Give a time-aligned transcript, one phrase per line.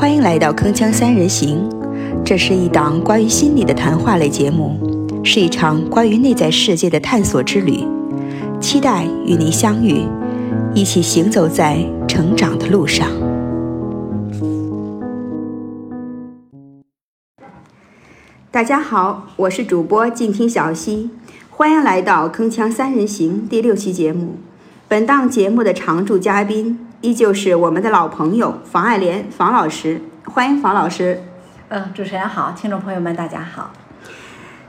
[0.00, 1.68] 欢迎来到《铿锵三人行》，
[2.24, 4.74] 这是一档关于心理的谈话类节目，
[5.22, 7.84] 是一场关于内在世界的探索之旅。
[8.58, 10.06] 期待与您相遇，
[10.74, 11.76] 一起行走在
[12.08, 13.08] 成长的路上。
[18.50, 21.10] 大家好，我是主播静听小溪，
[21.50, 24.36] 欢迎来到《铿锵三人行》第六期节目。
[24.88, 31.22] 本档节目的常驻嘉宾依旧是我们的老朋友房爱莲房老师，欢迎房老师。
[31.68, 33.72] 嗯，主持人好，听众朋友们大家好。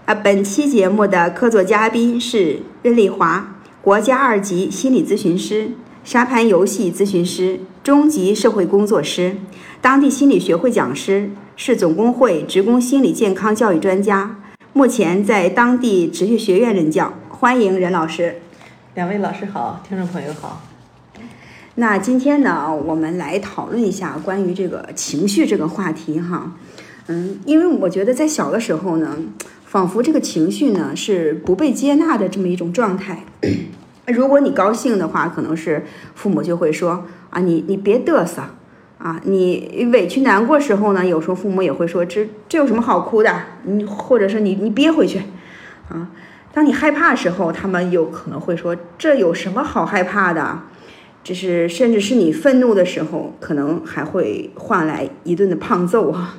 [0.05, 5.71] 啊，本期节目的客座嘉宾是任丽华，国家二级心理咨询师、
[6.05, 9.35] 沙盘游戏咨询师、中级社会工作师、
[9.81, 14.37] 当地心理学会讲师，是总工会职工心理健康教育专家，
[14.71, 17.11] 目前在当地职业学院任教。
[17.27, 18.41] 欢迎任老师。
[18.93, 20.61] 两位老师好，听众朋友好。
[21.75, 26.51] 那今天呢，我们来讨论一下关于这个情绪这个话题哈。
[27.07, 29.17] 嗯，因为我觉得在小的时候呢，
[29.65, 33.23] 仿佛这个情绪呢是不被接纳的这么一种状态。
[34.07, 38.41] 如果你高兴的话，可能是父母就会说啊，你你别嘚瑟
[38.97, 39.21] 啊。
[39.23, 43.33] 你委屈难过时候呢，有时候父母也会说，这这有什么好哭的？
[43.63, 45.21] 你或者是你你憋回去
[45.87, 46.09] 啊。
[46.53, 50.59] 当你害怕时候，他们有可能会说：“这有什么好害怕的？”
[51.23, 56.37] 这是甚至是你愤怒的时候，可能还会换来一顿的胖揍啊。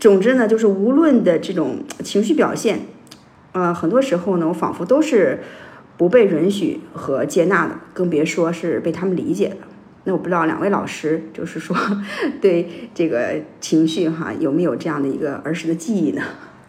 [0.00, 2.80] 总之呢，就是无论的这种情绪表现，
[3.52, 5.42] 呃，很多时候呢，我仿佛都是
[5.96, 9.56] 不被允许和接纳的，更别说是被他们理解的。
[10.04, 11.76] 那我不知道两位老师，就是说
[12.40, 16.22] 对这个情绪哈，有没有这样的一个儿时的记忆呢？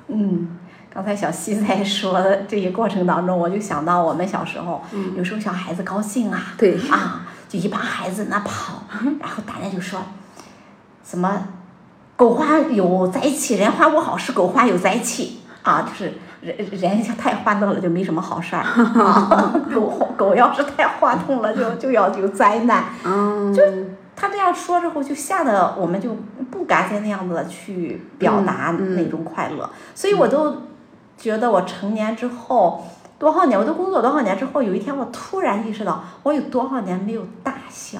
[0.07, 0.57] 嗯。
[0.93, 4.81] 刚才小西在说的这些过程当中，我就想到我们小时候，
[5.17, 8.83] 有时候小孩子高兴啊，对啊，就一帮孩子那跑，
[9.19, 10.01] 然后大家就说，
[11.03, 11.47] 什么，
[12.15, 15.39] 狗花有灾气，人花无好事，狗花有灾气。
[15.63, 18.63] 啊，就是人人家太欢乐了就没什么好事儿，
[19.73, 22.83] 狗狗要是太欢痛了就就要有灾难，
[23.51, 23.61] 就
[24.15, 26.15] 他这样说之后就吓得我们就
[26.51, 30.57] 不敢再那样子去表达那种快乐，所以我都。
[31.17, 32.85] 觉得我成年之后
[33.17, 37.99] 多少年，我都工作多少年之后，有一天我突然意识到，我有多少年没有大笑。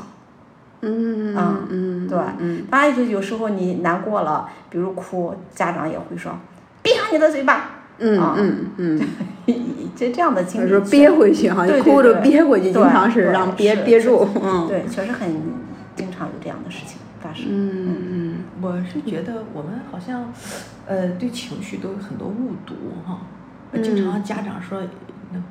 [0.82, 6.32] 嗯嗯嗯对，嗯当然就有时候你难过了，比如哭，家长也会说
[6.84, 7.70] 闭上你的嘴巴。
[7.98, 9.02] 嗯嗯嗯，
[9.96, 10.70] 就这样的经历。
[10.70, 14.28] 说憋回去哈，哭着憋回去，经常是让憋憋住。
[14.44, 15.42] 嗯，对，确实很
[15.96, 17.46] 经常有这样的事情发生。
[17.48, 20.32] 嗯嗯，我是觉得我们好像。
[20.88, 22.76] 呃，对情绪都有很多误读
[23.08, 23.22] 哈，
[23.74, 24.82] 经常家长说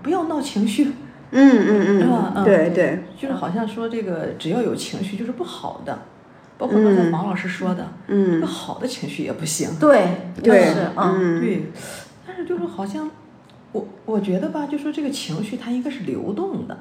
[0.03, 0.93] 不要闹情绪，嗯
[1.33, 2.43] 嗯嗯，是吧？
[2.45, 6.03] 对对，就是好像说这个只要有情绪就是不好的，
[6.57, 10.07] 包括刚才王老师说的，嗯，好的情绪也不行，对。
[10.43, 11.41] 对是嗯。
[11.41, 11.67] 对，
[12.27, 13.11] 但是就是好像
[13.73, 16.79] 我我觉得吧，就说这个情绪它应该是流动的，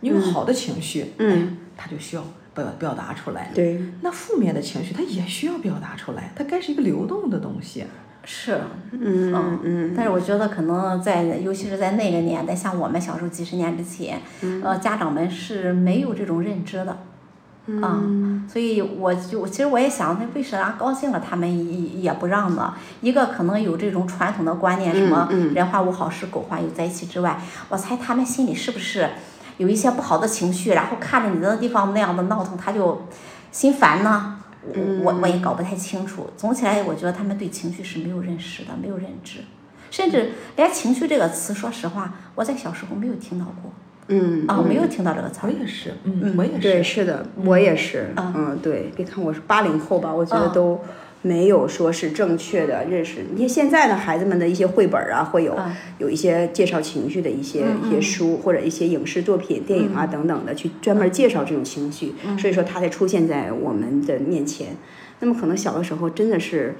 [0.00, 2.24] 你有好的情绪，嗯，它就需要。
[2.56, 7.84] 表表达出来，对，那负面的情绪它也需要表达出来，它该是一个流动的东西，
[8.28, 8.60] 是，
[8.90, 14.20] 嗯嗯，但是我觉得可能在，尤其是在那个年代，像我们小时候几十年之前，
[14.64, 16.98] 呃，家长们是没有这种认知的，
[17.80, 18.02] 啊，
[18.48, 22.74] 所以我就其实我也想，那为啥高兴了他们也也不让呢？
[23.00, 29.08] 一个可能有这种传统的观念，什么人话无好事，狗话有灾气之外，我猜他们心里是不是？
[29.58, 33.06] 有一些不好的情绪，然后看着你那地方那样的闹腾，他就
[33.50, 34.35] 心烦呢。
[34.74, 36.28] 我我我也搞不太清楚。
[36.36, 39.40] 总起来，我觉得他们对情绪是没有认识的，没有认知，
[39.90, 43.72] 甚至连“情绪”这个词，说实话，我在小时候没有听到过。
[44.08, 45.40] 嗯啊，没有听到这个词。
[45.42, 46.58] 我也是，嗯，我也是。
[46.58, 48.12] 对，是的，我也是。
[48.16, 50.80] 嗯，对，别看我是八零后吧，我觉得都。
[51.22, 53.24] 没有说是正确的认识。
[53.34, 55.58] 你看现在的孩子们的一些绘本啊，会有
[55.98, 62.14] 有一些介绍情绪的一些一些书，或者一些影视作品、电影啊等等的，去专门介绍这种情绪。
[62.38, 64.68] 所以说它才出现在我们的面前。
[65.18, 66.76] 那么可能小的时候真的是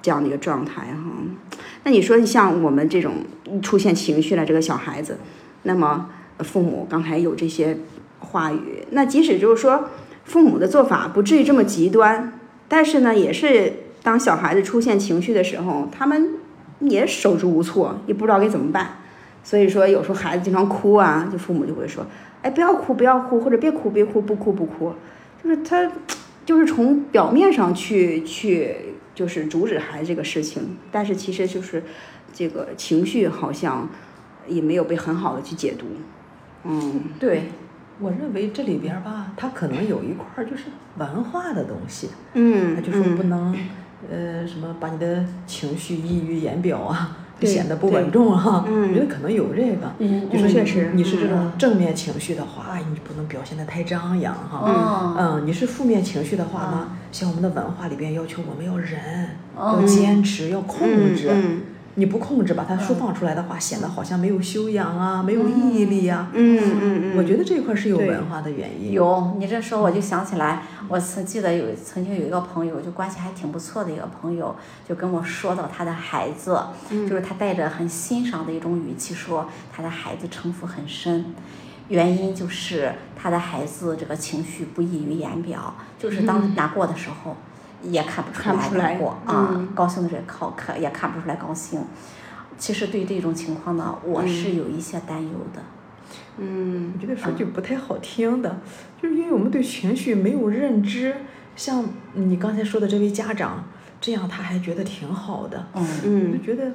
[0.00, 1.58] 这样的一个状态哈。
[1.84, 3.16] 那你说你像我们这种
[3.60, 5.18] 出现情绪了这个小孩子，
[5.64, 7.76] 那么父母刚才有这些
[8.18, 9.90] 话语，那即使就是说
[10.24, 12.32] 父母的做法不至于这么极端，
[12.66, 13.74] 但是呢也是。
[14.02, 16.34] 当小孩子出现情绪的时候，他们
[16.80, 18.96] 也手足无措，也不知道该怎么办。
[19.42, 22.06] 所以说，有时候孩子经常哭啊，就父母就会说
[22.42, 24.92] ：“哎，不要哭，不要哭，或者别哭，别哭，不哭不哭。”
[25.42, 25.90] 就是他，
[26.44, 28.76] 就是从表面上去去，
[29.14, 31.82] 就是阻止孩子这个事情，但是其实就是
[32.32, 33.88] 这个情绪好像
[34.46, 35.86] 也没有被很好的去解读。
[36.64, 37.44] 嗯，对，
[37.98, 40.64] 我认为这里边儿吧，它可能有一块儿就是
[40.98, 43.56] 文化的东西，嗯，它就说不能，
[44.08, 48.64] 呃，什么把你的情绪溢于言表啊，显得不稳重哈。
[48.66, 54.62] 我觉得可能有这个，嗯就是确实你是这种正面情绪的话，哎，你不能表现的太张扬哈。
[54.66, 59.00] 嗯嗯，你是负面情绪的话呢，像我们的文化里边要求我们要忍，
[59.56, 61.28] 要嗯坚持，要控制。
[61.32, 61.62] 嗯
[62.00, 68.92] 你不控制，把它释放出来的话，显得好像没有修养啊，没有毅力呀、嗯嗯嗯，我觉得这一块是有文化的原因。
[68.92, 74.56] 有，你这说我就想起来，我曾记得有曾经有一个朋友，就关系还挺不错的一个朋友，
[74.88, 76.58] 就跟我说到他的孩子，
[76.88, 81.34] 就是他带着很欣赏的一种语气说，他的孩子城府很深，
[81.88, 87.36] 原因就是他的孩子这个情绪不溢于言表，就是当难过的时候。
[87.82, 91.82] 也看不出来难过啊，嗯高兴的时候靠看也看不出来高兴。
[92.58, 95.62] 其实对这种情况呢，我是有一些担忧的。
[96.36, 98.60] 嗯我觉得说句不太好听的，
[99.00, 101.14] 就是因为我们对情绪没有认知，
[101.56, 101.84] 像
[102.14, 103.64] 你刚才说的这位家长，
[104.00, 105.66] 这样他还觉得挺好的，
[106.04, 106.74] 嗯，就觉得这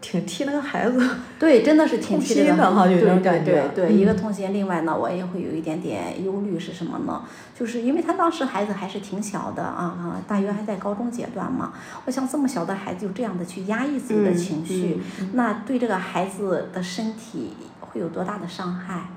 [0.00, 1.16] 挺替那个孩子。
[1.38, 7.22] 对，真的是挺痛替的哈有种感对觉对，一个嗯痛心，另外呢，我也会有一点点忧虑是什么呢？
[7.58, 11.72] 就是因为他当时孩子还是挺小的啊啊，大约还在高中阶段嘛。
[12.06, 14.98] 我想这么小的孩子就这样的去压抑自己的嗯情绪，
[15.34, 19.08] 那对这个孩子的身体会有多大的伤害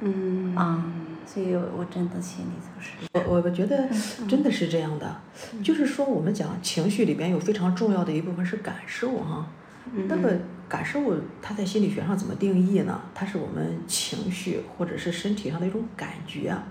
[0.00, 0.84] 嗯啊？
[1.26, 3.86] 所以我真的心里就是，我我我觉得
[4.26, 5.20] 真的是这样的，
[5.62, 9.46] 就是说我们讲情绪里边有非常重要的一部分是感受哈。
[10.08, 10.28] 那么
[10.68, 11.00] 感受
[11.40, 13.00] 它在心理学上怎么定义呢？
[13.14, 16.62] 它是我们情绪或者是身体上的一种感觉啊。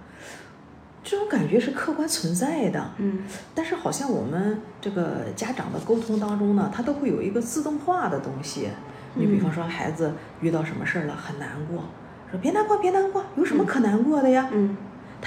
[1.04, 3.20] 这种感觉是客观存在的，嗯
[3.56, 8.68] 但是好像我们这个家长的沟通当中呢，它都会有一个自动化的东西。
[9.14, 11.86] 你比方说孩子遇到什么事儿了很难过，
[12.30, 14.50] 说别难过别难过，有什么可难过的呀？
[14.52, 14.76] 嗯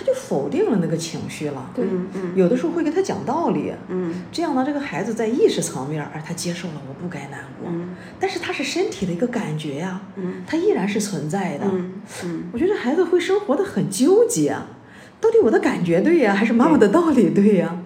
[0.00, 1.70] 他就否定了那个情绪了。
[1.74, 11.66] 对嗯嗯有的时候会跟他讲道理，嗯这样呢，这个孩子在意识层面，而他接受了我不该难过，嗯但是他是身体的一个感觉呀，嗯他依然是存在的。
[11.70, 11.92] 嗯
[12.24, 14.56] 嗯我觉得孩子会生活的很纠结，
[15.20, 17.76] 到底我的感觉对呀，还是妈妈的道理对呀？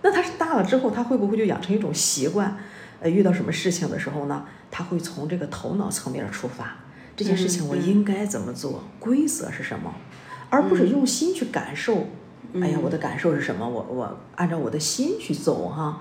[0.00, 2.56] 那他是大了之后，他会不会就养成一种习惯？
[3.00, 6.76] 呃，遇到什么事情的时候呢，他会从这个头脑层面出发，
[7.16, 9.94] 这件事情我应该怎么做，规则是什么，
[10.50, 12.06] 而不是用心去感受。
[12.54, 13.68] 哎呀，我的感受是什么？
[13.68, 16.00] 我我按照我的心去走哈。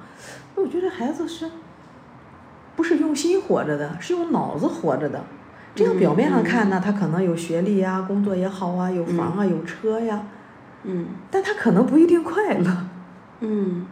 [0.56, 1.50] 那我觉得孩子是，
[2.76, 5.22] 不是用心活着的，是用脑子活着的。
[5.76, 10.24] 这样表面上看呢，他可能有学历呀，工作也好啊，有房啊，有车呀，
[10.84, 12.88] 嗯但他可能不一定快乐。
[13.42, 13.86] 嗯，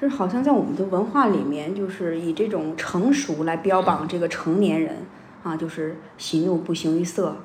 [0.00, 4.96] 就是好像在我们的文化里面，就是以这种成熟来标榜这个成年人
[5.42, 7.36] 啊，就是喜怒不形于色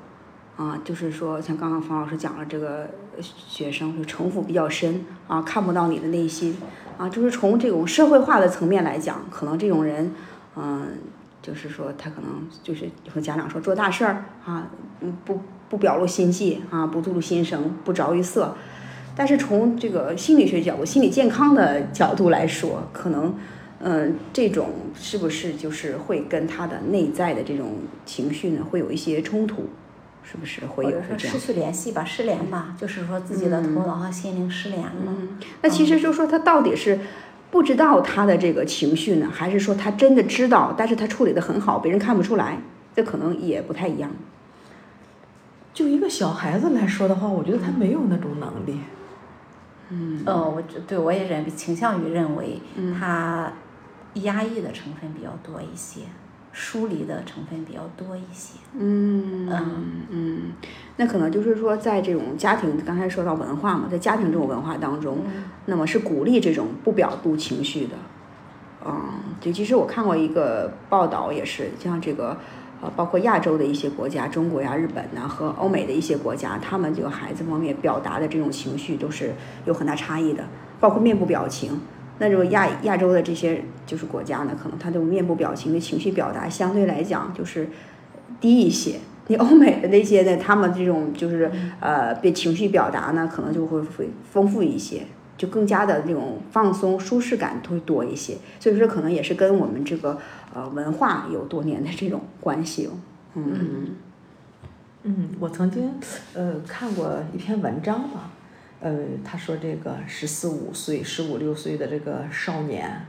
[0.58, 2.90] 啊，就是说像刚刚冯老师讲了，这个
[3.22, 6.56] 学生就城府比较深啊，看不到你的内心
[6.98, 10.12] 啊，就是从这种社会化的层面来讲，可能这种人，
[10.56, 10.88] 嗯、
[11.40, 14.68] 就是说他可能就是和家长说做大事儿啊，
[15.00, 18.56] 嗯不不表露心迹啊，不吐露心声，不着于色。
[19.14, 23.32] 但是从这个心理学角度、心理健康的角度来说，可能，
[23.78, 29.68] 嗯、这种是不是就是会跟他的内在的这种情绪呢，会有一些冲突，
[30.22, 31.38] 是不是会有失？
[31.38, 34.92] 去联系吧，失联吧，就是说自己的头脑和心灵失联了。
[35.06, 37.00] 嗯，那其实就说他到底是
[37.50, 42.58] 不知道他的这个情绪呢，还是说他真的知道，但是他处理的很好，别人看不出来，
[42.94, 44.10] 这可能也不太一样。
[45.72, 48.80] 就一个小孩子来说的话，我觉得他没有那种能力。
[49.90, 52.60] 嗯呃，我这对我也认倾向于认为，
[52.98, 53.50] 他
[54.14, 56.02] 压抑的成分比较多一些，
[56.52, 58.58] 疏离的成分比较多一些。
[58.78, 60.42] 嗯嗯嗯，
[60.96, 65.18] 那可能就是说，在这种家庭，刚才说到文化嘛，在家庭这种文化当中，
[65.66, 67.94] 那么是鼓励这种不表露情绪的。
[68.84, 68.94] 嗯，
[69.40, 72.36] 就，其实我看过一个报道，也是像这个，
[72.80, 79.34] 呃，包括亚洲的一些国家，中国呀、日本呐、和欧美的一些国家，他们这个孩子方面表达的这种情绪都是
[79.66, 80.44] 有很大差异的，
[80.80, 81.80] 包括面部表情。
[82.18, 87.68] 那种亚亚洲的这些就是国家呢，可能他这种面部表情的情绪表达相对来讲就是
[88.40, 88.96] 低一些。
[89.28, 95.02] 你欧美的那些呢，他们这种就是呃，被情绪表达呢，可能就会会丰富一些，
[95.36, 98.38] 就更加的这种放松、舒适感会多一些。
[98.58, 100.18] 所以说，可能也是跟我们这个
[100.54, 102.90] 呃文化有多年的这种关系哦。
[103.34, 103.96] 嗯
[105.02, 105.92] 嗯，我曾经
[106.32, 108.30] 呃看过一篇文章吧，
[108.80, 108.94] 呃，
[109.24, 113.04] 他说这个十四五岁、十五六岁的这个少年，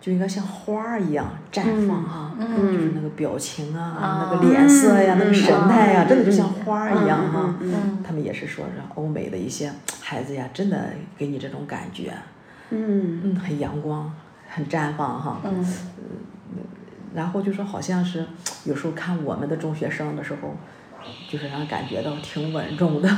[0.00, 2.90] 就应该像花儿一样绽放哈，嗯就是。
[2.94, 7.54] 那个表情啊，啊那个脸色呀，那个神态呀，嗯真的就像花儿一样哈。
[7.60, 12.12] 嗯他们也是说是欧美的一些孩子呀，真的给你这种感觉，
[12.70, 13.20] 嗯。
[13.24, 14.12] 嗯，很阳光，
[14.48, 15.40] 很绽放哈。
[15.44, 15.64] 嗯。
[17.12, 18.24] 然后就说好像是
[18.64, 20.56] 有时候看我们的中学生的时候，
[21.28, 23.08] 就是让人感觉到挺稳重的，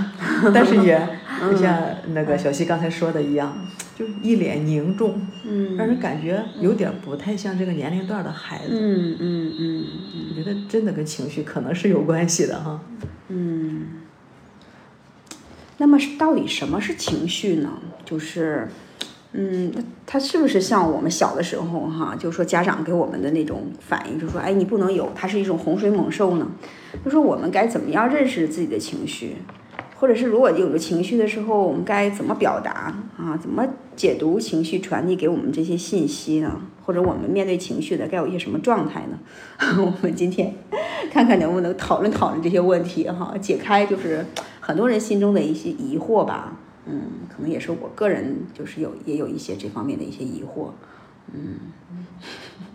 [0.55, 1.09] 但是也
[1.41, 8.71] 就像那个小溪刚才说的一样，就一脸凝重，嗯让人感觉有点不太像这个年龄段的孩子。
[8.71, 9.85] 嗯嗯嗯
[10.31, 12.81] 我觉得真的跟情绪可能是有关系的哈。
[13.29, 13.87] 嗯。
[15.79, 17.73] 那么是到底什么是情绪呢？
[18.05, 18.69] 就是，
[19.35, 19.73] 嗯，
[20.07, 26.47] 它是不是像我们小的时候哈，就是说家长给我们的那种反应，就说，哎，你不能有，它是一种洪水猛兽呢？
[27.03, 29.37] 就说我们该怎么样认识自己的情绪，
[29.97, 33.35] 或者是如果有了情绪的时候，我们该怎么表达啊？
[33.41, 36.61] 怎么解读情绪传递给我们这些信息呢？
[36.85, 39.19] 或者我们面对情绪的该有一些什么状态呢？
[39.79, 40.53] 我们今天
[41.11, 44.27] 看看能不能讨论讨论这些问题哈，解开就是
[44.61, 46.59] 很多人心中的一些疑惑吧。
[46.87, 50.71] 嗯，可能也是我个人就是有也有一些这方面的一些疑惑。
[51.33, 51.61] 嗯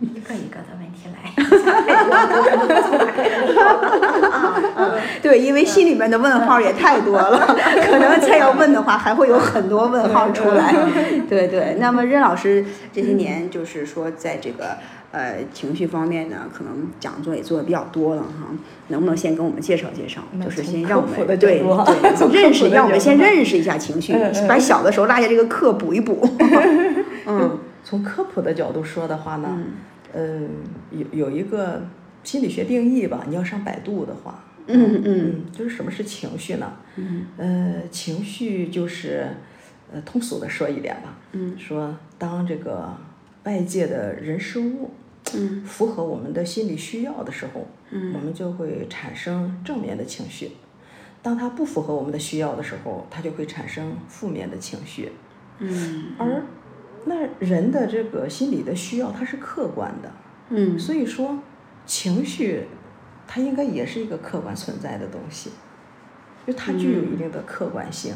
[0.00, 1.34] 一个一个的问题来。
[5.22, 7.38] 对，因为心里面的问号也太多了，
[7.86, 10.74] 可能再要问的话，还会有很多问号出来。
[11.28, 14.76] 对对，那么任老师这些年就是说，在这个
[15.12, 18.54] 呃情绪方面呢，可能讲座也做的比较多了哈，
[18.88, 20.22] 能不能先跟我们介绍介绍？
[20.42, 21.62] 就是先让我们对对
[22.32, 24.14] 认识， 让我们先认识一下情绪
[24.48, 26.28] 把小的时候落下这个课补一补。
[27.26, 29.48] 嗯从科普的角度说的话呢，
[30.12, 30.48] 嗯，
[30.90, 31.82] 有有一个
[32.22, 36.72] 心理学定义吧，你要上百度的话，嗯嗯嗯，就是什么是情绪呢？
[36.96, 37.26] 嗯。
[37.36, 39.26] 呃，情绪就是，
[39.92, 41.58] 呃，通俗的说一点吧，嗯。
[41.58, 42.96] 说当这个
[43.44, 44.90] 外界的人事物
[45.34, 45.64] 嗯。
[45.64, 48.12] 符合我们的心理需要的时候，嗯。
[48.14, 50.48] 我们就会产生正面的情绪；
[51.22, 55.12] 当它不符合我们的需要的时候，它就会产生负面的情绪。
[55.60, 56.12] 嗯。
[56.18, 56.42] 而
[57.06, 60.12] 那人的这个心理的需要，它是客观的，
[60.50, 60.78] 嗯。
[60.78, 61.38] 所以说
[61.86, 62.64] 情绪
[63.28, 65.50] 它应该也是一个客观存在的东西，
[66.46, 68.14] 就它具有一定的客观性。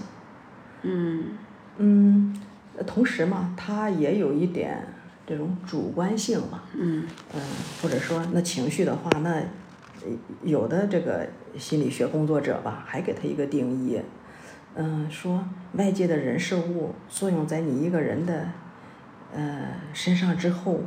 [0.80, 1.36] 嗯
[1.76, 2.34] 嗯，
[2.76, 4.88] 呃同时嘛，它也有一点
[5.26, 6.62] 这种主观性嘛。
[6.74, 7.40] 嗯嗯，
[7.80, 10.10] 或者说那情绪的话，那呃
[10.42, 11.28] 有的这个
[11.58, 14.00] 心理学工作者吧，还给他一个定义，
[14.74, 18.48] 嗯，说外界的人事物作用在你一个人的
[19.34, 20.80] 呃身上之后，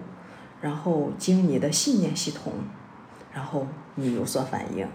[0.61, 2.53] 然后经你的信念系统，
[3.33, 4.87] 然后你有所反应，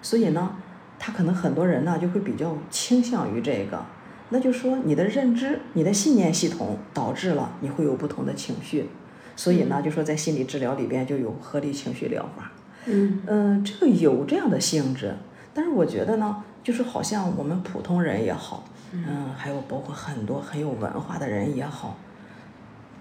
[0.00, 0.56] 所以呢，
[0.98, 3.84] 他可能很多人呢就会比较倾向于这个。
[4.30, 8.88] 那就说你的认知、你的信念系统导致了你会有不同的情绪，
[9.34, 12.52] 所以呢，就说在心理治疗里边就有合理情绪疗法。
[12.84, 13.22] 嗯。
[13.26, 15.16] 嗯，这个有这样的性质，
[15.54, 21.96] 但是我觉得呢，就是好像我们普通人也好，嗯，还有包括很多很有文化的人也好，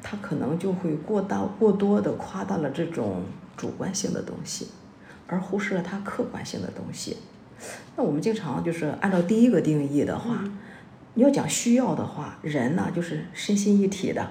[0.02, 3.24] 他可能就会过大过多的夸大了这种
[3.58, 4.70] 主观性的东西，
[5.28, 7.18] 而忽视了它客观性的东西。
[7.96, 10.44] 那我们经常就是按照第一个定义的话，
[11.16, 14.28] 你要讲需要的话，人呢就是身心一体的，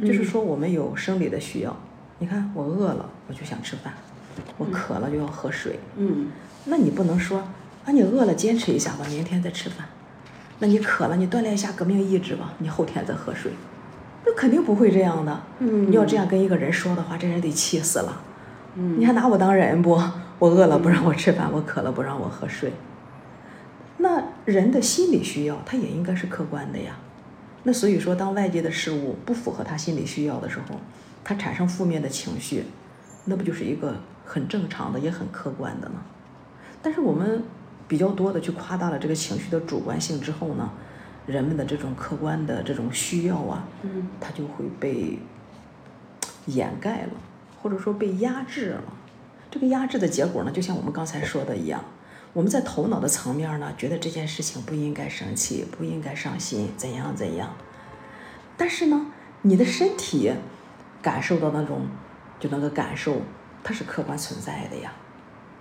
[0.00, 1.76] 就是说我们有生理的需要。
[2.18, 3.92] 你看我饿了，我就想吃饭；
[4.56, 5.78] 我渴了就要喝水。
[5.96, 6.28] 嗯
[6.64, 7.40] 那你不能说
[7.84, 9.86] 啊，你饿了坚持一下吧，明天再吃饭。
[10.58, 13.52] 那你渴了，你锻炼一下革命意志吧，你后天再喝水。
[14.24, 15.40] 那肯定不会这样的。
[15.58, 18.22] 嗯你要这样跟一个人说的话，这人得气死了。
[18.76, 20.00] 嗯你还拿我当人不？
[20.38, 22.72] 我饿了不让我吃饭，我渴了不让我喝水。
[23.96, 26.98] 那人的心理需要，他也应该是客观的呀。
[27.62, 30.76] 那所以说，当外界的事物不符合他心理需要的时候，
[31.24, 32.64] 他产生负面的情绪，
[33.24, 36.02] 那不就是一个很正常的，也很客观的吗？
[36.82, 37.42] 但是我们
[37.88, 40.70] 比较多的去夸大了这个情绪的主观性之后呢，
[41.26, 45.18] 人们的这种客观的这种需要啊，嗯它就会被
[46.44, 47.10] 掩盖了，
[47.66, 48.84] 或者说被压制了。
[49.50, 51.84] 这个压制的结果呢，就像我们刚才说的一样，
[52.32, 57.56] 我们在头脑的层面呢，觉得这件事情不应该生气，不应该伤心，怎样怎样。
[58.56, 59.06] 但是呢，
[59.42, 60.32] 你的身体
[61.02, 61.88] 感受到那种
[62.38, 63.20] 就那个感受，
[63.64, 64.92] 它是客观存在的呀。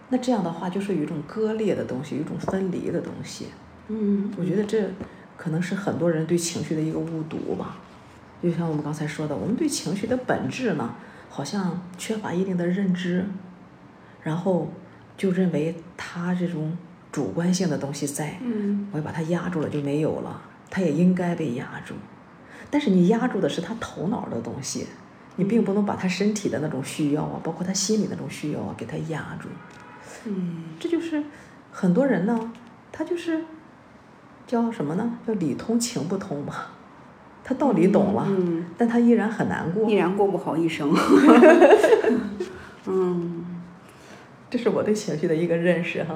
[0.09, 3.47] 那这样的话，就是有一种割裂的东西，有一种分离的东西。
[3.87, 4.87] 嗯我觉得这
[5.35, 7.77] 可能是很多人对情绪的一个误读吧。
[8.43, 10.93] 就像我们刚才说的，我们对情绪的本质呢，
[11.29, 13.25] 好像缺乏一定的认知，
[14.23, 14.71] 然后
[15.17, 16.77] 就认为他这种
[17.11, 21.93] 主观性的东西在，嗯我要把它压住了就没有了，他也应该被压住。
[22.71, 24.87] 但是你压住的是他头脑的东西，
[25.35, 29.47] 你并不能把他身体的那种需要啊，包括他心里那种需要啊，给他压住。
[30.25, 31.23] 嗯，这就是
[31.71, 32.51] 很多人呢，
[32.91, 33.43] 他就是
[34.47, 35.19] 叫什么呢？
[35.27, 36.53] 叫理通情不通嘛。
[37.45, 39.93] 他道理懂了，嗯，但他依然很难过依。
[39.93, 40.91] 然过不好一生。
[42.87, 43.45] 嗯。
[44.49, 46.15] 这是我对情绪的一个认识哈。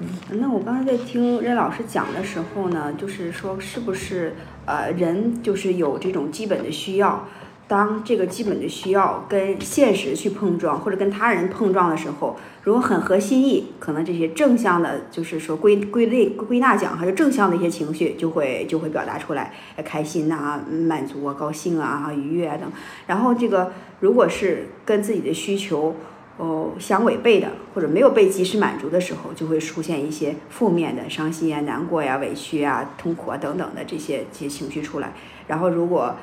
[0.00, 0.08] 嗯
[0.40, 4.34] 那我刚才在听任老师讲的时候呢，就是说是不是
[4.66, 7.28] 呃人就是有这种基本的需要，
[7.72, 22.70] 当这个基本的需要跟现实去碰撞，或者跟他人碰撞的时候，如果很合心意，可能这些正向的，就是说归归类归纳讲，还是正向的一些情绪就会 就会表达出来，开心呐、满足啊、高兴啊、愉悦啊等。
[23.06, 25.96] 然后这个如果是跟自己的需求。
[26.38, 35.12] 哦，相违背的或者没有被及时满足的时候，就会出现一些负面的、伤心呀、难过呀、委屈啊、痛苦啊等等的这些这些情绪出来。
[35.46, 36.16] 然后如果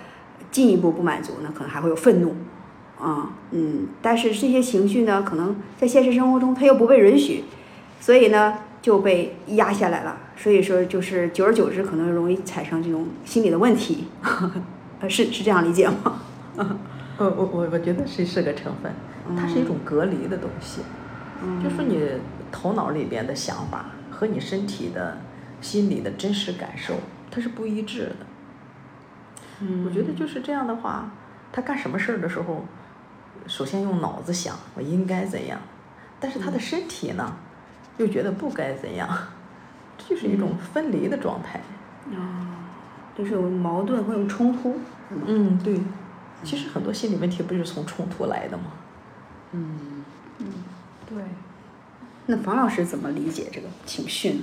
[0.51, 2.36] 进一步不满足呢，可能还会有愤怒，
[3.00, 7.44] 啊，嗯，但是这些情绪呢，可能在现实生活中它又不被允许，
[8.00, 10.18] 所以呢就被压下来了。
[10.36, 14.06] 所以说，就是久而久之，可能容易产生这种心理的问题，
[15.10, 16.22] 是是这样理解吗？
[17.18, 18.91] 呃，我我我觉得是是个成分，
[19.36, 20.82] 它是一种隔离的东西，
[21.62, 22.00] 就说你
[22.51, 25.18] 头脑里边的想法和你身体的、
[25.60, 26.94] 心理的真实感受，
[27.29, 28.25] 它是不一致的。
[29.62, 31.10] 嗯我觉得就是这样的话，
[31.51, 32.66] 他干什么事儿的时候，
[33.48, 35.60] 首先用脑子想我应该怎样，
[36.20, 37.36] 但是他的身体呢，
[37.98, 39.10] 又觉得不该怎样，
[39.98, 41.62] 这就是一种分离的状态。
[42.16, 42.70] 啊，
[43.18, 44.80] 就是有矛盾会有冲突，
[45.25, 45.80] 嗯，对。
[46.42, 48.63] 其实很多心理问题不就是从冲突来的吗？
[49.51, 50.04] 嗯，
[51.06, 51.22] 对。
[52.28, 54.42] 那房老师怎么理解这个情绪呢？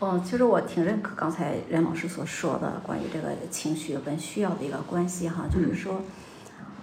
[0.00, 6.00] 哦，其实我挺认可刚才任老师所说的关于这个情绪跟需要的一个关系哈，就是说，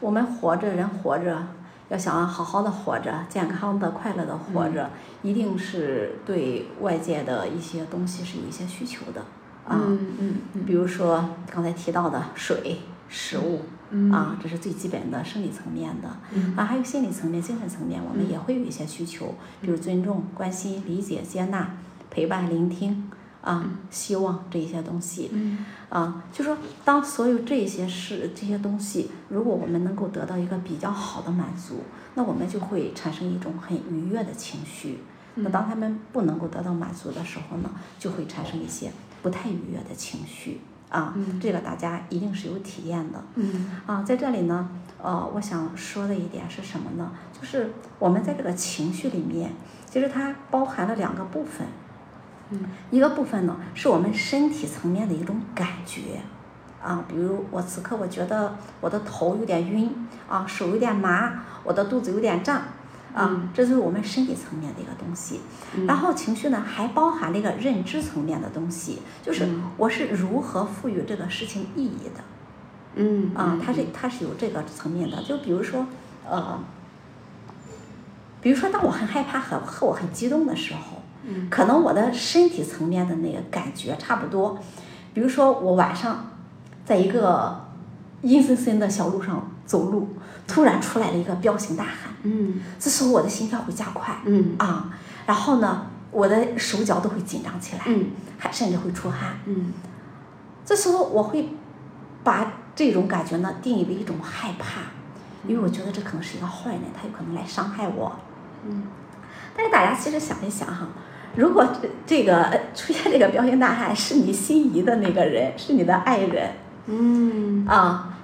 [0.01, 1.47] 我们活着，人活着，
[1.87, 4.89] 要想好好的活着，健康的、快乐的活着，
[5.23, 9.21] 一定是对外界的一些东西是有一些需求的
[9.65, 9.79] 啊。
[9.85, 14.11] 嗯嗯比如说刚才提到的水、食物，嗯。
[14.11, 16.09] 啊，这是最基本的生理层面的。
[16.33, 16.53] 嗯。
[16.57, 21.77] 啊，还有心理层面、精神层面，我们也会有一些需求，比如尊重、关心、理解、接纳、
[22.09, 23.09] 陪伴、聆听
[23.41, 25.29] 啊，希望这一些东西。
[25.33, 31.83] 嗯啊，就说当所有这些事、这些东西，如果我们能够得到一个比较好的满足，
[32.15, 34.99] 那我们就会产生一种很愉悦的情绪。
[35.35, 38.91] 那当他们不能够得到满足的时候呢，就会产生一些
[39.21, 41.13] 不太愉悦的情绪啊。
[41.15, 43.23] 嗯这个大家一定是有体验的。
[43.35, 44.69] 嗯啊，在这里呢，
[45.01, 47.11] 呃，我想说的一点是什么呢？
[47.37, 49.51] 就是我们在这个情绪里面，
[49.89, 51.67] 其实它包含了两个部分。
[52.49, 52.59] 嗯。
[52.91, 56.21] 一个部分呢，是我们身体层面的一种感觉，
[56.83, 59.89] 啊，比如我此刻我觉得我的头有点晕，
[60.29, 62.57] 啊，手有点麻，我的肚子有点胀，
[63.13, 65.41] 啊嗯，这就是我们身体层面的一个东西。
[65.87, 69.63] 然后情绪呢，还包含了一个认知层面的东西，就是嗯。
[69.77, 72.23] 我是如何赋予这个事情意义的。
[72.97, 75.85] 嗯啊，它是它是有这个层面的，就比如说，
[76.29, 76.57] 呃，
[78.39, 81.49] 比如说当我很害怕和和我很激动的时候，嗯。
[81.49, 84.57] 可能我的身体层面的那个感觉差不多。
[85.13, 86.31] 比如说我晚上
[86.85, 87.65] 在一个
[88.21, 90.09] 阴森森的小路上走路，
[90.47, 92.61] 突然出来了一个彪形大汉，嗯。
[92.79, 94.55] 这时候我的心跳会加快，嗯。
[94.57, 94.93] 啊，
[95.25, 98.07] 然后呢，我的手脚都会紧张起来，嗯。
[98.37, 99.37] 还甚至会出汗。
[99.45, 99.71] 嗯。
[100.65, 101.49] 这时候我会
[102.23, 104.81] 把这种感觉呢定义为一种害怕，
[105.47, 108.11] 因为我觉得这可能是一个坏人，他有可能来伤害我。
[108.67, 108.83] 嗯。
[109.55, 110.87] 但是大家其实想一想哈，
[111.35, 116.51] 如果这这个呃出现这个彪形大汉是你心仪的那个人， 是你的爱人。
[116.87, 117.65] 嗯。
[117.67, 118.17] 啊，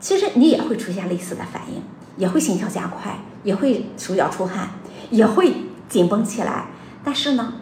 [0.00, 1.82] 其实你也会出现类似的反应，
[2.16, 4.70] 也会心跳加快，也会手脚出汗，
[5.10, 5.52] 也会
[5.88, 6.66] 紧绷起来。
[7.04, 7.54] 但是呢，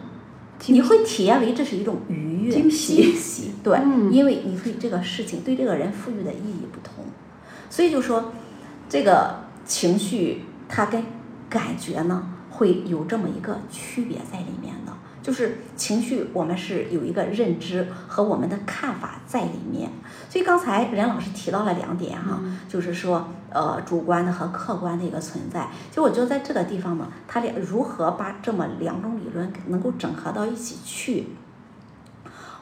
[0.67, 3.53] 你会体验为这是一种愉悦、惊喜。
[3.63, 4.11] 对，嗯。
[4.11, 7.05] 因为你对这个事情、对这个人赋予的意义不同，
[7.69, 8.31] 所以就说
[8.87, 11.03] 这个情绪它跟
[11.49, 19.89] 感觉呢会有这么一个区别在里面的，就是情绪我们是有一个认知和我们的看法在里面。
[20.29, 25.67] 所以刚才任老师提到了两点哈，就是说呃主观的和客观的一个存在。
[25.91, 31.27] 就我觉得在这个地方呢，他俩如何把这么两种理论能够整合到一起去，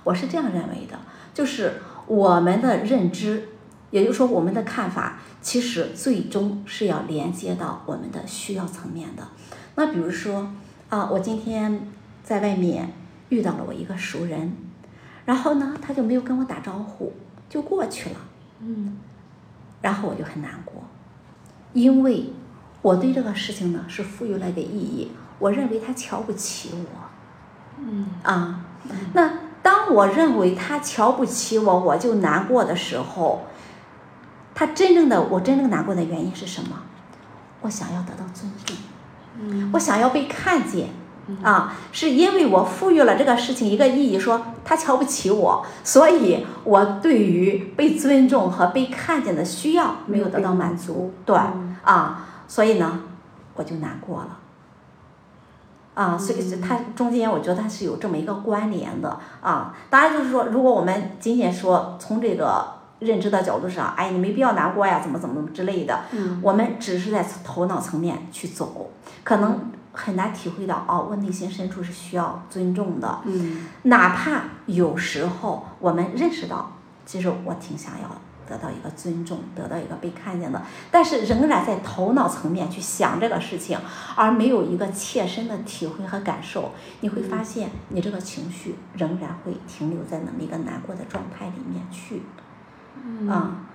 [0.04, 0.98] 我是这样认为的，
[1.34, 3.50] 就是我们的认知，
[3.92, 9.28] 也就是说我们的看法，其实最终是要连接到我们的需要层面的。
[9.76, 10.52] 那比如说
[10.90, 11.88] 啊，我今天
[12.24, 12.94] 在外面
[13.30, 14.56] 遇到了我一个熟人，
[15.26, 17.14] 然后呢，他就没有跟我打招呼，
[17.50, 18.16] 就过去了。
[18.60, 18.98] 嗯
[19.82, 20.76] 然后我就很难过，
[21.74, 22.32] 因为
[22.82, 26.88] 我对这个事情呢是赋予了一个意义，我认为他瞧不起我。
[27.80, 28.64] 嗯啊，
[29.14, 29.30] 那
[29.62, 33.42] 当我认为他瞧不起我，我就难过的时候，
[34.56, 36.80] 他真正的我真正难过的原因是什么？
[37.60, 38.78] 我想要得到尊重，
[39.44, 40.90] 嗯我想要被看见。
[41.42, 51.34] 啊，是因为我赋予了这个事情一个意义，说他瞧不起我，所以我对于被尊重和被看见的需要没有得到满足，对
[51.82, 53.00] 啊，所以呢，
[53.56, 54.38] 我就难过了。
[55.94, 59.74] 啊，所以它中间我觉得它是有这么一个关联的啊。
[59.90, 62.66] 当然就是说，如果我们仅仅说从这个
[63.06, 66.02] 认知的角度上，哎，你没必要难过呀，怎么怎么之类的，
[66.42, 68.92] 我们只是在头脑层面去走，
[69.24, 73.20] 可能很难体会到哦，我内心深处是需要尊重的。
[73.26, 76.72] 嗯哪怕有时候我们认识到，
[77.06, 78.10] 其实我挺想要
[78.48, 80.62] 得到一个尊重，得到一个被看见的，
[80.92, 83.78] 但是仍然在头脑层面去想这个事情，
[84.16, 92.24] 而没有一个切身的体会和感受，你会发现你这个情绪仍然会停留在那么一个难过的状态里面去。
[93.30, 93.66] 啊、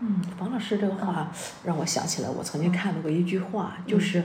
[0.00, 1.30] 嗯，王老师这个话
[1.64, 4.24] 让我想起来，我曾经看到过一句话，就是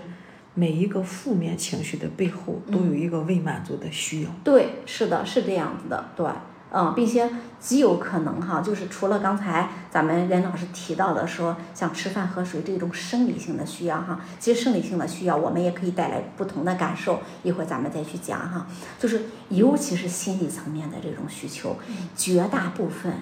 [0.54, 4.30] 每一个负面情绪的背后都有一个未满足的需要。
[4.44, 6.28] 对，是的，是这样子的，对，
[6.72, 18.68] 嗯，并且极有可能哈，就是除了刚才咱们任老师提到的说，像吃饭喝水这种生理性的需要哈，其实生理性的需要我们也可以带来不同的感受，一会儿咱们再去讲哈，
[19.00, 21.78] 就是尤其是心理层面的这种需求，
[22.16, 23.14] 绝大部分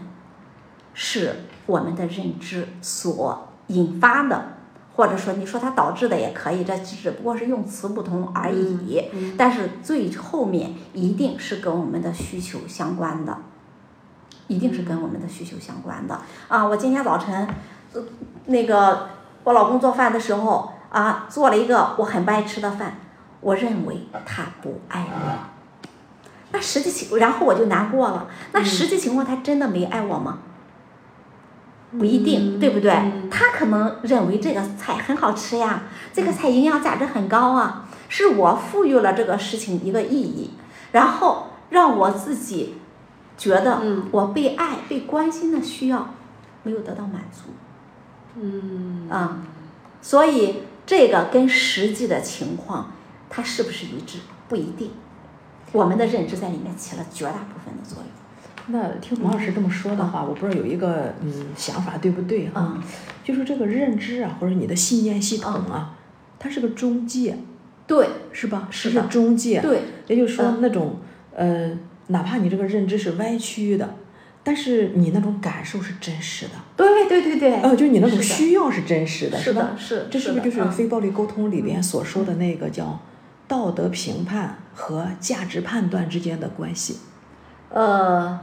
[0.94, 4.54] 是我们的认知所引发的。
[4.94, 9.10] 或者说，你说它导致的也可以，这只不过是用词不同而已。
[9.38, 13.38] 但是最后面一定是跟我们的需求相关的，
[14.48, 16.68] 一定是跟我们的需求相关的啊！
[16.68, 17.48] 我今天早晨，
[17.94, 18.04] 呃
[18.48, 19.08] 那个
[19.46, 22.98] 我老公做饭的时候啊，做了一个我很不爱吃的饭，
[23.40, 25.88] 我认为他不爱我。
[26.52, 28.28] 那实际情，然后我就难过了。
[28.52, 30.40] 那实际情况，他真的没爱我吗？
[31.98, 32.92] 不一定，对不对？
[33.30, 40.52] 他可能认为这个菜很好吃呀，这个菜营养价值很高啊，是我赋予了这个事情一个意义，
[40.94, 42.78] 然后让我自己
[43.38, 46.14] 觉得我被爱、被关心的需要
[46.64, 47.52] 没有得到满足。
[48.36, 49.40] 嗯啊，
[50.02, 52.94] 所以这个跟实际的情况
[53.30, 54.92] 它是不是一致不一定，
[55.74, 58.21] 我们的认知在里面起了绝大部分的作用。
[58.68, 62.84] 那听王老师这么说的话，我不知道有一个嗯想法对不对哈、嗯，
[63.24, 65.98] 就是这个认知啊，或者你的信念系统啊，
[66.40, 67.38] 它是个中介，
[67.88, 68.68] 对是吧？
[68.70, 69.60] 是的是中介。
[69.62, 71.00] 对，也就是说嗯，那种
[71.36, 71.72] 呃，
[72.08, 73.96] 哪怕你这个认知是歪曲的，
[74.44, 79.72] 但是你那种感受是真实的，对对对对，呃，就是你那种需要是真实的，是吧？
[79.78, 83.00] 是这是不是就是非暴力沟通里边所说的那个叫
[83.48, 86.98] 道德评判和价值判断之间的关系？
[87.74, 88.38] 呃，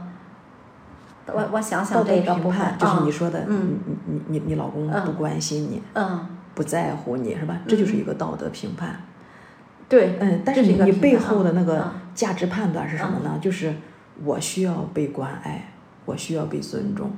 [1.33, 7.59] 我我想想这个评判就是你啊说的，嗯你你你老公嗯不关心你，嗯，不在乎你是吧？
[7.67, 9.01] 这就是一个道德评判。
[9.87, 13.39] 对，嗯，但是你你背后的那个啊价值判断是什么呢？
[13.41, 13.73] 就是
[14.23, 15.71] 我需要被关爱，
[16.05, 17.09] 我需要被尊重，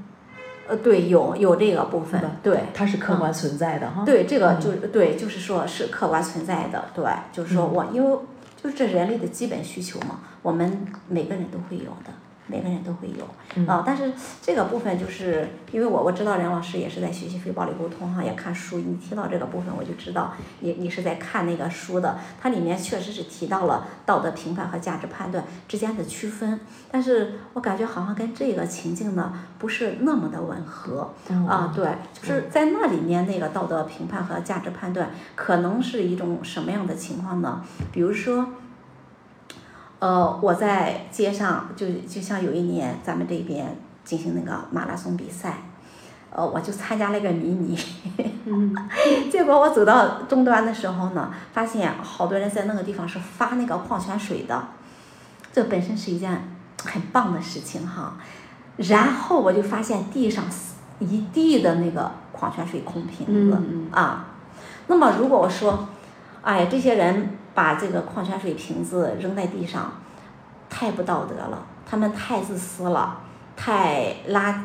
[0.69, 4.04] 呃，对，有有这个部分，对，它是客嗯观存在的哈。
[4.06, 8.17] 对，这个就是对，就是说是客观存在的，对，就是说我因为
[8.56, 12.13] 就是这人类的基本需求嘛，我们每个人都会有的，
[12.52, 13.26] 每个人都会有
[13.66, 14.12] 啊、但是
[14.42, 26.60] 这个部分就是因为我我知道梁老师也是在学习非暴力沟通哈，也看书，你提到这个部分，我就知道你你是在看那个书的，它里面确实是提到了道德评判和价值判断之间的区分，
[26.92, 31.14] 但是我感觉好像跟这个情境呢不是那么的吻合。
[31.30, 37.64] 嗯啊，对，就是在那里面那个道德评判和价值判断，可能是一种什么样的情况呢？
[37.92, 38.48] 比如说，
[40.02, 45.62] 呃，我在街上就就像有一年咱们这边进行那个马拉松比赛，
[46.32, 47.78] 呃，我就参加了一个迷你，
[49.30, 54.70] 结果我走到终端的时候呢，发现好多人在那个地方是发那个矿泉水的，
[55.54, 56.52] 这本身是一件
[56.84, 58.16] 很棒的事情哈。
[58.78, 60.46] 然后我就发现地上
[60.98, 64.30] 一地的那个矿泉水空瓶子、嗯啊。
[64.88, 65.88] 那么如果我说，
[66.42, 69.94] 哎，这些人把这个矿泉水瓶子扔在地上，
[70.70, 73.20] 太不道德了，他们太自私了，
[73.56, 74.56] 太邋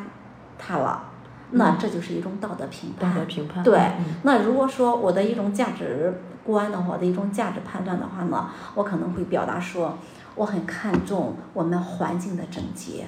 [0.59, 1.03] 遢了，
[1.51, 3.13] 那这就是一种道德评判。
[3.13, 3.63] 道德评判。
[3.63, 9.97] 对嗯那如果说我的一种价值观的话，我的一种价值判断的话呢，我可能会表达说，
[10.35, 13.07] 我很看重我们环境的整洁。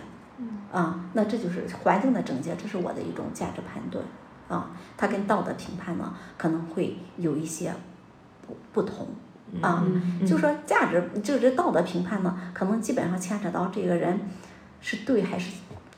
[0.71, 4.05] 啊，那这就是环境的整洁，这是我的一种价值判断。
[4.47, 7.73] 啊，它跟道德评判呢可能会有一些
[8.45, 9.07] 不不同
[9.61, 9.83] 啊。
[10.25, 14.19] 就说价值，就是道德评判呢，可能基本上牵扯到这个人
[14.81, 15.51] 是对还是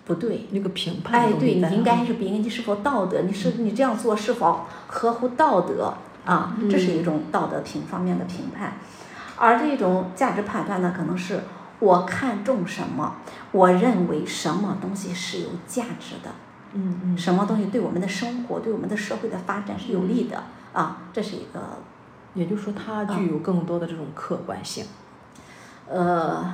[0.06, 0.48] 不对。
[0.52, 1.22] 那个评判。
[1.22, 2.38] 哎，对你应该是不应该？
[2.40, 3.22] 你是否道德？
[3.22, 5.94] 你是你这样做是否合乎道德
[6.26, 6.56] 啊？
[6.70, 8.74] 这是一种道德评方面的评判。
[9.38, 11.40] 而这种价值判断呢，可能是
[11.80, 13.16] 我看重什么，
[13.52, 16.30] 我认为什么东西是有价值的。
[16.74, 21.02] 嗯嗯，什么东西对我们的生活、对我们的社会的发展是有利的啊？
[21.12, 21.80] 这是一个，
[22.34, 24.86] 也就是说，它具有更多的这种客观性。
[25.90, 26.54] 呃，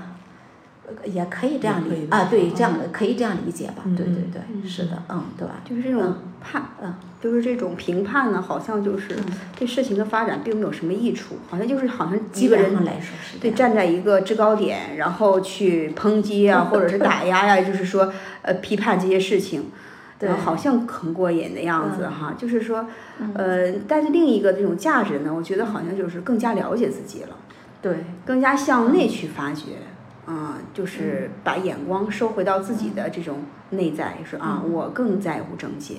[1.06, 3.84] 也可以这样理啊，对，这样的可以这样理解吧？
[3.96, 5.56] 对对对，是的，嗯，对吧？
[5.64, 9.16] 就是这种判，嗯，就是这种评判呢，好像就是
[9.56, 12.76] 对事情的发展并没有什么益处，好像就是好像几个人
[13.40, 18.12] 对站在一个制高点，然后去抨击啊， 或者是打压呀，就是说
[18.42, 19.70] 呃批判这些事情。
[20.20, 22.88] 对，好像很过瘾的样子哈，就是说，
[23.36, 27.36] 呃，但是另一个这种价值呢，我觉得好像就是更加了解自己了，
[27.84, 29.74] 对，更加向内去发掘，
[30.26, 35.98] 啊，就是把眼光收回到自己的这种内在，说啊，我更在乎整洁，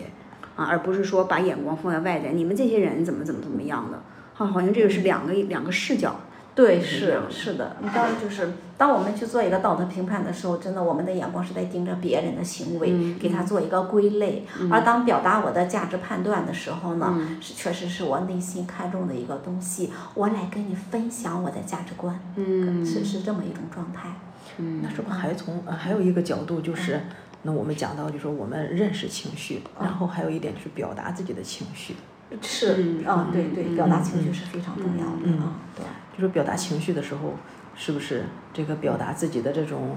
[0.57, 4.02] 啊，而不是说把眼光放在外在，你们这些人怎么怎么怎么样的，
[4.35, 6.18] 好，好像这个是两个两个视角。
[6.59, 14.44] 对，是是的，你当然就是，当我们去做一个道德评判的时候，真的我们的眼光是在盯着别人的行为，给他做一个归类。
[14.68, 24.09] 而当表达我的价值判断的时候呢，是确实是我内心看重的一个东西，我来跟你分享我的价值观，嗯是是这么一种状态。
[24.57, 27.01] 嗯，那是不是还从呃还有一个角度就是，
[27.42, 31.94] 那我们讲到就是说我们认识情绪，然后还有一点就是表达自己的情绪。
[32.43, 35.85] 是，啊，对对，表达情绪是非常重要的啊，对。
[36.17, 37.35] 就是表达情绪的时候，
[37.77, 39.97] 是不是这个表达自己的这种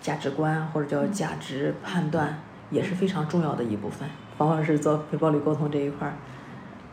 [0.00, 2.38] 价值观或者叫价值判断
[2.70, 4.08] 也是非常重要的一部分？
[4.36, 6.14] 王老师做非暴力沟通这一块儿，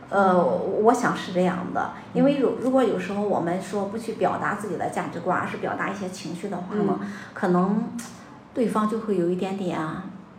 [0.08, 6.98] 呃，我想是这样的，因为如如果有时候我们说不去表达自己的价值观，而是表达一些情绪的话呢，
[7.34, 7.92] 可能
[8.54, 9.78] 对方就会有一点点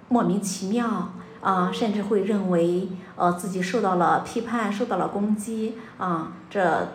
[0.10, 6.90] 莫名其妙啊，甚至会认为呃自己受到了批判，受到了攻击啊，这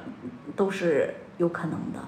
[0.57, 1.15] 都是。
[1.39, 2.01] 有可能的，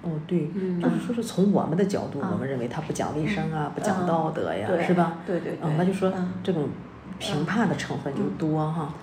[0.00, 0.48] 哦对，
[0.80, 5.18] 就是说是从我们的角度，我们认为他不讲卫生啊，不讲道德呀，是吧？
[5.26, 6.10] 对对对，那就说
[6.42, 6.70] 这种
[7.18, 8.94] 评判的成分就多哈。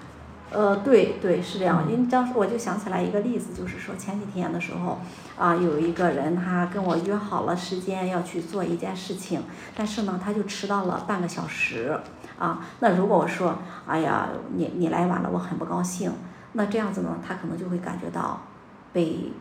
[0.51, 4.99] 呃，对对是这样，因为当时我就想起来一个例子，就是说前几天的时候，
[5.37, 9.43] 啊，有一个人他跟我约好了时间要去做一件事情，
[9.75, 11.95] 但是呢，他就迟到了半个小时，
[12.41, 16.11] 啊，那如果我说，哎呀，你你来晚了，我很不高兴，
[16.53, 18.41] 那这样子呢，他可能就会感觉到
[18.91, 19.31] 被。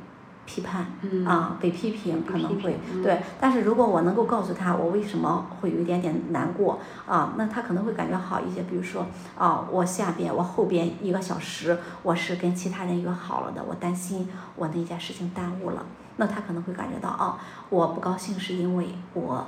[0.46, 0.84] 批判
[1.24, 8.62] 啊，被批评可能会对，但是如果我能够告诉他我为什么会有一点点难过啊，那他可能会感觉好一些。
[8.62, 9.06] 比如说
[9.38, 15.84] 啊，我下边我后边一个小时我是跟其他人约好了的，我担心我那件事情耽误了，
[16.16, 19.46] 那他可能会感觉到啊，我不高兴是因为我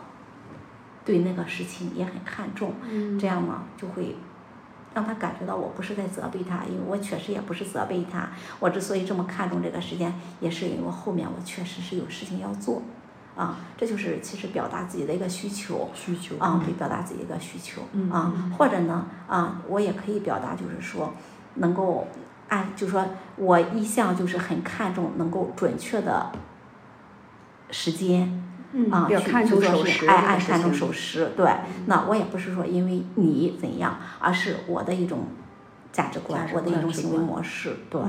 [1.04, 2.74] 对那个事情也很看重，
[3.18, 4.16] 这样呢就会。
[4.94, 8.28] 让他感觉到我不是在责备他，因为我确实也不是责备他。
[8.60, 12.82] 我之所以这么看重这个时间，也是因为我后面我确实是有事情要做，
[13.34, 21.14] 啊，这就是其实表达自己的一个需求，需求啊，对，表达自己的一个需求啊，或者呢啊，我也可以表达就是说，
[21.54, 22.06] 能够
[22.48, 23.02] 按，就是说
[23.36, 26.30] 我一向就是很看重能够准确的
[27.70, 28.51] 时间。
[28.90, 31.46] 啊，去去做事，爱爱看重守时，对。
[31.86, 35.26] 那我也不是说因为你怎样，而是我的一种
[35.92, 38.00] 价值观，我的一种行为模式，对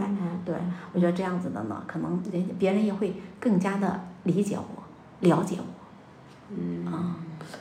[0.46, 0.56] 对。
[0.94, 4.84] 我觉得这样子的呢，可能人别人也会更加的理解我，
[5.20, 5.66] 了解我。
[6.56, 7.16] 嗯啊，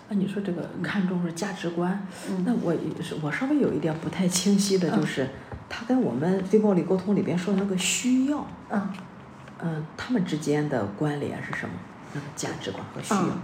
[0.08, 2.06] 那你说这个看重是价值观，
[2.44, 5.28] 那我是我稍微有一点不太清晰的就是，
[5.68, 8.88] 他跟我们非暴力沟通里边说的那个需要，嗯
[9.60, 11.74] 嗯，他们之间的关联是什么？
[12.14, 13.36] 那个价值观和需要，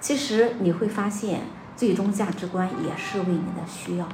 [0.00, 1.42] 其实你会发现，
[1.76, 4.08] 最终价值观也是为你的需要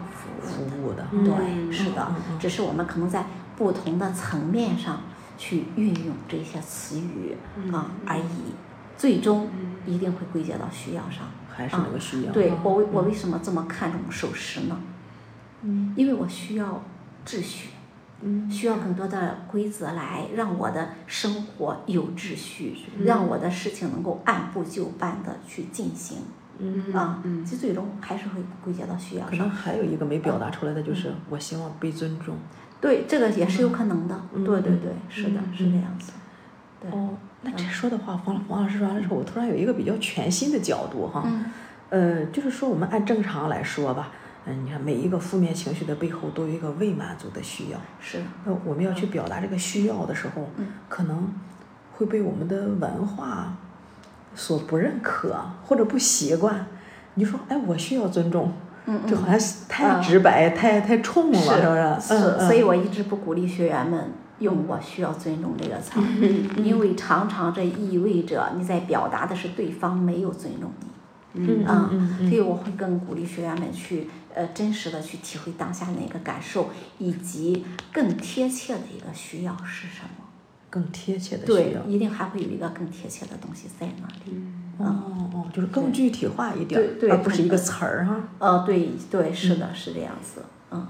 [0.45, 1.07] 服务的。
[1.11, 5.03] 对，是的，只是我们可能在不同的层面上
[5.39, 7.37] 去运用这些词语
[7.73, 8.55] 啊而已，
[8.97, 9.49] 最终
[9.87, 11.27] 一定会归结到需要上。
[11.55, 12.33] 还是那个需要。
[12.33, 14.81] 对我，我为什么这么看重守时呢？
[15.61, 16.83] 嗯，因为我需要
[17.27, 17.69] 秩序。
[18.51, 26.19] 需要更多的规则来让我的生活有秩序，让我的事情能够按部就班的去进行。
[26.59, 29.27] 嗯啊，其实最终还是会归结到需要。
[29.27, 32.37] 可能还有一个没表达出来的就是，我希望被尊重。
[32.81, 34.21] 对，这个也是有可能的。
[34.33, 36.13] 对对对，是的，是这样子。
[36.81, 41.27] 对哦，那这说的话，黄黄老师说完了之后，我突然有一个比较全新的角度哈。
[41.89, 44.13] 呃，就是说我们按正常来说吧。
[44.45, 47.79] 嗯，你看每一个负面情绪的背后都有一个未满足的需要。
[48.01, 48.19] 是。
[48.45, 50.49] 那我们要去表达这个需要的时候，
[50.89, 51.29] 可能
[51.93, 53.57] 会被我们的文化
[54.35, 56.67] 所不认可或者不习惯。
[57.15, 58.53] 你说，哎，我需要尊重，
[59.07, 62.21] 这好像太直白、太太冲了，是不是？
[62.21, 66.01] 是，所以我一直不鼓励学员们用“我需要尊重”这个词，
[66.57, 70.87] 因为常常这意味着你在表达的是对方没有尊重你。
[71.35, 80.25] 嗯啊，所以我会更鼓励学员们去呃真实的去体会当下那个感受，以及更贴切的一个需要是什么。
[80.71, 81.83] 更贴切的需要。
[81.83, 84.43] 对，一定还会有一个更贴切的东西在那里。
[84.79, 88.17] 哦哦，就是更具体化一点，而不是一个词儿哈。
[88.39, 90.43] 呃，对对，是的，是这样子。
[90.71, 90.89] 嗯，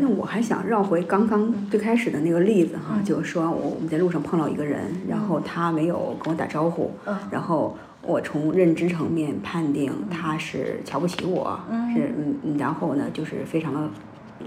[0.00, 6.92] 那我还想绕回刚刚最开始的那个例子哈，就是说我我们在路上碰到一个人，然后他没有跟我打招呼，
[7.28, 11.60] 然后我从认知层面判定他是瞧不起我，
[11.94, 13.90] 是嗯，然后呢就是非常的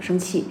[0.00, 0.46] 生气，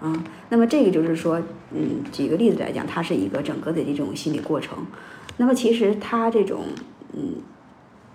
[0.00, 1.40] 嗯，那么这个就是说，
[1.72, 4.78] 嗯，举个例子来讲，它是一个整个的这种心理过程，
[5.36, 6.64] 那么其实他这种
[7.12, 7.34] 嗯。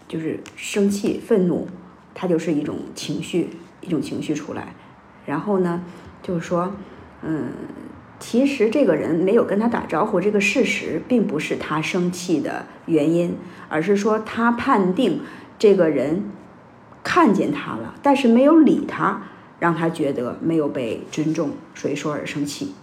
[0.07, 1.67] 就是生气、愤怒，
[2.15, 3.47] 它就是一种情绪，
[3.79, 4.73] 一种情绪出来。
[5.23, 5.83] 然后呢，
[6.23, 6.73] 就是说，
[7.21, 7.43] 嗯，
[8.19, 13.37] 其实这个人没有跟他打招呼，这个事实并不是他生气的原因，
[13.69, 15.21] 而是说他判定
[15.57, 16.29] 这个人
[17.03, 19.23] 看见他了，但是没有理他，
[19.59, 22.73] 让他觉得没有被尊重，所以说而生气。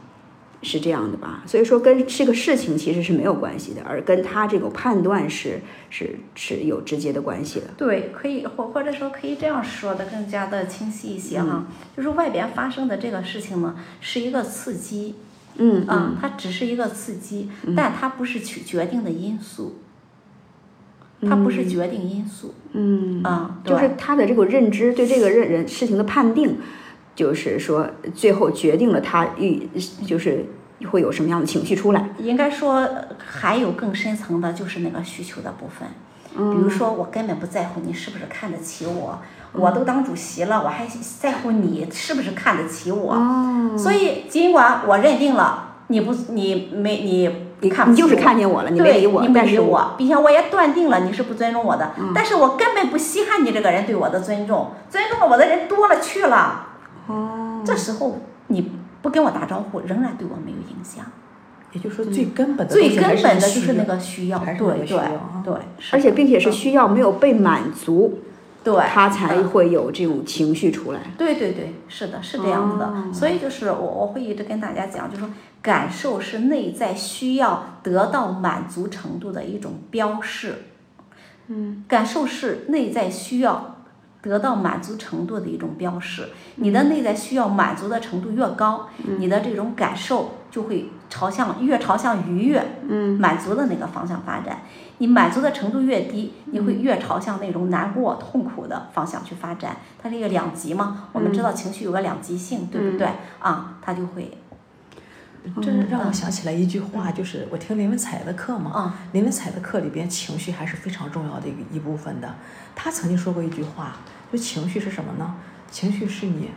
[0.62, 7.66] 是这样的吧，所以说跟这个事情其实是没有关系的，而跟他这个判断是是是有直接的关系的。
[7.76, 15.14] 对，可以或或者说可以这样说的更加的清晰一些哈，就是外边发生的这个事情呢是一个刺激，
[15.58, 19.80] 嗯啊，它只是一个刺激，但它不是去决定的因素，
[21.22, 26.58] 它不是决定因素，嗯啊，就是他的这个认知对这个认人事情的判定。
[27.14, 29.66] 就是说，最后决定了他遇
[30.06, 30.44] 就是
[30.90, 32.10] 会有什么样的情绪出来。
[32.18, 35.88] 应该说还有更深层的，就是那个需求的部分。
[36.36, 36.54] 嗯。
[36.54, 39.18] 比如说，我根本不在乎你是不是看得起我，
[39.58, 40.86] 我都当主席了，我还
[41.20, 43.14] 在乎你是不是看得起我。
[43.14, 43.76] 哦。
[43.76, 51.92] 所以，尽管我认定了你不，你没你你看不起我，你就是看见我了，你没理我，你没理我，并且我也断定了你是不尊重我的。
[51.98, 52.12] 嗯。
[52.14, 56.66] 但是我根本不稀罕你这个人对我的尊重，尊重我的人多了去了。
[57.06, 61.04] 哦，这时候你不跟我打招呼，仍然对我没有影响。
[61.72, 64.98] 也就是说，最根本的最根本的就是那个需要，对对
[65.44, 65.54] 对，
[65.92, 68.20] 而且并且是需要没有被满足，
[68.74, 71.00] 对，他才会有这种情绪出来。
[71.16, 73.12] 对对对，是的，是这样子的。
[73.12, 75.30] 所以就是我我会一直跟大家讲，就是说
[75.62, 80.64] 感受是内在需要得到满足程度的一种标示。
[81.46, 83.72] 嗯，感受是内在需要。
[84.22, 92.60] 得到满足程度的一种标识，你的内在需要满足的程度越高，你的这种感受就会朝向越朝向愉悦、
[93.20, 94.62] 满足的那个方向发展。
[94.98, 99.76] 你满足的程度越低，你会越朝向那种难过、痛苦的方向去发展。
[100.02, 101.08] 它是一个两极嘛？
[101.12, 103.08] 我们知道情绪有个两极性，对不对？
[103.38, 104.38] 啊，它就会。
[105.62, 112.34] 这让我想起来一句话，就是我听林文采的课嘛，林文采的课里边情绪还是非常重要的一个一部分的。
[112.74, 113.96] 他曾经说过一句话。
[114.32, 115.36] 就情绪是什么呢？
[115.70, 116.50] 情绪是你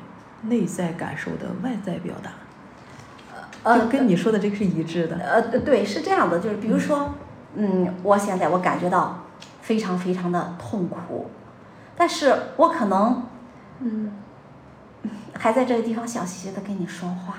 [0.46, 2.32] 内在感受的外在表达，
[3.62, 5.16] 呃，跟你说的这个是一致的。
[5.18, 7.14] 呃，对，是这样的，就是比如说，
[7.56, 9.26] 嗯，我现在我感觉到
[9.62, 11.30] 非常非常的痛苦，
[11.96, 13.24] 但是我可能，
[13.80, 14.12] 嗯，
[15.34, 17.36] 还在这个地方笑嘻嘻的跟你说话，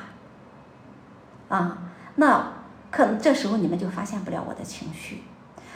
[1.56, 1.78] 啊，
[2.16, 2.52] 那
[2.90, 5.24] 可能这时候你们就发现不了我的情绪。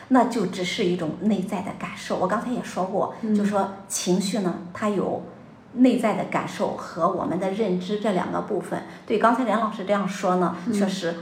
[0.09, 2.18] 那就只是一种内在的感受。
[2.18, 5.23] 我刚才也说过，就说情绪呢，它有
[5.73, 8.83] 内在的感受和我们的认知这两个部分。
[9.07, 11.16] 对，刚才梁老师这样说呢，确实，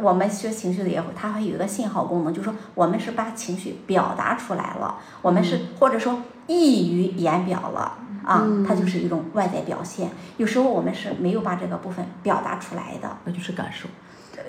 [0.00, 10.10] 我们学情绪的也会，它会有一个信号功能，就是说我们是把情绪表达出来了，我们是或者说溢于言表了啊，它就是一种外在表现。
[10.36, 13.88] 有时候我们是没有把这个部分表达出来的，那就是感受。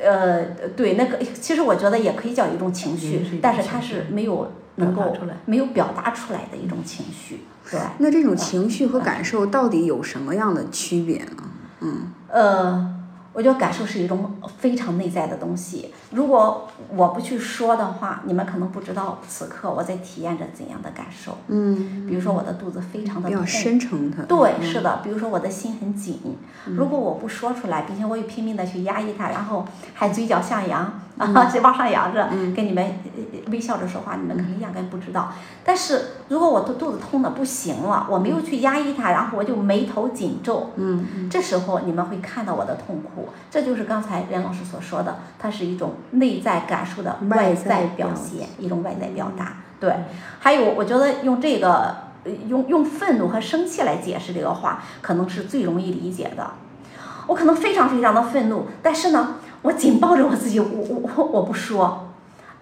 [0.04, 0.46] 呃，
[0.76, 7.80] 对，那个其实我觉得也可以叫一种情绪，但是它是没有能够没有表达出来的一种情绪，对。
[8.00, 11.44] 那这种情绪和感受到底有什么样的区别呢？
[11.82, 12.12] 嗯。
[12.28, 12.94] 呃，
[13.36, 15.94] 我觉得感受是一种非常内在的东西。
[16.12, 21.38] 如果我不去说的话，你们可能不知道此刻我在体验着怎样的感受。
[21.48, 24.24] 嗯，比如说我的肚子非常的痛，比较深沉的。
[24.24, 25.02] 对，嗯是的。
[25.04, 35.34] 比如说我的心很紧，如果我不说出来，并且我也拼命的去压抑它，然后还嘴角向扬啊， 是往上扬着，跟你们呃微笑着说话，你们可能压根不知道。
[35.66, 49.58] 但是如果我的肚子痛的不行了，我没有去压抑它，然后我就眉头紧皱，嗯，这时候你们会看到我的痛苦，这就是刚才任老师所说的，它是一种内在感受的外外在在表表现，一种外在表达。
[49.80, 49.94] 对，
[50.40, 56.52] 还有我觉得用这个呃用用愤怒和生气来解释这个话，可能是最容易理解的。
[57.28, 62.02] 我可能非常非常的愤怒，但是呢，我紧抱着我自己，我我我我不说。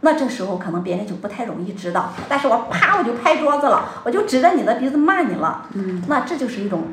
[0.05, 5.66] 那这时候可能别人就不太容易知道，但是我啪我就拍桌子了，我就指着你的鼻子骂你了。
[5.74, 6.84] 嗯，那这就是一种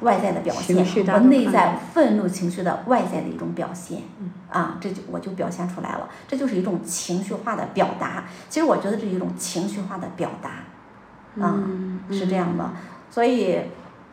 [0.00, 4.02] 外在的表现，情绪大我内在愤怒情绪的外在的一种表现。
[4.20, 8.24] 嗯啊，这就我就表现出来了，这就是一种情绪化的表达。
[8.48, 12.70] 其实我觉得这是一种情绪化的表达，啊，嗯是这样的。
[13.10, 13.60] 所以，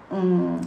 [0.09, 0.59] 嗯，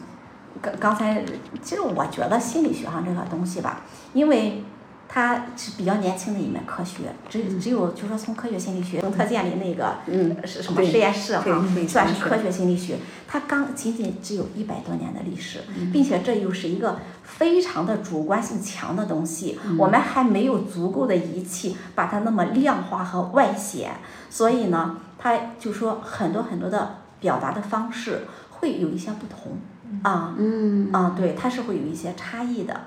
[0.63, 1.25] 刚刚才
[1.61, 3.81] 其实我觉得心理学上这个东西吧，
[4.13, 4.63] 因为
[5.09, 10.37] 它是比较年轻的一门科学，只只有就是说从科学心理学，从特建立那个嗯。
[10.45, 11.45] 是什么实验室哈，
[11.89, 15.91] 算是是科学心理学，它刚仅仅只有一百多年的历史，嗯。
[15.93, 19.79] 并且这又是一个非常的主观性强的东西，嗯。
[19.79, 23.93] 我们还没有足够的仪器把它那么量化和外显，
[24.29, 29.57] 所以呢，它就说很多很多的表达的方式会有一些不同
[30.03, 30.35] 啊。
[30.37, 32.79] 嗯，啊，对，它是会有一些差异的。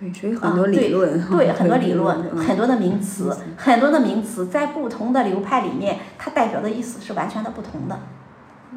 [0.00, 7.98] 对，所以啊很多理论，对 对，很多理嗯论，很多的名词，很多的名词在不同的流派里面，它代表的意思是完全的不同的。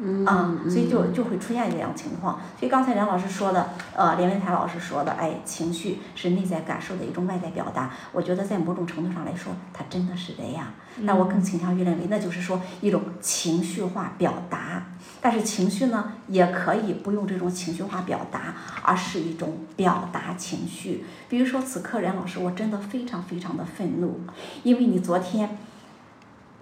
[0.00, 2.40] 嗯啊，所以就就会出现这样情况。
[2.58, 7.90] 所以刚才梁老师说的，呃，连文才老师说的，哎，情绪是内在感受的一种外在表达。
[8.12, 10.66] 我觉得在某种程度上来说，它真的是这样。
[11.00, 14.86] 那我更倾向于认为，那就是说一种情绪化表达。
[15.20, 21.04] 但是情绪呢，也可以不用这种情绪化表达，而是一种表达情绪。
[21.28, 24.20] 比如说，此刻梁老师，我真的非常非常的愤怒，
[24.62, 25.58] 因为你昨天。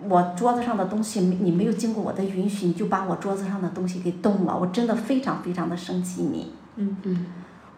[0.08, 6.52] 我桌子上的东西，你没有经过我的允许，你就把我桌子上的东西给动了，我真的非常非常的生气你。
[6.76, 7.26] 嗯嗯，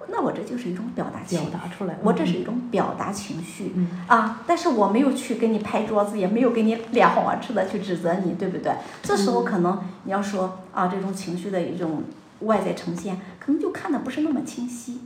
[0.09, 3.73] 那我这就是一种表达情绪，表达出来，我这是一种表达情绪。
[3.75, 8.73] 嗯啊，但是我没有去给你拍桌子，也没有给你脸红耳赤的去指责你，对不对？
[9.03, 12.05] 这时候可能你要说啊，这种情绪的一种
[12.41, 15.01] 外在呈现，可能就看的不是那么清晰。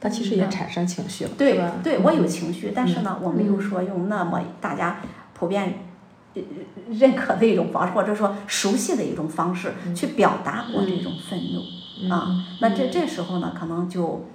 [0.00, 1.72] 他其实也产生情绪了，对吧？
[1.82, 4.98] 对，我有情绪，但是呢，我没有说用那么大家
[5.44, 5.84] 普遍
[6.32, 6.42] 呃
[6.90, 12.44] 认可的一种方式，或者说熟悉的一种方式去表达我这种愤怒啊。
[12.60, 14.26] 那这这时候呢，可能就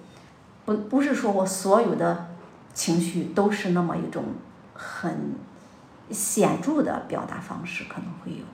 [0.66, 2.28] 不不是说我所有的
[2.76, 4.26] 情绪都是那么一种
[4.76, 5.34] 很
[6.12, 8.46] 显著的表达方式，可能会有。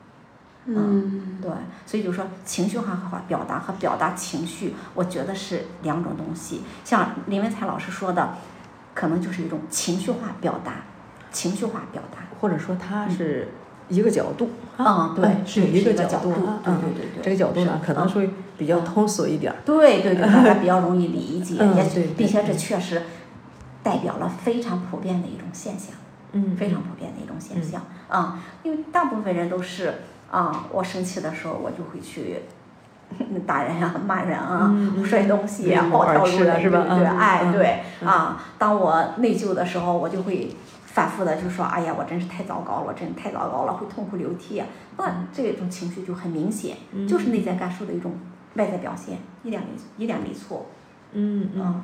[0.67, 1.51] 嗯，对，
[1.85, 6.61] 所以就说情绪化和表达和表达情绪，我觉得是两种东西。
[6.83, 8.35] 像林文才老师说的，
[8.95, 10.85] 可能就是一种情绪化表达，
[11.31, 12.24] 情绪化表达。
[12.41, 13.49] 或者说它是
[13.89, 16.33] 一个角度嗯对哎是一个角度
[16.65, 23.01] 嗯对对对对这个角度呢可能会比较通俗一点儿，对对对，大家 比较容易理解，也并且这确实
[23.83, 25.91] 代表了非常普遍的一种现象。
[26.31, 29.93] 嗯，非常普遍的一种现象啊、因为大部分人都是
[30.31, 32.41] 啊、我生气的时候我就会去
[33.47, 34.73] 打人啊、骂人啊、
[35.05, 36.85] 摔东西啊、嗯暴跳如雷，是吧？
[36.89, 37.05] 对不对？
[37.05, 38.07] 嗯哎，嗯对嗯。
[38.07, 40.49] 啊，当我内疚的时候，我就会
[40.95, 44.65] 反复的就说：“哎呀，我真是太糟糕了，我真是太糟糕了，会痛哭流涕啊。”
[44.97, 48.13] 那这种情绪就很明显，嗯就是内在感受的一种
[48.53, 49.67] 外在表现，一点没
[50.01, 50.67] 一点没错。
[51.11, 51.83] 嗯嗯嗯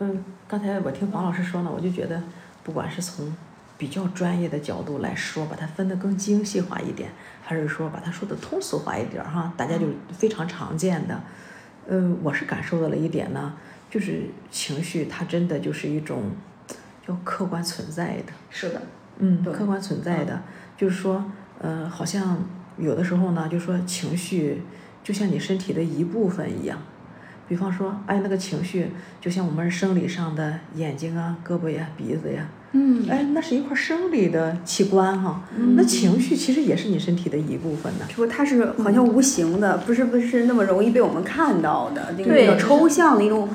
[0.00, 2.20] 嗯，刚才我听黄老师说呢，我就觉得，
[2.64, 3.32] 不管是从
[3.78, 7.12] 比较专业的角度来说，把它分得更精细化一点，
[7.44, 11.20] 还是说把它说的通俗化一点儿哈，大家就非常常见的。
[11.86, 13.54] 嗯，我是感受到了一点呢，
[13.88, 16.32] 就是情绪它真的就是一种
[17.06, 18.32] 叫客观存在的。
[18.50, 18.82] 是的，
[19.18, 20.42] 嗯，对客观存在的，
[20.76, 21.24] 就是说，
[21.60, 22.38] 呃，好像
[22.78, 24.62] 有的时候呢，就说情绪
[25.02, 26.78] 就像你身体的一部分一样。
[27.46, 28.90] 比方说，哎，那个情绪
[29.20, 35.42] 就像我们生理上的眼睛啊、胳膊呀、鼻子呀，嗯哎，那是一块生理的器官哈。
[35.76, 38.06] 那情绪其实也是你身体的一部分呢。
[38.08, 43.46] 就是它是好像无形的，不是不是那么容易被我们看到的，那个比较抽象的一种，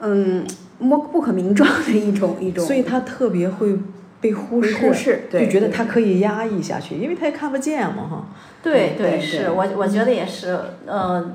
[0.00, 0.44] 嗯，
[0.78, 2.64] 摸不可名状的一种 一种。
[2.64, 3.78] 所以他特别会
[4.20, 8.26] 被忽视，忽视对就觉得他可以压抑下去，因为他也看不见嘛哈。
[8.62, 11.34] 对对对是我我觉得也是，呃，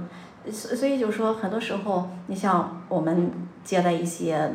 [0.52, 3.32] 所所以就说很多时候，你像我们
[3.64, 4.52] 接待一些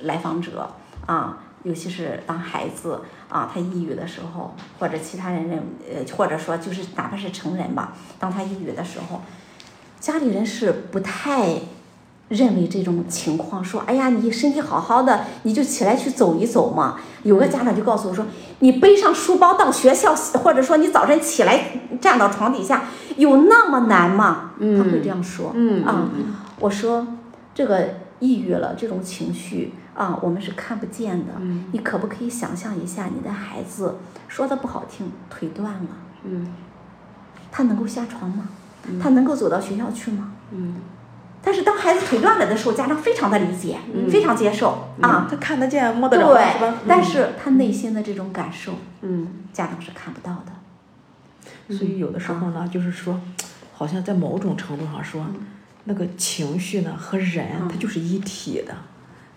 [0.00, 0.68] 来访者
[1.06, 5.58] 啊，尤其是当孩子啊他抑郁的时候，或者其他人认
[5.88, 9.20] 呃，或者说就是哪怕是成人吧，当他抑郁的时候，
[10.00, 11.58] 家里人是不太。
[12.30, 16.96] 认为这种情况，说，哎呀，你身体好好的，你就起来去走一走嘛。
[17.24, 18.24] 有个家长就告诉我说，
[18.60, 22.84] 你背上书包到学校， 或者说你早晨起来站到床底下，
[23.16, 24.52] 有那么难吗？
[24.58, 25.50] 他会这样说。
[25.54, 26.08] 嗯啊，
[26.60, 27.04] 我说，
[27.52, 31.32] 这个抑郁了，这种情绪啊，我们是看不见的。
[31.72, 33.96] 你可不可以想象一下，你的孩子
[34.28, 35.88] 说的不好听，腿断了，
[36.22, 36.46] 嗯，
[37.50, 38.48] 他能够下床吗？
[39.02, 40.30] 他能够走到学校去吗？
[40.52, 40.76] 嗯。
[41.42, 43.78] 但是当孩子腿断了的时候，家长非常的理解，
[44.10, 51.74] 非常接受啊，他看得见摸得着，对，但是他内心的这种感受，嗯，家长是看不到的。
[51.74, 53.18] 所以有的时候呢，就是说，
[53.72, 55.24] 好像在某种程度上说，
[55.84, 58.74] 那个情绪呢和人他就是一体的，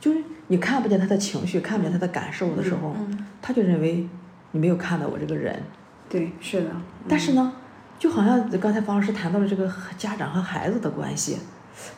[0.01, 2.93] 就是你看不见他的情绪，看不见他的感受的时候，
[3.41, 4.05] 他就认为
[4.51, 5.63] 你没有看到我这个人。
[6.09, 6.71] 对，是的。
[7.07, 7.53] 但是呢，
[7.97, 11.37] 就好像刚才方老师谈到了这个家长和孩子的关系。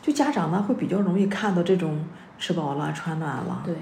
[0.01, 2.05] 就家长呢，会比较容易看到这种
[2.37, 3.75] 吃饱了、穿暖了，对，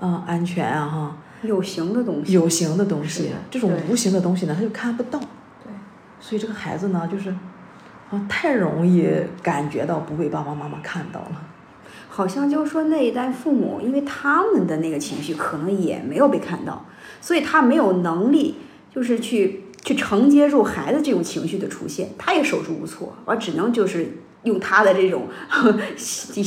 [0.00, 5.72] 嗯，安全啊，哈，有形的东西，有形的东西，这种无形的东西呢，他就看不到，对，
[6.20, 7.30] 所以这个孩子呢，就是
[8.10, 9.08] 啊，太容易
[9.42, 11.42] 感觉到不被爸爸妈妈看到了，
[12.08, 16.84] 好像就是说那一代父母，因为他们的那个情绪可能也没有被看到，
[17.20, 18.56] 所以他没有能力，
[18.92, 24.18] 就是去去承接住孩子这种情绪的出现，他也手足无措，我只能就是。
[24.44, 25.26] 用他的这种，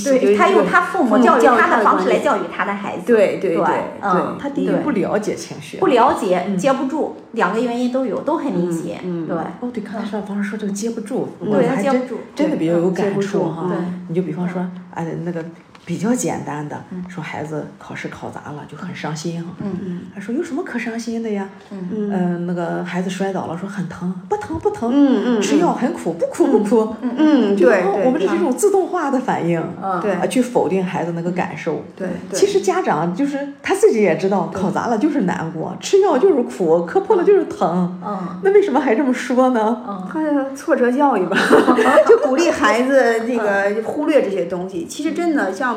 [0.05, 3.65] 对他用他父母教育他的方式来教育他的孩子，对对对，
[4.01, 9.35] 嗯，他第一不了解情绪，不了解，接不住，两个原因都有，都很明显，对。
[9.35, 13.69] 哦，对，刚才说方式说这个接不住，对他接不住，真的比较有感触哈。
[14.07, 15.43] 你就比方说，哎，那个。
[15.83, 19.51] 比较简单的，说孩子考试考砸了就很伤心哈。
[19.61, 20.01] 嗯嗯。
[20.13, 21.49] 他说有什么可伤心的呀？
[21.71, 22.45] 嗯嗯。
[22.45, 24.91] 那个孩子摔倒了，说很疼，不疼不疼。
[24.93, 25.41] 嗯嗯。
[25.41, 26.95] 吃药很苦，不苦不苦。
[27.01, 27.55] 嗯嗯。
[27.55, 28.05] 对对。
[28.05, 29.61] 我们这是一种自动化的反应。
[30.01, 30.11] 对。
[30.13, 31.83] 啊，去否定孩子那个感受。
[31.95, 32.07] 对。
[32.31, 37.99] 其实家长就是他自己也知道，考砸了就是难过，吃药就是苦，磕破了就是疼。
[38.05, 38.39] 嗯。
[38.43, 39.81] 那为什么还这么说呢？
[39.87, 40.55] 嗯。
[40.55, 41.35] 挫折教育吧，
[42.07, 44.85] 就鼓励孩子这个忽略这些东西。
[44.85, 45.70] 其实真的像。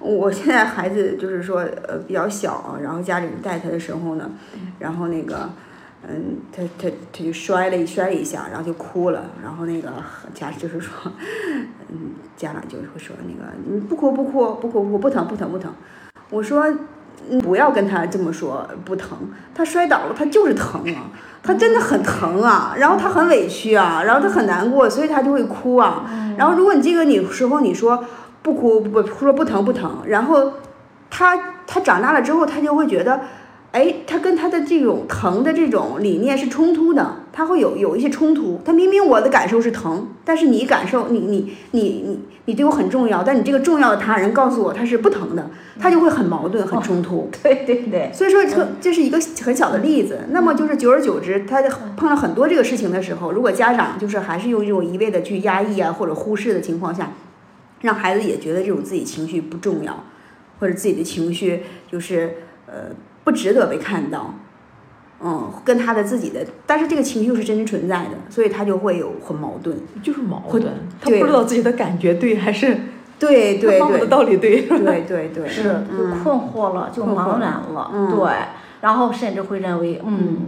[0.00, 1.58] 我现在孩子就是说，
[1.88, 4.30] 呃，比较小，然后家里人带他的时候呢，
[4.78, 5.50] 然后那个，
[6.08, 9.90] 嗯，他他他就摔了一摔了一下，然后就哭了，然后那个
[10.32, 10.92] 家就是说，
[11.88, 15.72] 嗯，家长就会说那个，你不哭不哭不哭不哭不疼不疼不疼，
[16.30, 16.72] 我说
[17.28, 19.18] 你，不要跟他这么说，不疼，
[19.52, 21.10] 他摔倒了他就是疼啊，
[21.42, 26.08] 他真的很疼啊，然后他很委屈啊，然后他很难过，所以他就会哭啊，
[26.38, 28.04] 然后如果你这个你时候你说。
[28.42, 30.52] 不哭不说不疼不疼，然后
[31.10, 31.36] 他
[31.66, 33.20] 他长大了之后，他就会觉得，
[33.72, 38.60] 哎，他跟他的这种疼的这种理念是冲突的，他会有有一些冲突。
[38.64, 47.28] 他明明我的感受是疼，但是你感受你你你你你对我很重要，但你这个重要的他人告诉我他是不疼的，他就会很矛盾很冲突。
[47.42, 50.20] 对对对，所以说这这是一个很小的例子。
[50.30, 51.60] 那么就是久而久之，他
[51.96, 57.10] 碰到很多这个事情的时候，如果家长就是还是用这种一味的去压抑啊或者忽视的情况下。
[57.80, 60.04] 让孩子也觉得这种自己情绪不重要，
[60.58, 62.34] 或者自己的情绪就是
[62.66, 62.90] 呃
[63.24, 64.34] 不值得被看到，
[65.20, 70.64] 嗯，跟他的自己的，但是这个情绪是真实存在的，所以他就会有很矛盾，就是矛盾，
[71.00, 72.76] 他不知道自己的感觉对还是
[73.18, 78.32] 对对对，的道理对，对对 对，是就困惑了，就茫然了，对，
[78.80, 80.38] 然后甚至会认为嗯。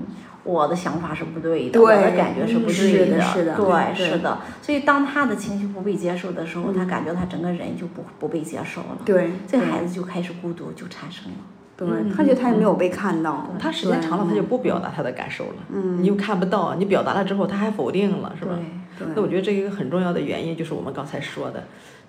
[0.51, 4.39] 我的想法是不对的，我的感觉是不对的，是的对，是的。
[4.61, 8.99] 所以当他的情绪不被接受的时候，他感觉他整个人就不不被接受了。
[9.05, 11.39] 对，这孩子就开始孤独，就产生了。
[11.77, 13.49] 对，他觉得他也没有被看到。
[13.59, 15.55] 他时间长了，他就不表达他的感受了。
[15.73, 16.03] 嗯。
[16.03, 18.59] 你又看不到，你表达了之后，他还否定了，是吧？
[18.99, 19.07] 对。
[19.15, 21.65] 那我觉得这一个很重要的原因就是我们刚才说的，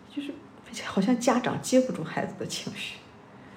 [0.10, 0.32] 就是
[0.86, 2.98] 好像家长接不住孩子的情绪。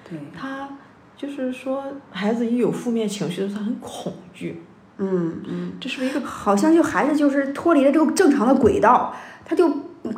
[0.09, 0.19] 对。
[0.37, 0.69] 他。
[1.17, 4.63] 就是说，孩子一有负面情绪的时候，他很恐惧。
[4.99, 9.15] 嗯嗯，这是一个好像就孩子就是脱离了这个正常的轨道，
[9.45, 9.69] 他就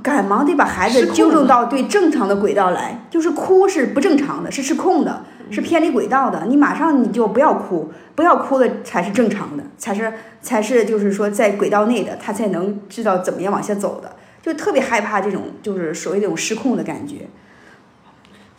[0.03, 3.07] 赶忙得把孩子纠正到对正常的轨道来。
[3.11, 6.45] 就是哭是不正常的，是失控的，是偏离轨道的。
[6.47, 10.13] 你马上你就不要哭，不要哭的才是正常的，才是
[10.43, 14.15] 才是就是说在轨道内的，他才能知道怎么样往下走的。
[14.43, 17.27] 就特别害怕这种就是所谓这种失控的感觉。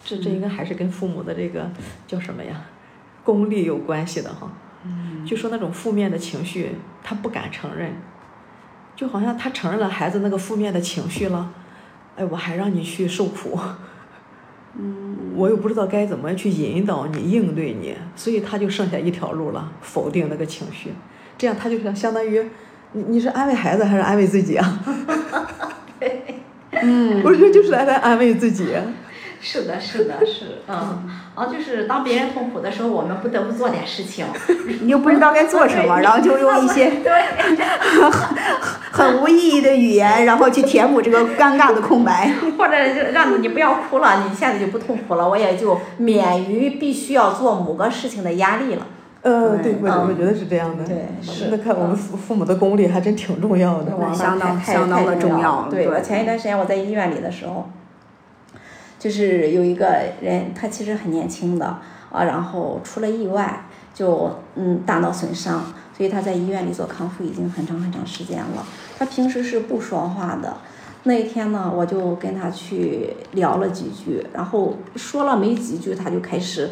[0.03, 1.69] 这这应该还是跟父母的这个
[2.07, 2.61] 叫什么呀，
[3.23, 4.51] 功力有关系的哈。
[5.27, 5.29] 嗯。
[5.29, 6.71] 就说那种负面的情绪，
[7.03, 7.91] 他不敢承认，
[8.95, 11.51] 就好像他承认了孩子那个负面的情绪了，
[12.15, 13.59] 哎，我还让你去受苦，
[14.79, 20.93] 嗯，我又不知道该怎么去引导你、应对你，所以他就剩下一条路了，否定那个情绪，
[21.37, 22.49] 这样他就相当于，
[22.93, 24.79] 你你是安慰孩子还是安慰自己啊？
[25.99, 26.35] 对
[26.71, 28.73] 嗯，我觉得就是来来安慰自己。
[29.39, 31.03] 是的，是的，是，嗯，
[31.35, 34.25] 然后就是当别人痛苦的时候，我们不得不做点事情，
[34.81, 36.91] 你又不知道该做什么，然后就用一些
[37.93, 38.11] 很
[38.91, 48.87] 很无意义的语言，然后去填补这个尴尬的空白，或者就让你不要哭了，你现在就不痛苦了，我也就免于必须要做某个事情的压力了。
[49.21, 50.85] 呃，对，我我觉得是这样的。
[50.85, 51.49] 对，是。
[51.51, 55.67] 那看我们父父母的功力还真挺重要的，相当相当的重要。
[55.69, 57.69] 对，我前一段时间我在医院里的时候。
[58.99, 61.65] 就是有一个人，他其实很年轻的
[62.11, 68.65] 啊，然后出了意外，就嗯大脑损伤，所以他在医院里做康复已经很长很长时间了。
[68.97, 70.57] 他平时是不说话的，
[71.03, 76.71] 那一天呢，我就跟他去聊了几句，然后说了没几句，他就开始。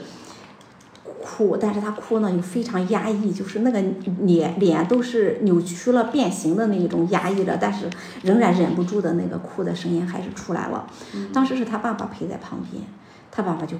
[1.25, 3.81] 哭，但是他哭呢又非常压抑，就是那个
[4.21, 7.89] 脸脸都是扭曲了、变形的那一种压抑着，但是
[8.21, 10.85] 仍然忍不住的那个哭的声音还是出来了。
[11.33, 12.83] 当时是他爸爸陪在旁边，
[13.31, 13.75] 他爸爸就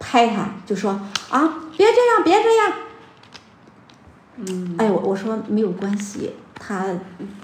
[0.00, 0.90] 拍他，就说
[1.30, 2.72] 啊，别这样，别这样。
[4.36, 6.86] 嗯，哎，我我说没有关系，他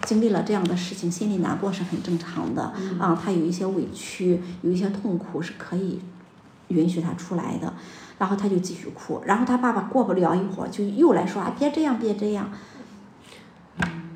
[0.02, 2.62] 经历了这样的事情，心里难过是很正常的
[2.98, 6.00] 啊，他有一些委屈，有一些痛苦是可以
[6.68, 7.72] 允许他出来的。
[8.18, 12.50] 然后他就继续哭，然后他爸爸过不了一会儿就又来说啊，别这样，别这样。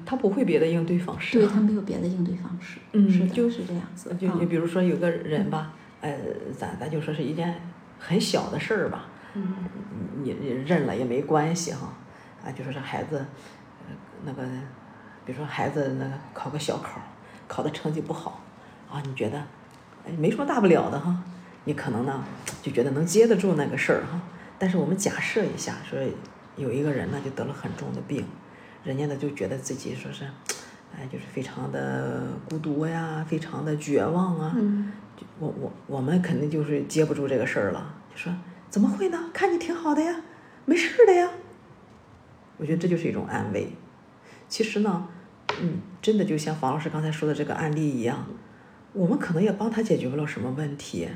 [0.06, 1.38] 他不会别的应对方式。
[1.38, 2.78] 对他没有别的应对方式。
[2.92, 4.16] 嗯，是就是这样子。
[4.18, 6.16] 就你比如说有个人吧，呃，
[6.56, 7.60] 咱咱就说是一件
[7.98, 9.54] 很小的事儿吧，嗯，
[10.22, 11.92] 你你认了也没关系哈，
[12.42, 13.26] 啊，就说这孩子，
[14.24, 14.42] 那个，
[15.26, 16.98] 比如说孩子那个考个小考，
[17.46, 18.40] 考的成绩不好，
[18.90, 19.38] 啊，你觉得，
[20.06, 21.22] 哎，没什么大不了的哈。
[21.68, 22.24] 你可能呢
[22.62, 24.18] 就觉得能接得住那个事儿哈，
[24.58, 25.98] 但是我们假设一下，说
[26.56, 28.24] 有一个人呢就得了很重的病，
[28.82, 30.24] 人家呢就觉得自己说是，
[30.96, 34.54] 哎，就是非常的孤独呀，非常的绝望啊。
[34.56, 34.90] 嗯。
[35.38, 38.32] 我我我们肯定就是接不住这个事儿了，就说
[38.70, 39.30] 怎么会呢？
[39.34, 40.22] 看你挺好的呀，
[40.64, 41.28] 没事的呀。
[42.56, 43.68] 我觉得这就是一种安慰。
[44.48, 45.06] 其实呢，
[45.60, 48.26] 嗯，真的就像房老师刚才说的这个案例一样，
[48.94, 51.08] 我们可能也帮他解决不了什么问题。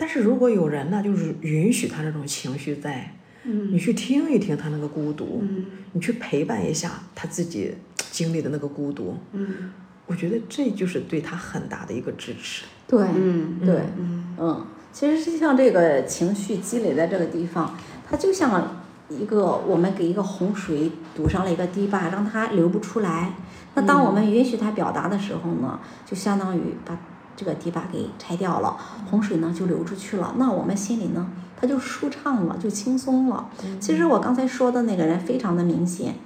[0.00, 7.74] 但是如果有人呢，就是允许他这种情绪在，嗯，你去听一听他那个孤独，嗯，你去陪伴一下他自己
[8.10, 9.70] 经历的那个孤独，嗯，
[10.06, 12.64] 我觉得这就是对他很大的一个支持。
[12.88, 17.76] 对，嗯，对，嗯，嗯，其实就像这个情绪积累在这个地方，
[18.08, 23.34] 它就像一个我们给一个洪水堵上了一个堤坝，让它流不出来。
[23.74, 26.98] 那当我们允许它表达的时候呢，就相当于把。
[27.40, 28.76] 这个堤坝给拆掉了，
[29.10, 30.34] 洪水呢就流出去了。
[30.36, 31.26] 那我们心里呢，
[31.58, 33.48] 他就舒畅了，就轻松了。
[33.80, 36.16] 其实我刚才说的那个人非常的明显，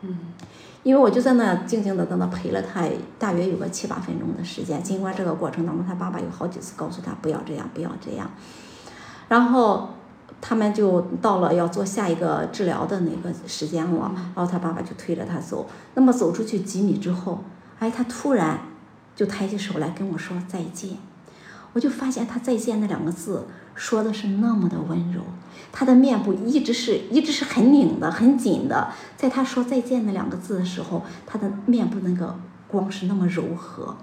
[0.00, 0.18] 嗯，
[0.82, 2.88] 因为我就在那静静的在那陪了他，
[3.20, 4.82] 大约有个七八分钟的时间。
[4.82, 8.28] 尽管这个过程当中，他爸爸有好几次告诉他不要这样，不要这样。
[9.28, 9.90] 然后
[10.40, 15.68] 他们就到了要做下一个治疗的那个时间了，然后他爸爸就推着他走。
[15.94, 17.44] 那么走出去几米之后，
[17.78, 18.58] 哎，他突然。
[19.14, 20.96] 就抬起手来跟我说再见，
[21.72, 25.22] 我就发现他再见那两个字说的是那么的温柔，
[25.72, 32.38] 他的面部一直是一直是很拧的很紧的，在他说再见那两个字的时候，他的面部那个
[32.68, 33.96] 光是那么柔和，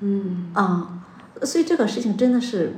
[0.00, 0.50] 嗯。
[0.54, 1.04] 啊，
[1.42, 2.76] 所以这个事情真的是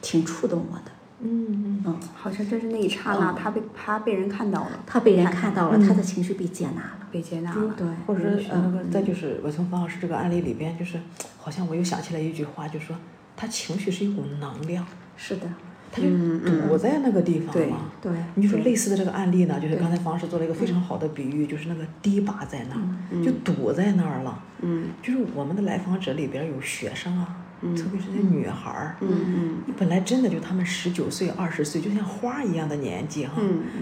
[0.00, 0.92] 挺触动我的。
[1.20, 7.74] 嗯嗯，好像真是那一刹那，他被他被人看到了，他被人看到了，他的情绪被接纳了，被接纳了。
[7.76, 10.98] 对，或者是那个，再就是我从方老师这个案例里边，就是
[11.36, 12.94] 好像我又想起来一句话，就说
[13.36, 15.48] 他情绪是一股能量，是的，
[15.90, 16.08] 他就
[16.38, 17.90] 堵在那个地方嘛。
[18.00, 24.40] 对，你就说类似的这个案例呢，就是刚才方老师做了一个非常好的比喻，就是那个堤坝在那儿，就堵在那儿了。
[24.60, 27.36] 嗯，就是我们的来访者里边有学生啊。
[27.60, 33.32] 特别是那女孩儿，嗯你本来真的就他们十九岁、二十岁，就像花一样的年纪哈，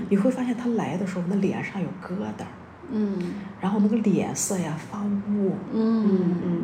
[0.08, 2.44] 你会发现她来的时候，那脸上有疙瘩，
[2.90, 3.18] 嗯，
[3.60, 6.62] 然后那个脸色呀发乌，嗯嗯，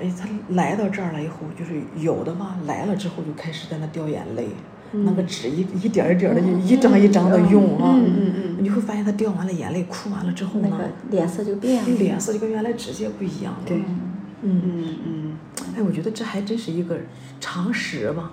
[0.00, 4.48] 哎，她来到这儿了以后，就是有的嘛，来了之后就开始在那掉眼泪，
[4.90, 14.60] 那个纸一一点一点的，一张一张的用啊，嗯嗯嗯，你会发现她掉完了眼泪，哭完了之后呢，那个脸色就变了，脸色就跟原来直接不一样了，对，嗯。
[14.64, 15.32] 嗯嗯。
[15.78, 16.96] 哎，我觉得这还真是一个
[17.38, 18.32] 常识吧，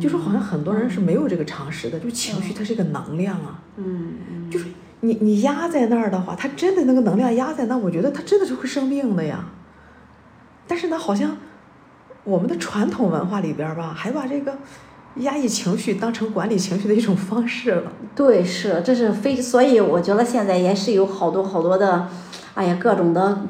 [0.00, 4.66] 就说好像很多人是没有这个常识的，就情绪它是一个能量啊，嗯，就是
[5.00, 9.46] 你你压在那儿的话，它真的那个能量压在那，我觉得它真的是会生病的呀。
[10.68, 11.36] 但是呢，好像
[12.22, 14.56] 我们的传统文化里边吧，还把这个
[15.16, 17.90] 压抑情绪当成管理情绪的一种方式了。
[18.14, 22.08] 对，是，这是非，所以我觉得现在也是有好多好多的，
[22.54, 23.46] 哎呀，各种的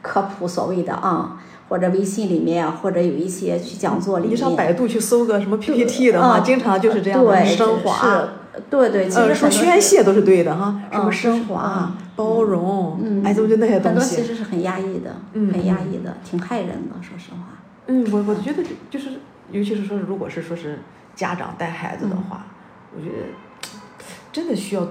[0.00, 4.32] 科普所谓的啊，或者微信里面，或者有一些去讲座里面。
[4.34, 8.28] 你上百度去搜个什么 PPT 的话，经常就是这样的升华。
[8.68, 13.94] 对对，其实说宣泄都是对的哈，什么升华、包容，哎，就那些东西。
[13.94, 17.60] 很多其实是很压抑的，很压抑的，挺害人的，说实话。
[17.86, 19.10] 嗯，我我觉得就是，
[19.52, 20.80] 尤其是说，如果是说是
[21.14, 22.46] 家长带孩子的话，
[22.96, 23.70] 我觉得
[24.32, 24.88] 真的需要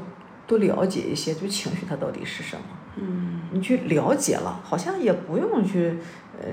[0.47, 2.61] 多了解一些，就情绪它到底是什么。
[2.99, 3.41] 嗯。
[3.51, 5.97] 你去了解了，好像也不用去，
[6.39, 6.47] 呃，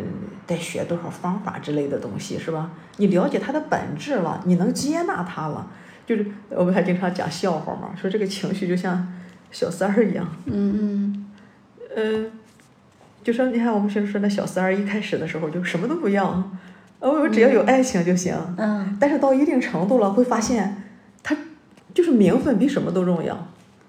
[0.47, 2.71] 再学多少方法之类的东西，是吧？
[2.99, 5.67] 你了解它的本质了，你能接纳它了。
[6.07, 9.13] 就是我们还经常讲笑话嘛，说这个情绪就像
[9.51, 10.27] 小三儿一样。
[10.45, 11.27] 嗯嗯。
[11.97, 12.31] 嗯，
[13.25, 16.29] 就说你看我们学说那小三儿一开始的时候就什么都不要，
[17.01, 18.37] 哦，我只要有爱情就行。
[18.57, 18.97] 嗯。
[19.01, 20.77] 但是到一定程度了，会发现
[21.23, 21.37] 他
[21.93, 23.49] 就是名分比什么都重要，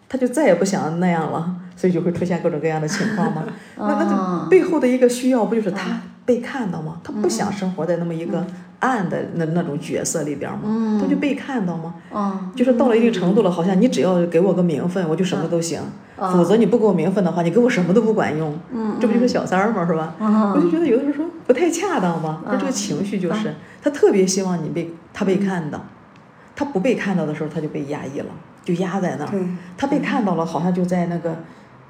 [0.10, 3.43] 他就再也不想那样了，所以就会出现各种各样的情况嘛。
[3.78, 6.99] 那那就背后的一个需要不就是他被看到吗？
[7.03, 8.45] 他不想生活在那么一个。
[8.80, 11.95] 暗的那那种角色里边吗，他就被看到吗？
[12.55, 15.82] 就是到了一定程度了，好像你只要给我个名分，我就什么都行。
[16.17, 18.53] 否则你不给我名分的话，你给我什么都不管用。
[18.99, 19.88] 这不就是小三儿吗？
[19.88, 20.13] 是吧？
[20.53, 22.43] 我就觉得有的时候说不太恰当吧。
[22.45, 25.84] 他这个情绪就是，他特别希望你被他被看到，
[26.55, 28.28] 他不被看到的时候，他就被压抑了，
[28.63, 29.32] 就压在那儿。
[29.78, 31.36] 他被看到了，好像就在那个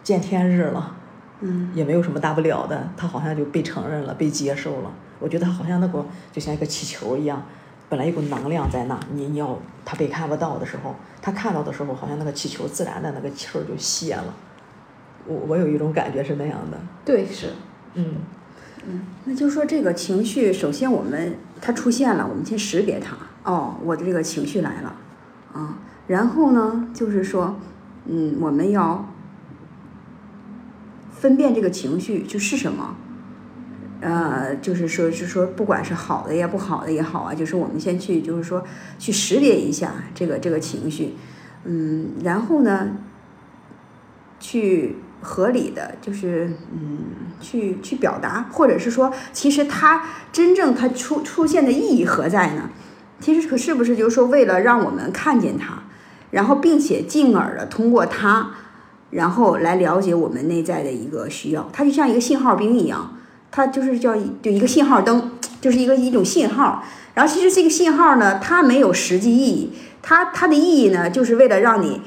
[0.05, 0.95] 见天日了。
[1.41, 4.93] 嗯，也没有什么大不了的，他好像就被承认了，被接受了。
[5.19, 7.43] 我觉得好像那个就像一个气球一样，
[7.89, 14.33] 本来有股能量在那，你你要他被看不到的时候，他看到的时候，好像那个气球自然的那个气儿就泄了。
[15.27, 16.79] 我我有一种感觉是那样的。
[17.03, 17.47] 对，是，
[17.95, 18.15] 嗯，
[18.87, 23.17] 嗯，那就说这个情绪，首先我们它出现了，我们先识别它。
[23.43, 24.95] 哦，我的这个情绪来了，
[25.51, 27.59] 啊，然后呢，就是说，
[28.05, 29.05] 嗯，我们要。
[31.25, 32.95] 分辨这个情绪就是什么，
[33.99, 38.63] 呃，就是说，是说，不管是好的也不好的也好啊，就是我们先去，就是说，
[38.99, 41.15] 去识别一下这个这个情绪，
[41.63, 42.91] 嗯，然后呢，
[44.39, 46.99] 去合理的，就是嗯，
[47.41, 52.69] 去去表达，或者是说，其实它真正它出出现的意义何在呢？
[53.19, 55.81] 其实可是不是就是说，为了让我们看见它，
[56.29, 58.51] 然后并且进而的通过它。
[59.15, 63.17] 然后来了解我们内在的一个需要，它就像一个信号兵一样，
[63.49, 66.83] 它就是叫就一个信号灯， 就是一个一种信号。
[67.13, 72.01] 然后其实这个信号呢，它没有实际意义，它它的意义呢，就是为了让你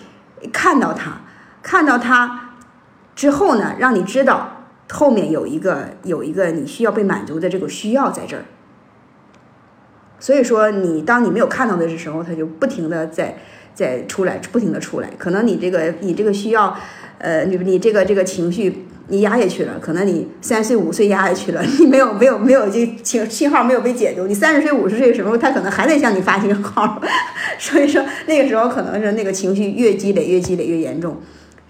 [0.52, 1.22] 看到它，
[1.62, 2.50] 看到它
[3.16, 8.44] 之后呢，让你知道后面有一个有一个你需要被满足的这个需要在这儿。
[10.20, 13.38] 所以说，你当你没有看到的时候，它就不停的在
[13.72, 15.08] 在出来，不停的出来。
[15.16, 16.76] 可能你这个你这个需要。
[17.18, 27.00] 呃，你你这个这个情绪你压下去了，可能你三岁五岁压下去了，你没有没有没有这情信号没有被解读，你三十岁五十岁的时候，他可能还在向你发信号，
[27.58, 31.16] 所以说那个时候可能是那个情绪越积累越积累越严重，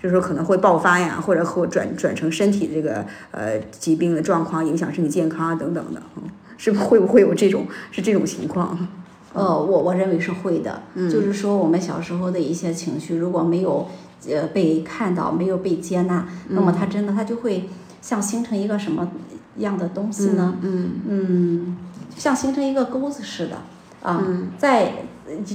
[0.03, 6.03] 就是说可能会爆发呀，或者会转转成身体这个呃疾病的状况，影响身体健康啊等等的，
[6.57, 8.77] 是会不会有这种 是这种情况？
[9.33, 13.89] 呃，我我认为是会的，就是说我们小时候的一些情绪如果没有。
[14.27, 17.69] 呃，被看到没有被接纳，那么它真的它就会
[18.03, 19.09] 像形成一个什么
[19.59, 20.57] 样的东西呢？
[20.63, 21.77] 嗯嗯，
[22.17, 23.59] 像形成一个钩子似的
[24.03, 24.25] 啊，
[24.57, 24.93] 在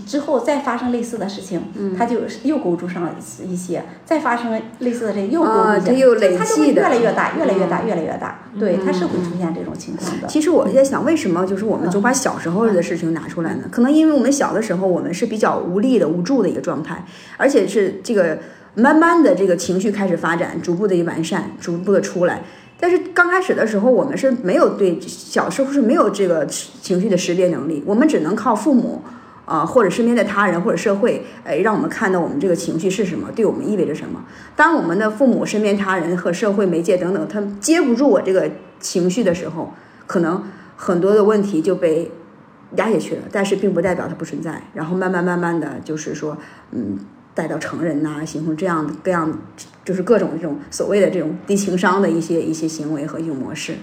[0.05, 1.61] 之后再发生类似的事情，
[1.97, 3.09] 他就又勾住上
[3.45, 8.39] 一些，再发生类似的这又勾住一些，它就会越来越大，越来越大，越来越大。
[8.59, 10.27] 对，它是会出现这种情况的。
[10.27, 13.63] 其实我在想，为什么就是我们总把小时候的事情拿出来呢？
[13.71, 17.03] 可能因为我们小的时候，我们是比较无力的、无助的一个状态，
[17.37, 18.39] 而且是这个。
[18.75, 22.41] 慢慢的，这个情绪开始发展，逐步的完善，逐步的出来。
[22.83, 29.01] 但是刚开始的时候，我们是没有对小时候是没有这个情绪的识别能力，我们只能靠父母
[29.45, 34.25] 啊，或者身边的他人或者社会，哎，让我们看到我们这个情绪是什么，对我们意味着什么。
[34.57, 39.71] 当我们的父母、身边他人和社会媒介等等，他接不住我这个情绪的时候，
[40.05, 40.43] 可能
[40.75, 42.11] 很多的问题就被
[42.75, 43.21] 压下去了。
[43.31, 44.61] 但是并不代表它不存在。
[44.73, 46.37] 然后慢慢慢慢的就是说，
[46.71, 46.99] 嗯。
[47.35, 49.39] 带到成人呐，形成这样各样，
[49.83, 53.75] 就是各种这种所谓的这种低情商的一些一些行为和一种模式。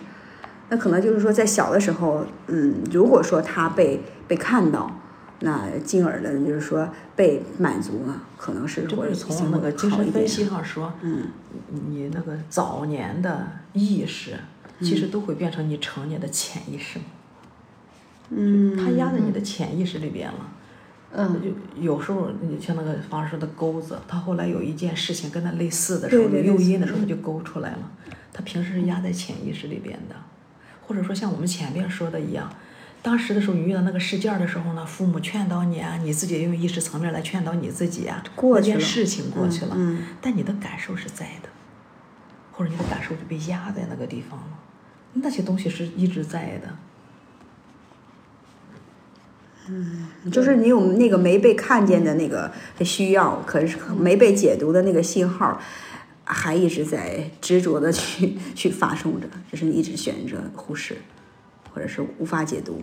[0.68, 5.00] 那可能就是说，在小的时候，嗯，如果说他被被看到，
[5.40, 11.24] 那进而的就是说被满足了，可能是或者从那个精神分析上说，嗯，
[11.88, 14.34] 你那个早年的意识，
[14.80, 17.00] 其实都会变成你成年的潜意识。
[18.28, 20.52] 嗯，它压在你的潜意识里边了。
[21.12, 27.90] 嗯，就有时候你像那个方说的钩子，他后来有一件事情跟他类似的时候，对对有诱因的时候，他就勾出来了。
[28.32, 30.14] 他平时是压在潜意识里边的，
[30.86, 32.48] 或者说像我们前面说的一样，
[33.02, 41.48] 当时的时候你遇到那个事件的时候呢，父母劝导你啊，你自己用意识层面来劝导你自己啊，过去了那件事情过去了，嗯但你的感受是在的，
[42.52, 44.58] 或者你的感受就被压在那个地方了，
[45.14, 46.68] 那些东西是一直在的。
[50.30, 52.52] 就是你有那个没被看见的那个
[52.84, 55.60] 需要，可是没被解读的那个信号，
[56.24, 60.96] 还一直在执着的去去发送着，就是你一直选择忽视，
[61.72, 62.80] 或者是无法解读。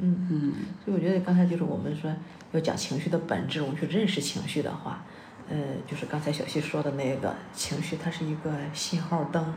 [0.00, 0.52] 嗯嗯，
[0.84, 2.12] 所以我觉得刚才就是我们说
[2.50, 5.04] 要讲情绪的本质，我们去认识情绪的话，
[5.48, 5.56] 呃，
[5.86, 9.54] 就是刚才小溪说的那个情绪，它是一个信号灯，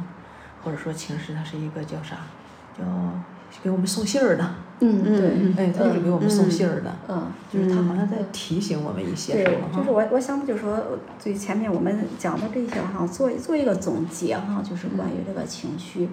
[0.64, 2.18] 或者说情绪它是一个叫啥，
[2.78, 2.84] 叫
[3.64, 7.32] 给我们送信儿的，嗯，对，哎，他就是给我们送信儿的，嗯。
[7.52, 9.90] 就是他好像在提醒我们一些什对么，就是。
[9.90, 10.78] 我我想就是说，
[11.18, 16.10] 最前面我们讲的这些哈，做做一个总结哈，就是关于这个情绪，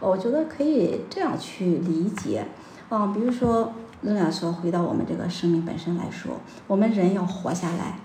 [0.00, 2.46] 呃我觉得可以这样去理解，
[2.88, 7.98] 啊，比如说仍然说回到我们这个生命本身来说，我们人要活下来，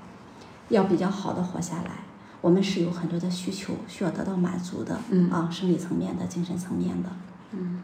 [0.69, 1.91] 要比较好的活下来，
[2.39, 5.29] 我们是有很多的需求需要得到满足的，嗯。
[5.31, 7.09] 啊，生理层面的、精神层面的，
[7.51, 7.81] 嗯，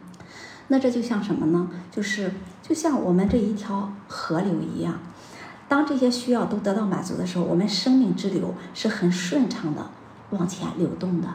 [0.68, 1.68] 那这就像什么呢？
[1.90, 4.98] 就是就像我们这一条河流一样。
[5.66, 9.90] 当这些需要都得到满足的时候，我们生命之流是很顺畅的
[10.30, 11.28] 往前流动的，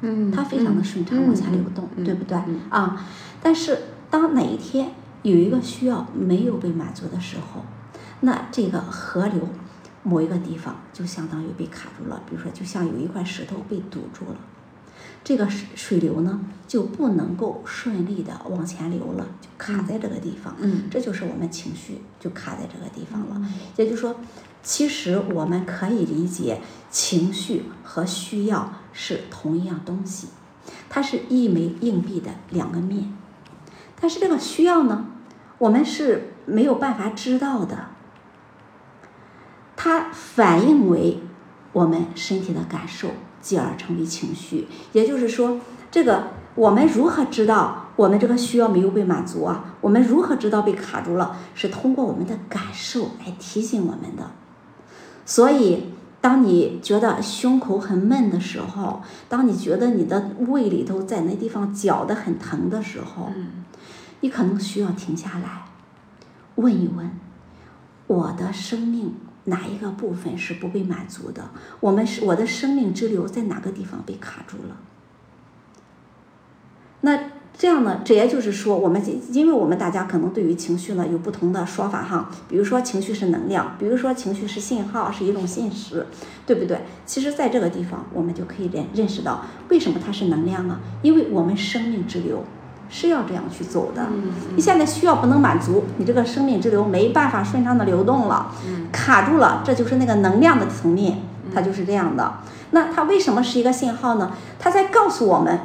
[0.00, 2.36] 嗯它非常的顺畅往前流动，嗯对不对？
[2.46, 3.06] 嗯啊，
[3.40, 3.78] 但是
[4.10, 4.90] 当哪一天
[5.22, 7.64] 有一个需要没有被满足的时候，
[8.20, 9.48] 那这个河流
[10.02, 14.36] 某一个地方就相当于被卡住了，比如说就像有一块石头被堵住了。
[15.22, 20.54] 这个水水流呢就不能够顺利的往前流了，就卡在这个地方。
[20.60, 23.46] 嗯这就是我们情绪就卡在这个地方了。
[23.76, 24.16] 也就是说，
[24.62, 30.28] 其实我们可以理解情绪和需要是同一样东西，
[30.88, 33.12] 它是一枚硬币的两个面。
[34.00, 35.06] 但是这个需要呢，
[35.58, 37.88] 我们是没有办法知道的，
[39.76, 41.20] 它反映为
[41.72, 43.10] 我们身体的感受，
[43.40, 44.66] 继而成为情绪。
[44.92, 45.60] 也就是说，
[45.90, 49.74] 这个我们如何知道我们这个需要没有被满足啊？
[49.80, 51.36] 我们如何知道被卡住了？
[51.54, 54.30] 是通过我们的感受来提醒我们的。
[55.24, 63.30] 所以，当你觉得胸口很闷的时候，当你觉得你的胃里头在那地方绞得很疼的时候，
[64.20, 65.66] 你可能需要停下来，
[66.56, 67.10] 问一问，
[68.08, 69.14] 我的生命
[69.48, 71.50] 哪一个部分是不被满足的？
[71.80, 74.76] 我们是我的生命之流在哪个地方被卡住了？
[77.02, 78.02] 那这样呢？
[78.04, 86.06] 这也就是说，我们因为我们大家可能对于情绪呢有不同的说法哈，比如说情绪是能量，比如说情绪是信号，是一种信使，
[86.46, 86.82] 对不对？
[87.04, 90.80] 其实，在这个地方，我们就可以认认识到为什么它是能量啊？
[91.02, 92.44] 因为我们生命之流
[92.88, 94.06] 是要这样去走的。
[94.56, 98.52] 你现在需要不能满足，你这个生命之流没办法顺畅的流动了，
[98.92, 101.18] 卡住了，这就是那个能量的层面，
[101.54, 102.34] 它就是这样的。
[102.70, 104.32] 那它为什么是一个信号呢？
[104.58, 105.60] 它在告诉我们。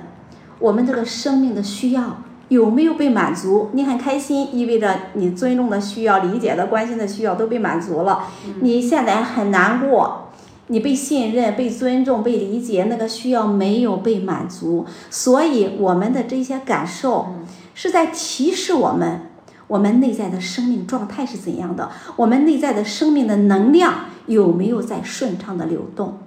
[0.60, 3.70] 我们这个生命的需要有没有被满足？
[3.74, 8.28] 你很开心，意味着你尊重的需要、理解的、关心的需要都被满足了。
[8.62, 10.30] 你现在很难过，
[10.74, 17.36] 你被信任、被尊重、被理解，那个需要没有被满足，所以我们的这些感受
[17.76, 19.30] 是在提示我们，
[19.68, 26.18] 我们内在的生命状态是怎样的，我们内在的生命的能量有没有在顺畅的流动？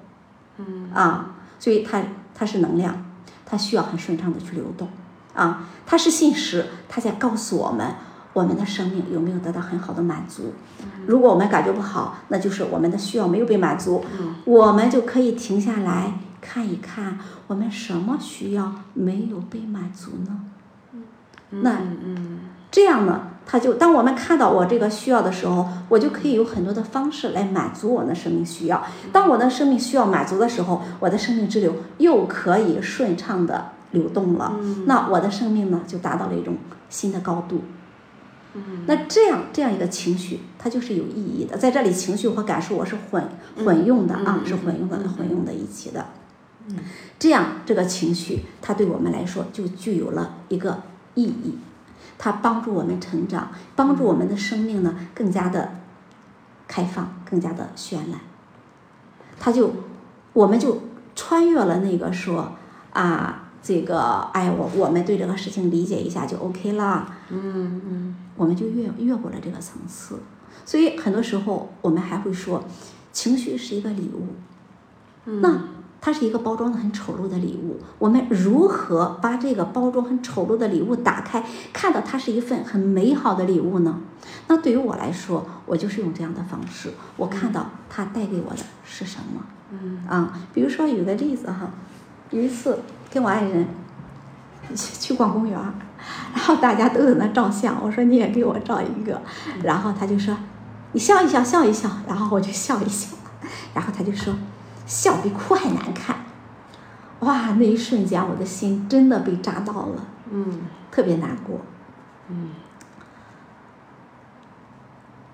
[0.58, 3.02] 嗯啊，所以它它是能量。
[3.48, 4.88] 它需要很顺畅的去流动，
[5.32, 7.94] 啊，它是信使，它在告诉我们，
[8.36, 10.52] 我们的生命有没有得到很好的满足。
[11.06, 14.04] 如果我们感觉不好，那就是我们的需要没有被满足，
[14.44, 20.40] 我们就可以停下来看一看，我们什么需要没有被满足呢？
[21.48, 21.78] 那
[22.70, 28.84] 这样呢，他就当我们看到我这个需要的时候，我就可以有很多的方式来满足我的生命需要。
[29.10, 34.60] 当我的生命需要满足的时候，我的生命之流又可以顺畅的流动了。
[34.84, 36.56] 那我的生命呢，就达到了一种
[36.90, 37.62] 新的高度。
[38.86, 41.56] 那这样这样一个情绪，它就是有意义的。
[41.56, 43.28] 在这里，情绪和感受我是混
[43.64, 46.06] 混用的啊，是混用的，混用在一起的。
[47.18, 50.82] 这样这个情绪，它对我们来说就具有了一个
[51.14, 51.58] 意义。
[52.18, 55.76] 它帮助我们成长，帮助我们的生命呢更加的
[56.66, 58.20] 开放，更加的绚烂。
[59.38, 59.74] 它就，
[60.32, 60.80] 我们就
[61.14, 62.52] 穿越了那个说
[62.92, 63.98] 啊，这个，
[64.32, 67.12] 哎，我我们对这个事情理解一下就 OK 了。
[67.30, 70.20] 嗯嗯，我们就越越过了这个层次。
[70.64, 72.62] 所以很多时候我们还会说，
[73.12, 74.28] 情绪是一个礼物。
[75.40, 75.60] 那
[76.00, 83.98] 它是一个包装的很丑陋的礼物，我们如何把这个包装很丑陋的礼物打开，看到它是一份很美好的礼物呢？
[84.46, 89.42] 那对于我来说，我就是用这样的方式，我看到它带给我的是什么？
[89.72, 91.68] 嗯啊，比如说有个例子哈，
[92.30, 92.78] 有一次
[93.16, 93.66] 跟我爱人
[94.74, 95.58] 去 去逛公园，
[96.34, 99.18] 然后大家都在那照相，我说你也给我照一个，
[99.62, 100.36] 然后他就说
[100.92, 103.16] 你笑一笑，笑一笑，然后我就笑一笑，
[103.72, 104.34] 然后他就说
[104.84, 106.14] 笑比哭还难看，
[107.20, 110.60] 哇，那一瞬间我的心真的被扎到了，嗯。
[110.88, 111.60] 特别难过。
[112.28, 112.50] 嗯。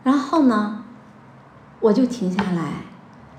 [0.02, 0.84] 然后呢，
[1.78, 2.72] 我就停下来，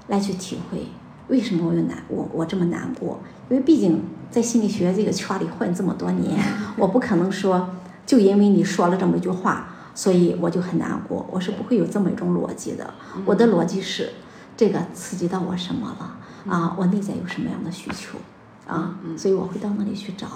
[0.07, 0.87] 来去体会
[1.27, 3.19] 为什么我有难我我这么难过，
[3.49, 6.39] 因为毕竟在心理学这个圈里混这么多年，
[6.77, 7.69] 我不可能说
[8.05, 12.93] 就因为你说了这么一句话，所以我就很难过，我是不会有这么一种逻辑的。
[13.25, 14.11] 我的逻辑是，
[14.57, 16.75] 这个刺激到我什么了啊？
[16.77, 18.17] 我内在有什么样的需求
[18.65, 18.95] 啊？
[19.17, 20.27] 所以我会到那里去找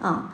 [0.00, 0.32] 啊。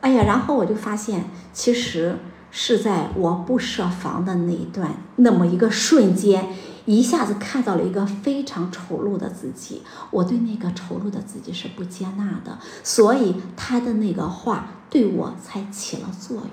[0.00, 2.16] 哎呀，然后我就发现，其实
[2.50, 6.50] 是在我不设防的那一段，那么一个瞬间，
[6.96, 9.82] 一下子看到了一个非常丑陋的自己。
[10.10, 16.50] 我对那个丑陋的自己是不接纳的，所以他的那个话对我才起了作用。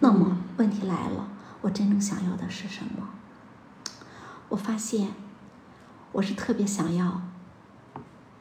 [0.00, 1.28] 那么问题来了，
[1.62, 3.08] 我真正想要的是什么？
[4.50, 5.08] 我发现，
[6.12, 7.22] 我是特别想要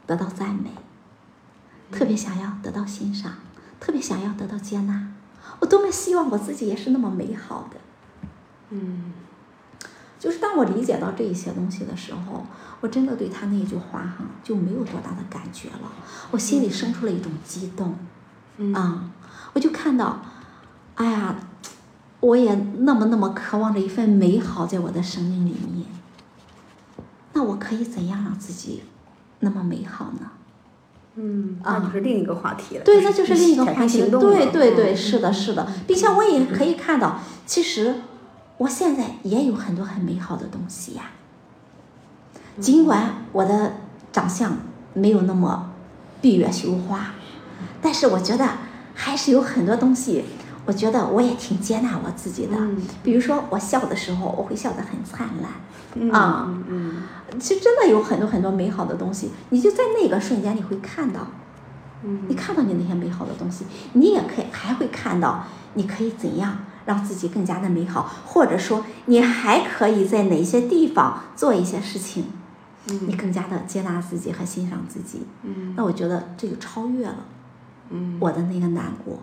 [0.05, 0.72] 得到赞美，
[1.91, 3.34] 特别想要得到欣赏。
[3.82, 5.14] 特别想要得到接纳，
[5.62, 7.80] 我多么希望我自己也是那么美好的。
[8.72, 9.14] 嗯，
[10.20, 12.45] 就是当我理解到这一些东西的时候，
[12.82, 15.91] 我真的对他那一句话哈就没有多大的感觉了，
[16.32, 17.95] 我心里生出了一种激动，
[18.57, 19.09] 嗯啊，
[19.53, 20.22] 我就看到，
[20.95, 21.36] 哎呀，
[22.20, 25.86] 我也那么那么渴望着一份美好在我的生命里面，
[27.34, 28.84] 那我可以怎样让自己
[29.39, 30.32] 那么美好呢？
[31.15, 32.84] 嗯，啊那就是另一个话题了。
[32.84, 34.09] 对，那就是另一个话题。
[34.09, 37.95] 对对对，嗯是的，是的，并且我也可以看到，其实
[38.60, 41.03] 我现在也有很多很美好的东西呀。
[42.60, 43.74] 尽管我的
[44.12, 44.57] 长相
[44.93, 45.72] 没有那么
[46.22, 47.14] 闭月羞花，
[47.82, 48.45] 但是我觉得
[48.93, 50.26] 还是有很多东西，
[50.66, 52.57] 我觉得我也挺接纳我自己的。
[52.57, 55.51] 嗯比如说，我笑的时候，我会笑得很灿烂。
[55.95, 56.64] 嗯啊嗯
[57.32, 61.22] 嗯其实真的有很多很多美好的东西，你就在那个瞬间你会看到。
[62.03, 65.45] 嗯你看到你那些美好的东西，你也可以还会看到，
[65.76, 66.57] 你可以怎样
[66.89, 72.25] 让自己更加的美好，或者说你还可以在哪些地方做一些事情，
[73.05, 75.21] 你更加的接纳自己和欣赏自己。
[75.43, 77.25] 嗯那我觉得这就超越了
[77.91, 79.19] 嗯，我的那个难过。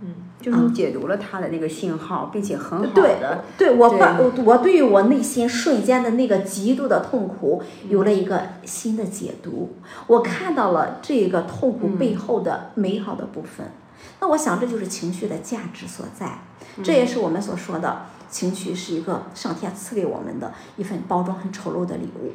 [0.00, 9.76] 嗯，就是你解读了他的那个信号，并且很好对的，对我对把我我对于我内心瞬间的那个极度的痛苦有了一个新的解读，
[10.08, 13.70] 我看到了这个痛苦背后的美好的部分。
[14.18, 16.40] 那我想这就是情绪的价值所在，
[16.82, 22.32] 这也是我们所说的情绪是一个上天赐给我们的一份包装很丑陋的礼物。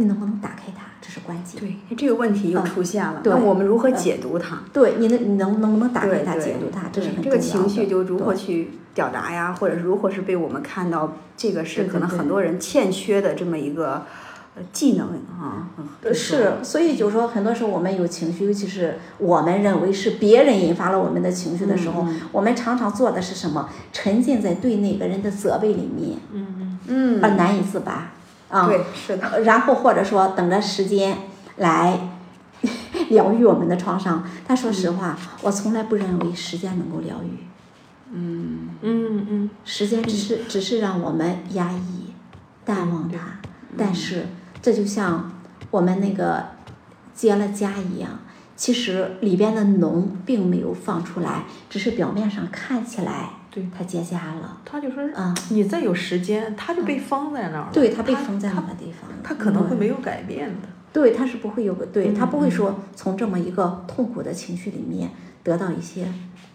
[0.00, 1.60] 你能不能打开它，这是关键。
[1.60, 3.20] 对，这个问题又嗯出现了。
[3.20, 4.62] 对那我们如何解读它？
[4.72, 7.36] 对，你能你能能不能打开它，解读它，这是很重要的。
[7.36, 14.04] 这个情绪就如何去表达呀，或者如何是被我们看到，这个是可能很多人欠缺的这么一个呃
[14.72, 15.08] 技能
[15.40, 15.68] 啊。
[16.12, 23.68] 是，所以就是说，很多时候我们有情绪，尤其是我们认为是别人引发了我们的情绪的时候，嗯我们常常做的是什么？
[23.92, 26.18] 沉浸在对那个人的责备里面，
[26.86, 28.12] 嗯，而难以自拔
[28.48, 28.66] 啊。
[28.66, 31.18] 对，是的，然后或者说等着时间
[31.56, 32.08] 来
[33.10, 34.24] 疗愈我们的创伤。
[34.46, 37.44] 但说实话，我从来不认为时间能够疗愈，
[38.12, 42.12] 嗯嗯嗯，时间只是只是让我们压抑、
[42.64, 43.18] 淡忘它。
[43.76, 44.26] 但是
[44.68, 45.32] 这就像
[45.70, 46.44] 我们那个
[47.14, 48.10] 结了痂一样，
[48.54, 54.60] 其实里边的脓并没有放出来，只是表面上看起来对它结痂了。
[54.66, 57.70] 他就说，嗯你再有时间，他就被封在那儿了。
[57.72, 59.16] 对，他被封在那他个地方了。
[59.24, 60.68] 他可能会没有改变的。
[60.92, 65.10] 对，他是不会有个对，他不会嗯说从这么一个痛苦的情绪里面
[65.42, 66.06] 得到一些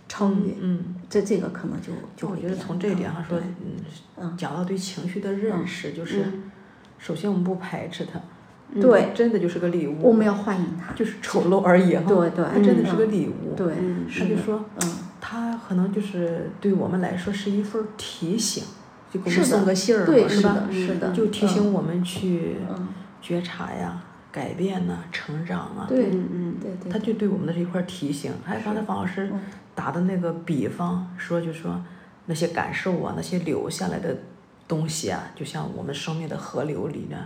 [0.07, 3.78] 超越，嗯，这这个可能就就我觉得从这一点上说，嗯，
[4.18, 6.51] 嗯讲到对情绪的认识，就是嗯
[7.04, 8.18] 首先我们不排斥它，
[8.80, 12.04] 对，真的就是个礼物，我们要欢迎它，就是丑陋而已哈。
[12.08, 12.45] 对对。
[12.45, 13.54] 它真的是个嗯礼物。
[13.58, 14.06] 对，嗯。
[14.10, 14.89] 他就说，嗯，
[15.20, 18.64] 它可能就是对我们来说是一份提醒，
[19.12, 20.74] 就给我们送个信儿嘛，对，是吧的，？
[20.74, 22.88] 是的，就提醒我们去嗯，
[23.22, 24.01] 觉察呀，
[24.32, 25.86] 改变呐、成长啊。
[25.89, 28.32] 对，嗯嗯对对，他就对我们的这一块儿提醒。
[28.45, 29.30] 还有刚才方老师
[29.76, 31.84] 打的那个比方，说就说
[32.28, 34.16] 那些感受啊，那些留下来的
[34.74, 37.18] 东西啊，就像我们生命的河流里呢，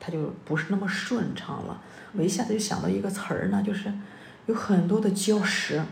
[0.00, 1.80] 它就不是那么顺畅了。
[2.16, 3.92] 我一下子就想到一个词儿呢，就是
[4.46, 5.82] 有很多的礁石，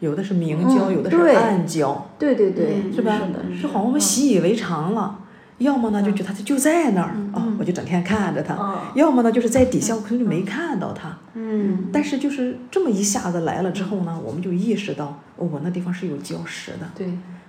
[0.00, 3.20] 有的是明礁，嗯有的是暗礁，对对对，嗯是吧？
[3.60, 5.20] 是好像我们习以为常了。
[5.58, 11.16] 要么呢，就觉得它就在那儿嗯啊、我就整天看着它；哦要么呢，就是在底下，我可能就没看到它。
[11.32, 17.06] 嗯但是就是这么一下子来了之后呢，我们就意识到，哦，我那地方是有礁石的，对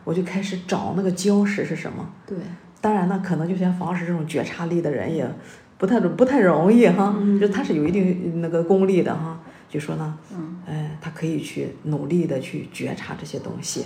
[0.07, 2.09] 我就开始找那个礁石是什么。
[2.25, 2.37] 对，
[2.79, 5.29] 当然呢，可能就像房老师这种觉察力的人也
[5.77, 9.37] 不太不太容易哈，就他是有一定那个功力的哈。
[9.69, 13.83] 就说呢，嗯，哎，他可以去努力的去觉察这些东西，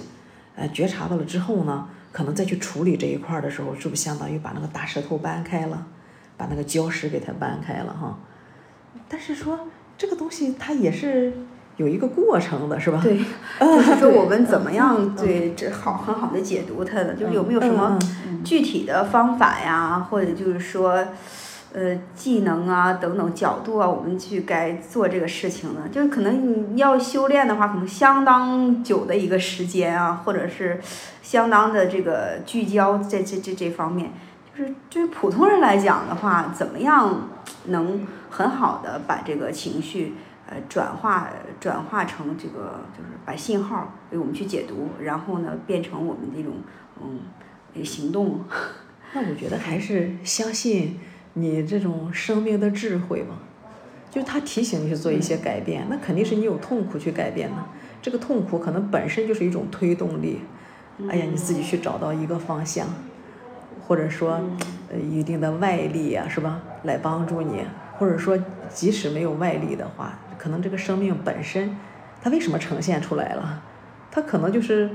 [0.56, 5.88] 哎，觉察到了之后呢，可能再去处理这一块儿的时候，是不是相当于把那个大石头搬开了，
[6.38, 8.20] 把那个礁石给它搬开了哈？
[9.10, 9.68] 但是说
[9.98, 11.34] 这个东西它也是
[11.78, 13.00] 有一个过程的，是吧？
[13.02, 13.18] 对，
[13.60, 17.98] 就是说我们怎么样对这好很好的解读它的，就是有没有什么
[18.28, 21.04] 嗯具体的方法呀，或者就是说，
[21.74, 25.82] 呃，技能啊等等角度啊，我们去该做这个事情呢？
[25.92, 30.80] 就是可能你要修炼的话，可能相当久的一个时间啊，或者是
[31.22, 34.12] 相当的这个聚焦在这这这方面。
[34.54, 37.30] 就是对于普通人来讲的话，怎么样
[37.66, 40.16] 能很好的把这个情绪
[40.52, 41.30] 呃转化
[41.62, 46.56] 转化成这个就是把信号给我们去解读，然后呢变成我们这种
[47.02, 47.22] 嗯
[47.74, 48.42] 这个行动。
[49.14, 51.00] 那我觉得还是相信
[51.34, 53.36] 你这种生命的智慧吧，
[54.10, 57.56] 就是他提醒你去做一些改变，那肯定是你有痛苦去改变的。
[58.02, 60.42] 这个痛苦可能本身就是一种推动力，
[61.10, 62.88] 哎呀，你自己去找到一个方向，
[63.88, 64.42] 或者说
[64.90, 67.64] 呃一定的外力啊，是吧，来帮助你，
[67.98, 68.38] 或者说
[68.70, 71.78] 即使没有外力的话，可能这个生命本身
[72.20, 73.62] 它为什么呈现出来了，
[74.10, 74.90] 它可能就是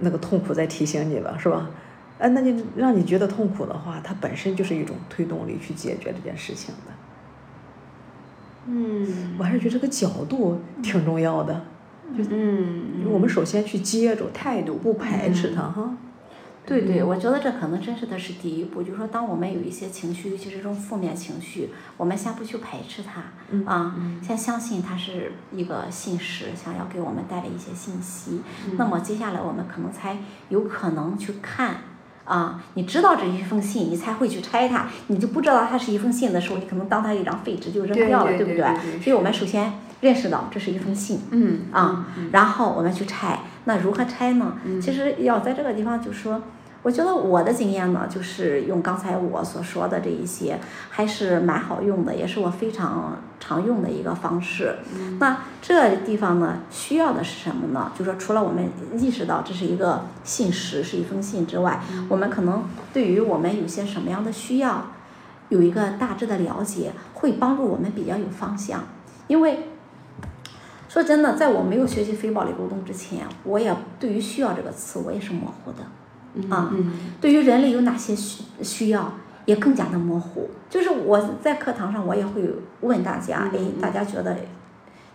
[0.00, 1.70] 那个痛苦在提醒你吧，是吧？
[2.18, 6.92] 哎，那你让你觉得痛苦的话，它本身就是一种推动力去解决这件事情的。
[8.66, 11.62] 嗯我还是觉得这个角度挺重要的，
[12.14, 15.96] 嗯，我们首先去接住，态度不排斥它哈。
[16.68, 28.42] 对对，我觉得这可能真是的是第一步，就是说，当我们有一些情绪，尤其是这种负面情绪，我们先不去排斥它，嗯啊，先相信它是一个信使，想要给我们带来一些信息。
[28.76, 30.18] 那么接下来我们可能才
[30.50, 31.76] 有可能去看，
[32.26, 34.88] 啊，你知道这一封信，你才会去拆它。
[35.06, 39.00] 你就不知道它是一封信的时候，你可能当它一张废纸就扔掉了，对不对？
[39.00, 43.40] 所以我们首先认识到这是一封信，嗯啊，然后我们去拆。
[43.64, 44.56] 那如何拆呢？
[44.80, 46.40] 其实要在这个地方就说，
[46.82, 50.58] 我觉得我的经验呢，就是用刚才我所说的这一些，
[50.88, 54.76] 还是蛮好用的，也是我非常常用的一个方式。
[55.18, 57.92] 那这地方呢，需要的是什么呢？
[57.98, 64.86] 就说除了我们意识到这是一个信实，是一封信之外，我们可能对于我们有些什么样的需要，
[65.48, 68.84] 有一个大致的了解，会帮助我们比较有方向，
[69.26, 69.68] 因为。
[70.88, 75.80] 说真的，在我没有学习非暴力沟通之前，我也对于“需要”这个词我也是模糊的。
[76.50, 76.72] 啊，
[77.20, 79.12] 对于人类有哪些需需要，
[79.44, 80.48] 也更加的模糊。
[80.70, 82.42] 就是我在课堂上，我也会
[82.80, 84.36] 问大家，哎，大家觉得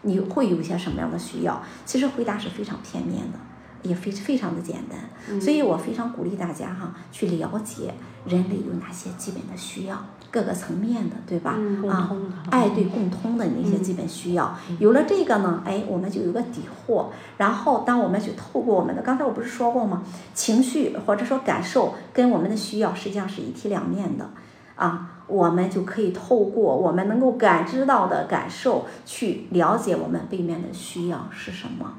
[0.02, 1.62] 你会有一些什么样的需要？
[1.86, 3.40] 其实回答是非常片面的，
[3.84, 5.40] 也非非常的简单。
[5.40, 7.94] 所以我非常鼓励大家哈，去了解
[8.26, 11.56] 人类有哪些基本的需要，各个层面的，对吧？
[11.88, 12.10] 啊，
[12.50, 17.12] 爱对共通的那些基本需要，有了这个呢，哎，我们就有个底货。
[17.38, 20.02] 然后，当我们去透过我们的，刚才我不是说过吗？
[20.34, 24.28] 情绪或者说感受跟我们的需要实际上是一体两面的，
[24.76, 31.94] 啊，我们就可以透过我们能够感知到的感受，去了解我们背面的需要是什么。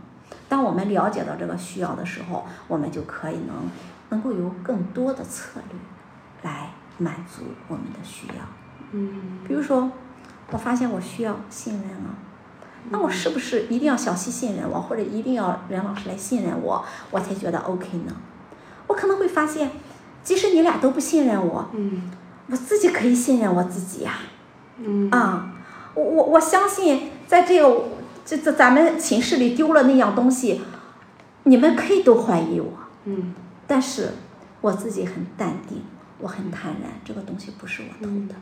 [0.49, 3.71] 当我们了解到这个需要的时候，我们就可以能
[4.09, 5.79] 能够有更多的策略
[6.43, 8.35] 来满足我们的需要。
[8.93, 9.91] 嗯，比如说，
[10.51, 12.15] 我发现我需要信任了，
[12.91, 18.15] 那我是不是一定要小溪信任我，或者一定要任老师来信任我，我才觉得 OK 呢？
[18.87, 19.71] 我可能会发现，
[20.23, 22.11] 即使你俩都不信任我，嗯，
[22.49, 24.19] 我自己可以信任我自己呀、
[24.79, 25.11] 嗯。
[25.11, 25.55] 啊，
[25.95, 27.85] 我我我相信，在这个
[28.25, 30.61] 这这咱们寝室里丢了那样东西，
[31.45, 32.71] 你们可以都怀疑我，
[33.05, 33.35] 嗯。
[33.67, 34.11] 但是
[34.61, 35.83] 我自己很淡定，
[36.25, 38.35] 我很坦然，这个东西不是我偷的，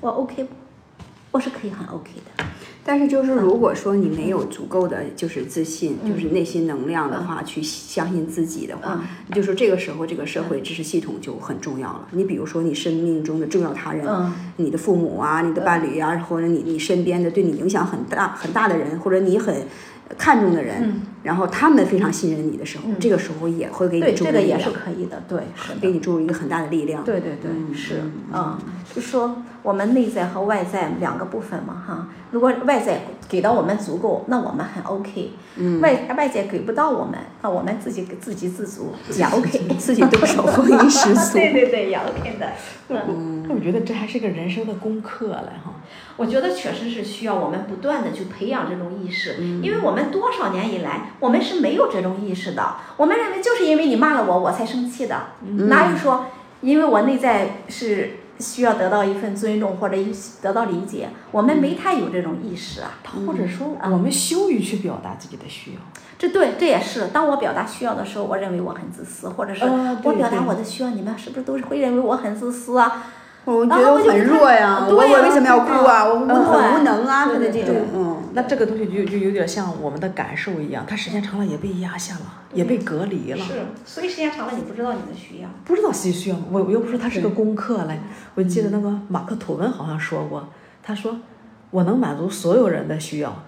[0.00, 0.48] 我 OK，
[1.30, 2.42] 我是可以很 OK 的。
[2.82, 9.04] 但是就是如果说你没有足够的就是自信，就是内心能量的话，去相信自己的话，
[9.34, 12.08] 就是这个时候这个社会知识系统就很重要了。
[12.12, 19.54] 你比如说你生命中的重要他人，你的父母啊，你的伴侣啊，或者你你身边的对你影响很大很大的人，或者你很。
[20.16, 25.40] 看重的人，然后他们非常信任你的时候，这个时候也会给你注入这个也是可以的，对，
[25.80, 27.04] 给你注入一个很大的力量。
[27.04, 28.00] 对对对，是，
[28.32, 28.58] 嗯，
[28.94, 32.08] 就说我们内在和外在两个部分嘛，哈。
[32.30, 35.32] 如果外在给到我们足够，那我们很 OK。
[35.56, 35.80] 嗯。
[35.80, 41.34] 外外界给不到我们，那我们自己给自给自足 也 OK，自己动手丰衣食足。
[41.38, 42.52] 对对对，也 OK 的。
[42.88, 45.74] 嗯，那我觉得这还是个人生的功课了哈。
[46.16, 52.76] 我觉得确实是需要我们不断的去培养这种意识，因为我们多少年以来，我们是没有这种意识的。
[52.96, 55.26] 我们认为就是因为你骂了我，我才生气的，
[55.68, 56.26] 哪有说
[56.60, 59.96] 因为我内在是需要得到一份尊重或者
[60.40, 62.98] 得到理解，我们没太有这种意识啊。
[63.26, 65.80] 或者说我们羞于去表达自己的需要。
[66.18, 67.08] 这对，这也是。
[67.08, 69.64] 当我表达需要的时候，我认为我很自私，或者是
[70.02, 73.04] 我表达我的需要，你们是不是都是会认为我很自私啊？
[73.44, 76.04] 我觉得我很弱呀，我我为什么要哭啊？
[76.04, 83.44] 我我很无能啊，他的这种，嗯，那这个东西就就有点像我们的感受一样，它时间长了也被压下了，也被隔离了。
[83.44, 83.52] 是，
[83.84, 85.48] 所以时间长了你不知道你的需要。
[85.64, 87.98] 不知道自己需要，我我又不说它是个功课嘞。
[88.34, 90.48] 我记得那个马克吐温好像说过，
[90.82, 91.18] 他说
[91.70, 93.44] 我能满足所有人的需要，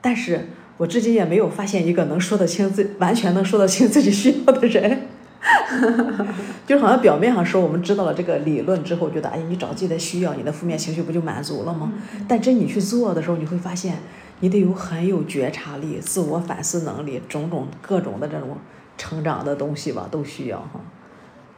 [0.00, 5.08] 但是我至今也没有发现一个能说得清自完全能说得清自己需要的人。
[6.66, 11.92] 就好像表面上说我们知道了这个理论之后，觉得哎，你找自己的需要，你的负面情绪不就满足了吗？
[12.26, 13.98] 但真你去做的时候，你会发现，
[14.40, 18.56] 你得有很有觉察力、自我反思能力，种种各种的这种
[18.98, 20.80] 成长的东西吧，都需要哈。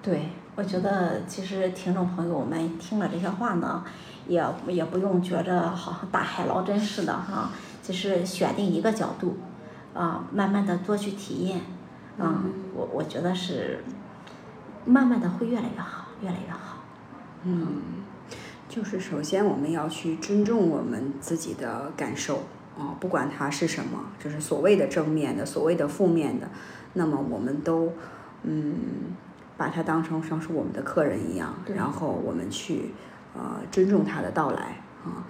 [0.03, 3.83] 对，我觉得其实听众朋友们听了这些话呢，
[4.27, 7.51] 也也不用觉着好像大海捞针似的哈，
[7.83, 9.37] 就是选定一个角度，
[9.95, 11.61] 啊，慢慢的多去体验。
[12.19, 13.79] 嗯，我我觉得是，
[14.85, 16.83] 慢慢的会越来越好，越来越好。
[17.45, 17.83] 嗯，
[18.69, 22.43] 就是首先我们要去尊重我们自己的感受
[22.77, 26.49] 啊，不管它是什么，就是所谓的正面的，所谓的负面的，
[26.95, 27.93] 那么我们都
[28.43, 28.75] 嗯
[29.57, 32.93] 把它当成像是我们的客人一样，然后我们去
[33.37, 35.25] 呃尊重他的到来啊。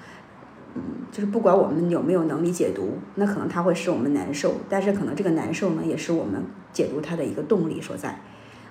[0.75, 8.21] 嗯，就是不管我们有没有能力解读，那可能它会使我们难受，但是可能这个难受呢，也是我们解读它的一个动力所在。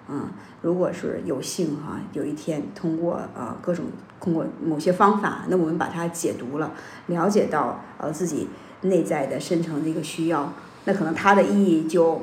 [0.09, 0.29] 嗯，
[0.61, 3.85] 如果是有幸哈，有一天通过呃各种
[4.19, 6.71] 通过某些方法，那我们把它解读了，
[7.07, 8.47] 了解到呃自己
[8.81, 10.53] 内在的深层的一个需要，
[10.85, 12.21] 那可能它的意义就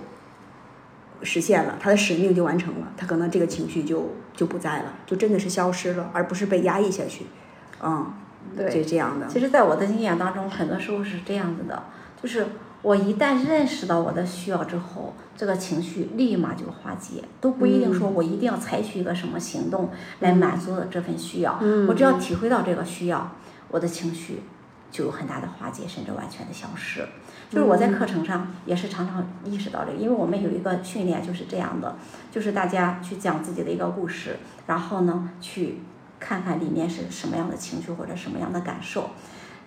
[1.22, 7.26] 实现了，它的使命就完成了，它可能这个情绪就就不在了，就真的是消失了，而不是被压抑下去。
[7.82, 8.14] 嗯。
[8.55, 9.26] 对，就这样的。
[9.26, 11.82] 其实，在我的经验当中，很多时候是这样子的，
[12.22, 12.46] 就是
[12.85, 19.89] 我一旦认识到我的需要之后，这个情绪立马就化解，都不一定说我一定要采取一个什么行动
[20.20, 21.59] 来满足这份需要。
[21.89, 23.32] 我只要体会到这个需要，
[23.69, 24.43] 我的情绪
[24.90, 27.01] 就有很大的化解，甚至完全的消失。
[27.48, 31.97] 就是我在课程上也是常常意识到这个，因为我们有一个训练就是这样的，
[32.31, 34.36] 就是大家去讲自己的一个故事，
[34.66, 35.81] 然后呢去。
[36.20, 39.11] 看看里面是什么样的情绪或者什么样的感受，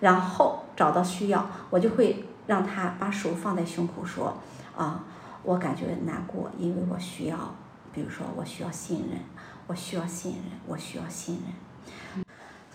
[0.00, 4.36] 然后找到需要，我就会让他把手放在胸口说
[4.76, 5.04] ：“啊，
[5.44, 7.54] 我感觉难过，因为我需要，
[7.92, 9.20] 比如说我需要信任，
[9.68, 12.24] 我需要信任，我需要信任。”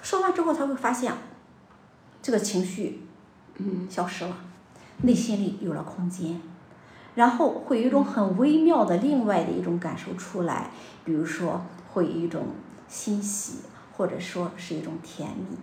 [0.02, 1.12] 说完之后，他会发现
[2.22, 3.06] 这个情绪
[3.58, 4.38] 嗯消失了，
[5.02, 6.42] 内心里有了空间，
[7.16, 10.70] 然后会有一种很微妙的另外的一种感受出来，
[11.04, 12.46] 比如说会有一种
[12.88, 13.64] 欣喜。
[13.96, 15.56] 或者说是一种甜蜜，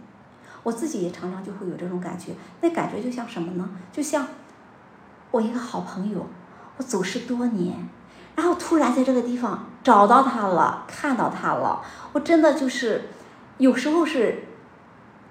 [0.62, 3.70] 我自己也常常就会有这种感觉，那感觉就像什么呢？
[3.92, 4.26] 就像
[5.30, 6.26] 我一个好朋友，
[6.76, 7.88] 我走失多年，
[8.36, 11.82] 然后突然在这个地方找到他了，看到他了，
[12.12, 13.08] 我真的就是
[13.58, 14.44] 有时候是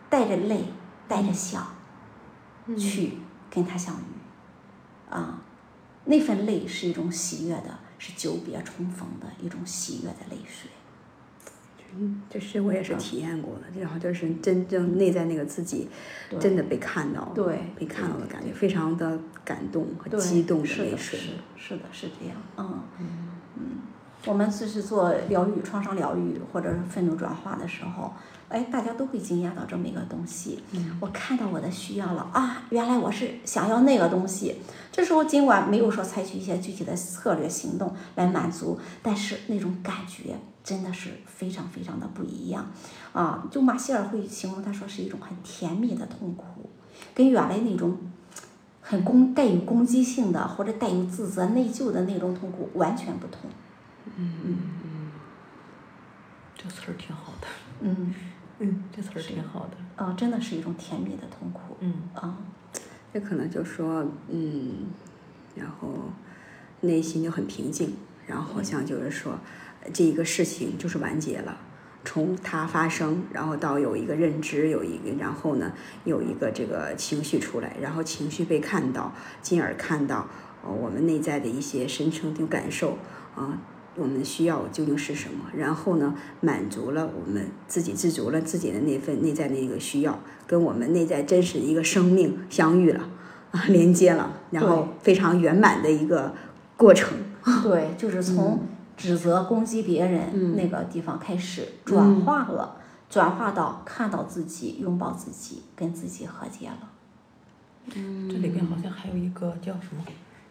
[0.09, 0.73] 带着泪，
[1.07, 1.67] 带着笑，
[2.77, 3.19] 去
[3.51, 5.41] 跟他相遇，啊，
[6.05, 10.71] 那份泪是一种喜悦的，是久别重逢的一种喜悦的泪水。
[11.97, 15.87] 嗯，就是我也是体验过的，然后就是真正内在那个自己，
[16.39, 21.19] 真的被看到了，对，被看到的感觉，非常的感动和激动的泪水。
[21.19, 22.37] 是是的，是这样。
[22.57, 23.63] 嗯嗯，
[24.25, 28.13] 我们就是做疗愈、创伤疗愈或者是愤怒转化的时候，
[28.49, 30.63] 哎，大家都会惊讶到这么一个东西。
[30.71, 34.57] 嗯，我看到我的需要了啊，原来我是想要那个东西。
[34.91, 40.35] 这时候尽管没有说采取一些具体的策略行动来满足，但是那种感觉。
[40.69, 42.63] 真的是非常非常的不一样，
[43.11, 46.69] 啊，就马歇尔会形容他说是一种很甜蜜的痛苦，
[47.15, 47.97] 跟原来那种
[48.79, 53.49] 很攻带有攻击性的或者带有自责内疚的那种痛苦完全不同。
[54.15, 55.11] 嗯嗯嗯，
[56.55, 57.47] 这词儿挺好的。
[57.79, 58.13] 嗯
[58.59, 60.03] 嗯，这词儿挺好的。
[60.03, 61.77] 啊，真的是一种甜蜜的痛苦。
[61.79, 62.37] 嗯啊，
[63.11, 64.85] 这可能就说，嗯，
[65.55, 65.89] 然后
[66.81, 67.95] 内心就很平静，
[68.27, 69.37] 然后好像就是说，呃
[69.93, 71.57] 这一个事情就是完结了。
[72.05, 75.73] 从它发生，然后到有一个认知，有一个，然后呢，
[76.05, 80.27] 有一个这个情绪出来，然后情绪被看到，进而看到，
[80.63, 82.97] 呃，我们内在的一些深层的感受，
[83.35, 83.59] 啊、
[83.95, 85.45] 我们需要究竟是什么？
[85.55, 93.09] 然后呢，满足了我们自己，自足了自己的那份内在的一个需要，跟我们内在真实的一个生命相遇了，
[93.51, 96.33] 啊，连接了，然后非常圆满的一个
[96.77, 97.17] 过程。
[97.61, 98.63] 对，就是从
[98.99, 102.75] 指责、攻击别人那个地方开始转化了，
[103.09, 106.89] 转化到看到自己、拥抱自己、跟自己和解了。
[107.87, 110.03] 这里边好像还有一个叫什么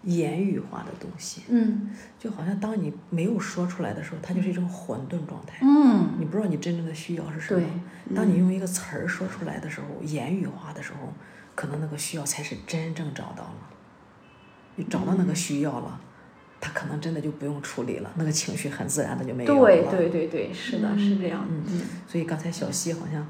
[0.04, 5.58] 言语化的东西，嗯就好像当你没有说出来的时候，它就是一种混沌状态。
[5.60, 7.62] 嗯，你不知道你真正的需要是什么。
[8.16, 11.12] 当你用一个词儿说出来的时候，言语化的时候，
[11.54, 13.68] 可能那个需要才是真正找到了。
[14.76, 16.00] 你找到那个需要了，
[16.60, 19.66] 他可能真的就不用处理了，那个情绪很自然的就没有了。
[19.66, 21.46] 对对对对，是的，是这样。
[21.50, 23.26] 嗯嗯，所以刚才小溪好像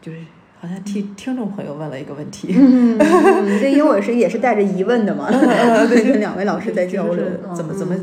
[0.00, 0.18] 就是
[0.60, 5.28] 好像替听众朋友问了一个问题，嗯，对，因为我是也是带着疑问的嘛，
[5.88, 7.40] 对，跟两位老师在交流就是。
[7.54, 7.94] 怎么怎么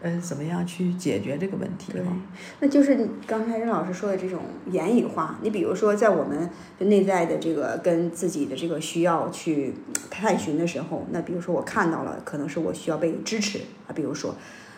[0.00, 2.02] 呃怎么样去解决这个问题对？
[2.60, 6.48] 那就是刚才任老师说的这种言语化，你比如说在我们
[6.78, 9.74] 内在的这个跟自己的这个需要去
[10.10, 14.36] 探寻的时候，那比如说我看到了，可能是我需要被支持啊，比如说，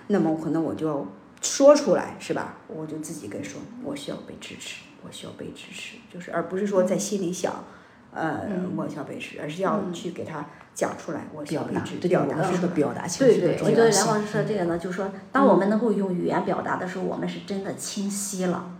[0.08, 1.06] 那么可能我就要
[1.42, 2.56] 说出来，是吧？
[2.68, 7.64] 我就自己跟说，我需要被支持，我需要被支持，就是而不是说在心里想，
[8.12, 8.40] 呃，
[8.76, 12.68] 我需要被支持，而是要去给他讲出来，我需要表达表达是个。
[12.68, 13.88] 表达情绪的对对，我觉得。
[13.88, 18.70] 梁老师说这个呢，就是说，当我们能够用语言表达的时候，我们是真的清晰了。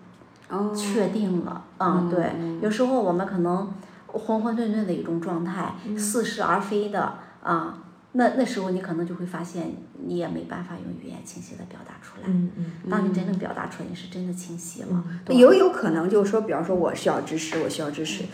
[0.48, 3.72] 哦，确定了嗯，对，有时候我们可能
[4.08, 9.72] 浑浑沌沌的一种状态，似是而非的啊，那那时候你可能就会发现，
[10.04, 12.24] 你也没办法用语言清晰的表达出来。
[12.26, 15.04] 嗯嗯当你真正表达出来，你是真的清晰了。
[15.28, 18.24] 有有可能就是说，比方说我需要支持，我需要支持，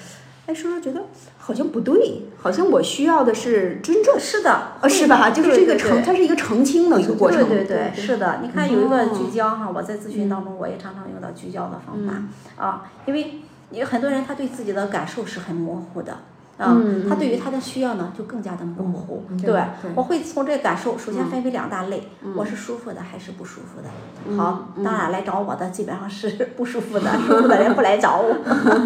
[0.47, 1.03] 哎，叔叔觉得
[1.39, 5.31] 好像不对，好像我需要的是尊重，是的，呃，是吧？
[5.31, 7.49] 就是这个澄，它是一个澄清的一个过程。
[7.49, 8.39] 对对对，是的。
[8.43, 13.41] 你看有一个哦聚焦哈，我在咨询当中我也常常用到聚焦的方法啊，因为
[13.73, 16.17] 有很多人他对自己的感受是很模糊的。
[16.59, 16.77] 啊，
[17.09, 19.23] 他对于他的需要呢，就更加的模糊。
[19.41, 19.63] 对，
[19.95, 24.37] 我会从这个感受，首先分为两大类，我是舒服的还是不舒服的。
[24.37, 28.35] 好，当然来找我的基本上是 不舒服的，舒服的人不来找我，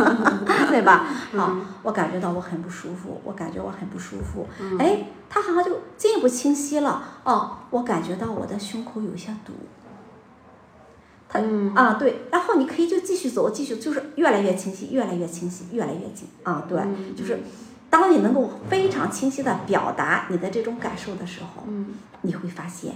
[0.68, 1.06] 对吧？
[1.36, 4.48] 好，我感觉到我很不舒服，我感觉我很不舒服。
[4.78, 7.02] 哎，他好像就进一步清晰了。
[7.24, 9.52] 哦，我感觉到我的胸口有些堵。
[11.32, 11.39] 他
[11.74, 16.82] 啊，对，然后你可以就继续走，继续就是越来越清晰，越来越清晰，越来越近啊，对，
[17.16, 17.39] 就是
[17.89, 21.62] 当你能够非常清晰的表达你的这种感受的时候，
[22.23, 22.94] 你会发现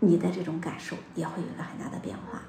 [0.00, 2.40] 你的这种感受也会有一个很大的变化。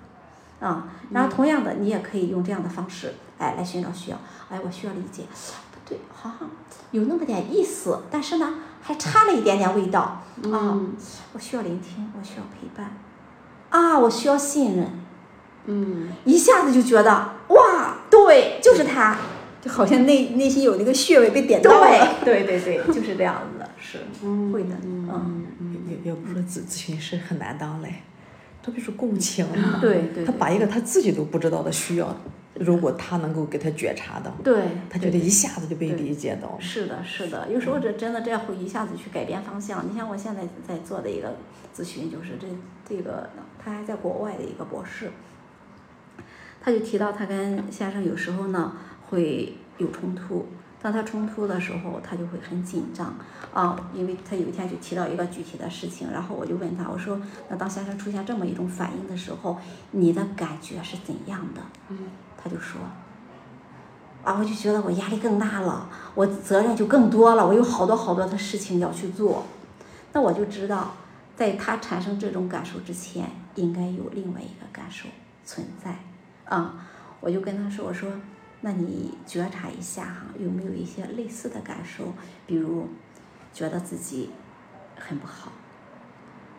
[0.66, 4.18] 啊，然后同样的，你也可以用这样的方式，哎，来寻找需要。
[4.50, 6.50] 哎，我需要理解，不对，好像
[6.92, 10.80] 有那么点意思，但是呢，还差了一点点味道啊。
[11.34, 12.98] 我需要聆听，我需要陪伴，
[13.70, 15.05] 啊，我需要信任。
[15.68, 17.12] 嗯，一下子就觉得
[17.50, 19.18] 哇，对，就是他，
[19.62, 22.18] 就好像内内心有那个穴位被点到了。
[22.24, 22.44] 对。
[22.46, 23.60] 对对对，就是这样子。
[23.60, 24.00] 的，是。
[24.52, 25.46] 会的，嗯，
[25.90, 28.04] 也也不说咨咨询师很难当嘞，
[28.64, 32.16] 特别是共情啊，对对他把一个他自己都不知道的需要，
[32.54, 36.50] 如果他能够给他觉察到，对，他觉得一下子就被理解到。
[36.50, 36.58] 了。
[36.60, 39.86] 是的，是的，有时候这真的这样会一下子去改变方向。
[39.88, 41.36] 你像我现在在做的一个
[41.76, 42.48] 咨询，就是这
[42.88, 43.30] 这个
[43.64, 45.12] 他还在国外的一个博士，
[46.62, 48.74] 他就提到他跟先生有时候呢
[49.10, 50.48] 会有冲突，
[50.82, 53.16] 当他冲突的时候，他就会很紧张
[53.54, 57.20] 啊，因为他有一天就提到一个具体的事情，然后我就问他，我说
[57.50, 59.58] 那当先生出现这么一种反应的时候，
[59.92, 61.62] 你的感觉是怎样的？
[62.42, 62.82] 他就说。
[64.24, 69.46] 啊，我就觉得我压力更大了，我责任就更多了，我有好多好多的事情要去做。
[70.14, 70.96] 那我就知道，
[71.36, 75.08] 在他产生这种感受之前，应该有另外一个感受
[75.46, 76.00] 存在。
[76.46, 76.88] 啊，
[77.20, 78.10] 我就跟他说，我说，
[78.62, 82.14] 那你觉察一下哈，有没有一些类似的感受？
[82.46, 82.88] 比如，
[83.54, 84.30] 觉得自己
[84.98, 85.52] 很不好，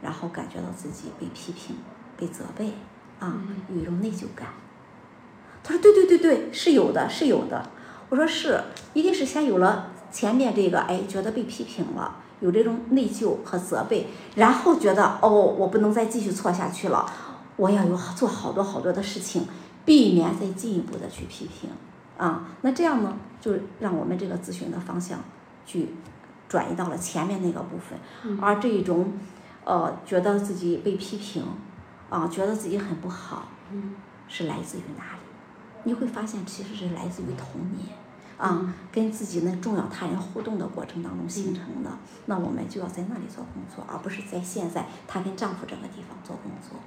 [0.02, 1.76] 然后感觉到自己被批评、
[2.16, 2.72] 被责备，
[3.18, 4.48] 啊，有一种内疚感。
[5.62, 7.70] 他说：“对对对对，是有的，是有的。”
[8.08, 8.60] 我说：“是，
[8.94, 14.06] 一定是先有了前面这个哎觉得被批评了，有这种内疚和责备，
[14.36, 17.04] 然后觉得哦我不能再继续错下去了，
[17.56, 19.48] 我要有做好多好多的事情，
[19.86, 21.70] 避免再进一步的去批评。
[22.18, 22.46] 啊。
[22.60, 25.18] 那这样呢，就让我们这个咨询的方向
[25.64, 25.94] 去
[26.46, 27.98] 转移到了前面那个部分，
[28.38, 29.12] 而这一种
[29.64, 31.42] 呃觉得自己被批评
[32.10, 33.48] 啊，觉得自己很不好，
[34.28, 35.20] 是来自于哪里？
[35.84, 37.96] 你会发现其实是来自于童年。
[38.38, 41.90] 啊，跟自己那重要他人互动的过程当中形成的，
[42.26, 46.78] 那我们就要在那里做工作，而不是在现在她跟丈夫这个地方做工作，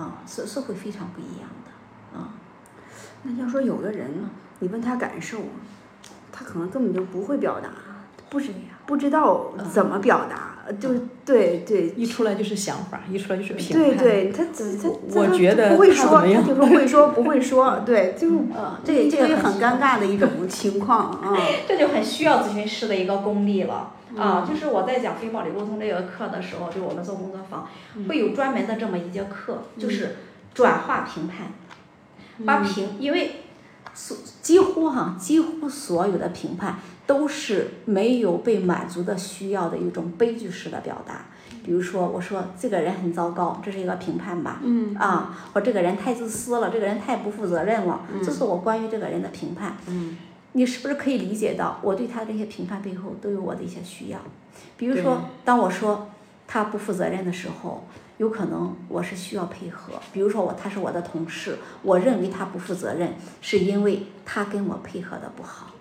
[0.00, 1.72] 啊，是是会非常不一样的，
[2.14, 2.34] 啊。
[3.22, 4.10] 那要说有的人，
[4.60, 5.38] 你问他感受，
[6.32, 7.70] 他可能根本就不会表达，
[8.30, 8.50] 不是
[8.86, 10.52] 不知道怎么表达。
[10.80, 10.92] 就
[11.24, 13.96] 对对，一出来就是想法，一出来就是评判。
[13.96, 18.46] 对对，他他我觉得不会说，他就是会说 不会说，对，就
[18.84, 21.36] 这这个很尴尬的一种 情况啊。
[21.68, 24.44] 这就很需要咨询师的一个功力了啊！
[24.48, 27.68] 就是我在讲非暴力沟通这个课的时候，就我们做工作坊
[28.08, 30.16] 会有专门的这么一节课，就是
[30.52, 31.52] 转化评判，
[32.44, 33.42] 把评，因为
[33.94, 36.78] 所几乎哈，几乎所有的评判。
[37.06, 41.26] 都是没有被满足的需要的一种悲剧式的表达。
[41.64, 44.58] 比如说，我说这个人很糟糕，这是一个评判吧？
[44.64, 49.76] 嗯啊，我这个人太自私了，这个人太不负责任了，这是我关于这个人的评判。
[49.86, 50.18] 嗯，
[50.54, 54.18] 你是不是可以理解到我对他这些评判背后都有我的一些需要？
[54.76, 56.08] 比如说，当我说
[56.48, 57.86] 他不负责任的时候，
[58.18, 59.92] 有可能我是需要配合。
[60.12, 65.72] 比如说我他是我的同事，我认为他不负责任，是因为他跟我配合的不好。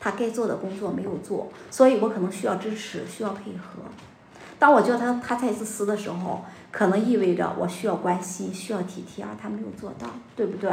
[0.00, 3.82] 他该做的工作没有做，所以我可能需要支持，需要配合。
[4.56, 10.06] 当我觉得他他太自私的时候，可能意味着我需要关心，需要体贴，而他没有做到，
[10.36, 10.70] 对不对？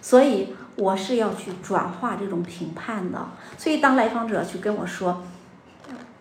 [0.00, 3.28] 所以我是要去转化这种评判的。
[3.58, 5.22] 所以当来访者去跟我说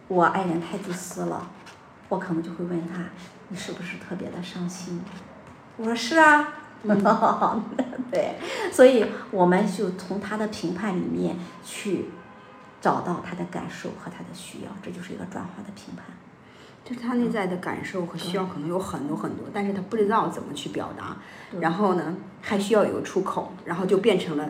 [0.10, 1.50] 我爱人太自私了，
[2.12, 3.04] 我可能就会问他，
[3.48, 5.02] 你是不是特别的伤心？
[5.78, 6.54] 我说是啊，
[8.12, 8.36] 对，
[8.72, 12.10] 所以我们就从他的评判里面去。
[12.82, 16.04] 找到他的感受和他的需要，这就是一个转化的评判。
[16.84, 21.16] 就是他内在的感受和需要可能有很多很多，但是他不知道怎么去表达，
[21.60, 24.50] 然后呢，还需要有个出口，然后就变成了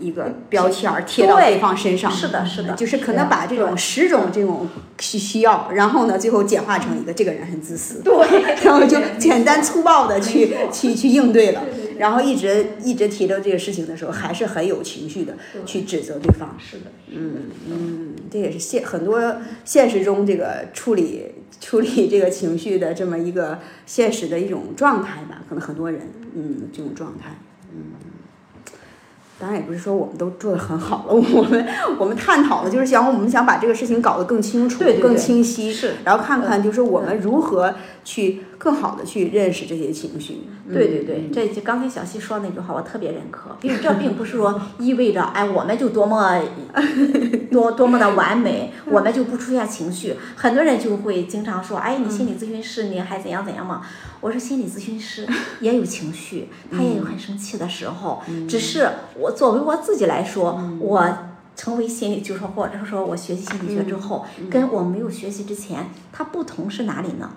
[0.00, 2.10] 一个标签儿贴到对方身上。
[2.10, 4.68] 是的，是的，就是可能把这种十种这种
[4.98, 8.12] 需需要，然后呢，最后简化成一个这个人很自私，对，
[8.64, 11.62] 然后就简单粗暴的去去去应对了。
[11.98, 15.36] 然后一直一直提到这个事情的时候，还是很有情绪的
[15.66, 16.56] 去指责对方。
[16.58, 17.34] 是的，嗯
[17.68, 19.36] 嗯，这也是现很多
[19.66, 21.26] 现实中这个处理
[21.60, 25.42] 处理这个情绪的这么一个现实的一种状态吧。
[25.46, 26.00] 可能很多人，
[26.34, 27.38] 嗯，这种状态，
[27.74, 28.09] 嗯。
[29.40, 31.66] 当然也不是说我们都做的很好了，我们
[31.98, 40.42] 我们探讨的就是想我们想把这个事情搞得更清楚、更清晰，是，然后看看就是我们如何去更好的去认识这些情绪。
[40.70, 46.40] 对对对，这就刚才小溪说那句话，我特别认可，因为这并不是说意味着哎我们就多么
[47.50, 50.14] 多多么的完美，我们就不出现情绪。
[50.36, 53.80] 很多人就会经常说，哎，你心理咨询师你还怎样怎样嘛？
[54.20, 55.26] 我说心理咨询师
[55.60, 58.86] 也有情绪，他也有很生气的时候，只是
[59.18, 61.18] 我作为我自己来说，我
[61.56, 67.30] 成为心理，就说或者说我学习心理学之后，跟我没有学习之前，它不同是哪里呢？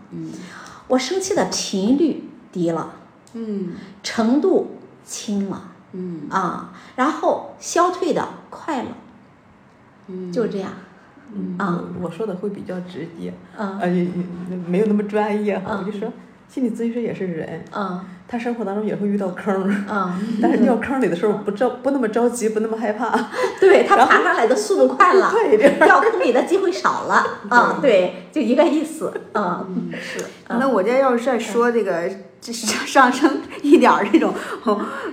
[0.88, 2.94] 我生气的频率低了，
[3.34, 3.74] 嗯。
[4.02, 6.28] 程度轻了，嗯。
[6.30, 8.90] 啊，然后消退的快了，
[10.08, 10.32] 嗯。
[10.32, 10.72] 就这样，
[11.58, 13.80] 啊，我说的会比较直接，啊，
[14.68, 16.12] 没有那么专业，我就说。
[16.54, 23.10] 心理咨询师也是人，嗯，他生活当中也会遇到坑，嗯， 但是掉坑里的时候不着不那么着急，不那么害怕，
[23.60, 25.34] 对他爬上来的速度快了，
[25.84, 30.24] 掉坑里的机会少了，嗯，对，就一个意思，嗯，是。
[30.48, 32.08] 那我这要是再说这个
[32.40, 34.32] 上升一点儿这种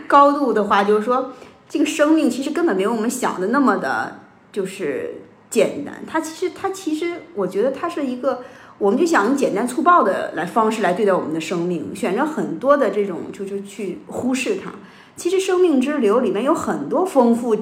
[0.07, 1.33] 高度的话，就是说
[1.71, 4.19] 这个生命其实根本没有我们想的那么的，
[4.53, 5.95] 就是简单。
[6.07, 8.43] 它其实它其实我觉得它是一个。
[8.81, 14.73] 我们就想用简单粗暴的来方式来对待我们的生命，选择很多的这种就是去忽视它。
[15.17, 17.55] 其实生命之流里面有很多丰富、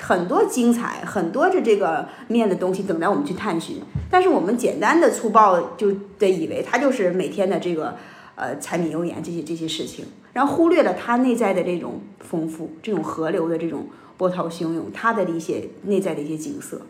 [0.00, 3.82] 很多精彩、很多的这个面的东西等待我们去探寻。
[4.08, 7.96] 但是我们简单的粗暴就得以为它就是每天的这个
[8.36, 16.80] 呃柴米油盐这些这些事情，然后忽略了它内在的这种丰富、这种河流的这种波涛汹涌，它的一些内在的一些景色。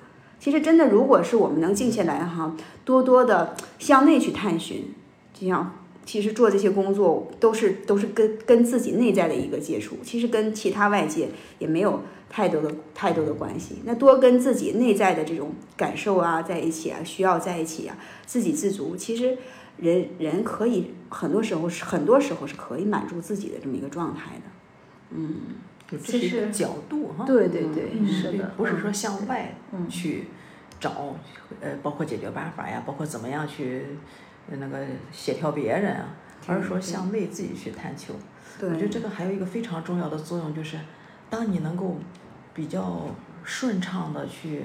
[0.40, 4.94] 其实真的，如果是我们能静下来哈，多多的向内去探寻，
[5.34, 5.76] 就像
[6.06, 12.00] 其实做这些工作都是都是跟跟自己内在的一个接触，其实跟其他外界也没有
[12.30, 13.76] 太多的太多的关系。
[13.84, 19.36] 那多跟自己内在的这种感受啊在一起啊，需要在一起啊，自给自足，其实
[19.76, 24.42] 人人可以很多时候是很多时候是可以满足自己的这么一个状态的。
[25.10, 25.34] 嗯，
[25.90, 27.24] 就这是一个角度哈。
[27.26, 29.88] 对对对，嗯是的不是说向外嗯。
[29.88, 30.28] 去
[30.78, 31.14] 找，
[31.60, 33.84] 呃，包括解决办法呀，包括怎么样去
[34.50, 36.14] 呃那个协调别人啊，
[36.46, 38.14] 而是说向内自己去探求。
[38.62, 40.78] 我觉得这个还有一个非常重要的作用，就是
[41.28, 41.98] 当你能够
[42.54, 43.06] 比较
[43.44, 44.62] 顺畅的去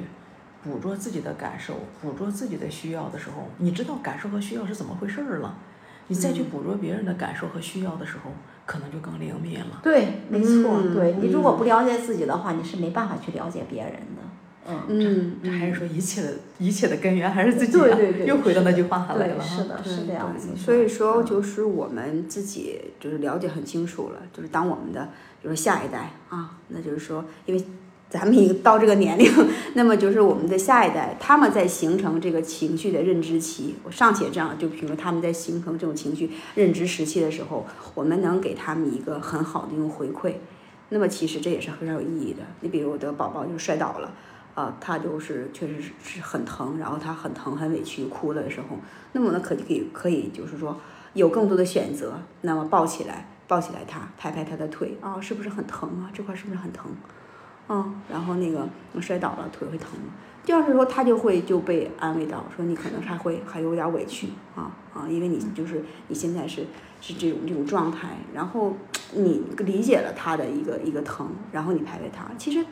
[0.64, 5.57] 捕捉自己的感受，捕捉自己的需要的时候，你知道感受和需要是怎么回事儿了，
[6.07, 8.31] 你再去捕捉别人的感受和需要的时候，
[8.65, 9.79] 可能就更灵敏了。
[9.83, 14.21] 对，没错，嗯对你如果不了解自己的话，你是没办法去了解别人的。
[14.67, 20.55] 嗯，嗯，这还是说一切的一切的根源还是自己、啊，对对对又回到那句话来了对，是的，是这样子。
[20.55, 25.07] 所以说，嗯就是我们自己就是了解很清楚了，就是当我们的
[25.43, 27.63] 就是下一代啊，那就是说，因为
[28.10, 29.32] 咱们已经到这个年龄，
[29.76, 40.36] 那么就是我们的下一代，他们在形成这个情绪的认知期，我尚且这样，就比如他们在形成这种情绪认知时期的时候，我们能给他们一个很好的一种回馈，
[40.90, 42.44] 那么其实这也是非常有意义的。
[42.61, 44.14] 你比如我的宝宝就摔倒了。
[44.56, 48.77] 啊，他就是确实是是很疼，然后他很疼很委屈哭了的时候，
[49.11, 50.80] 那么呢可就可以可以就是说
[51.14, 56.10] 有更多的选择，那么抱起来抱起来他，拍拍他的腿啊，是不是很疼啊？
[56.14, 56.90] 这块是不是很疼？
[57.69, 58.67] 嗯，然后那个
[59.01, 60.13] 摔倒了腿会疼吗？
[60.43, 66.65] 这样的时候他就会就被安慰到，说你可能还会还有点委屈啊啊，因为你就是你现在是
[67.01, 68.73] 是这种这种状态，然后
[69.13, 72.65] 你理解了他的一个一个疼，然后你拍拍他，其实。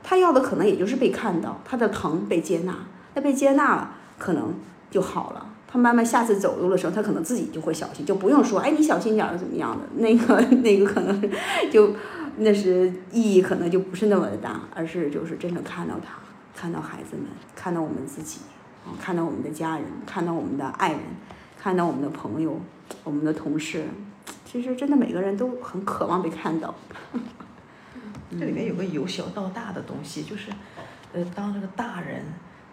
[0.00, 2.74] 他要的可能也就是被看到，他的疼被接纳，
[3.14, 4.54] 那被接纳了，可能
[4.90, 5.44] 就好了。
[5.66, 11.30] 他慢慢下次走路的时候，他可能自己就会小心，就不用说，哎，你小心点儿怎么样的，那个 那个可能
[11.70, 11.92] 就
[12.38, 16.14] 那是意义可能就不是那么的大，而是就是真正看到他，
[16.54, 18.40] 看到孩子们，看到我们自己，
[18.84, 21.00] 啊，看到我们的家人，看到我们的爱人，
[21.58, 22.60] 看到我们的朋友，
[23.04, 23.84] 我们的同事，
[24.44, 26.74] 其实真的每个人都很渴望被看到。
[28.30, 30.50] 这里面有个由小到大的东西，就是，
[31.14, 32.22] 呃，当这个大人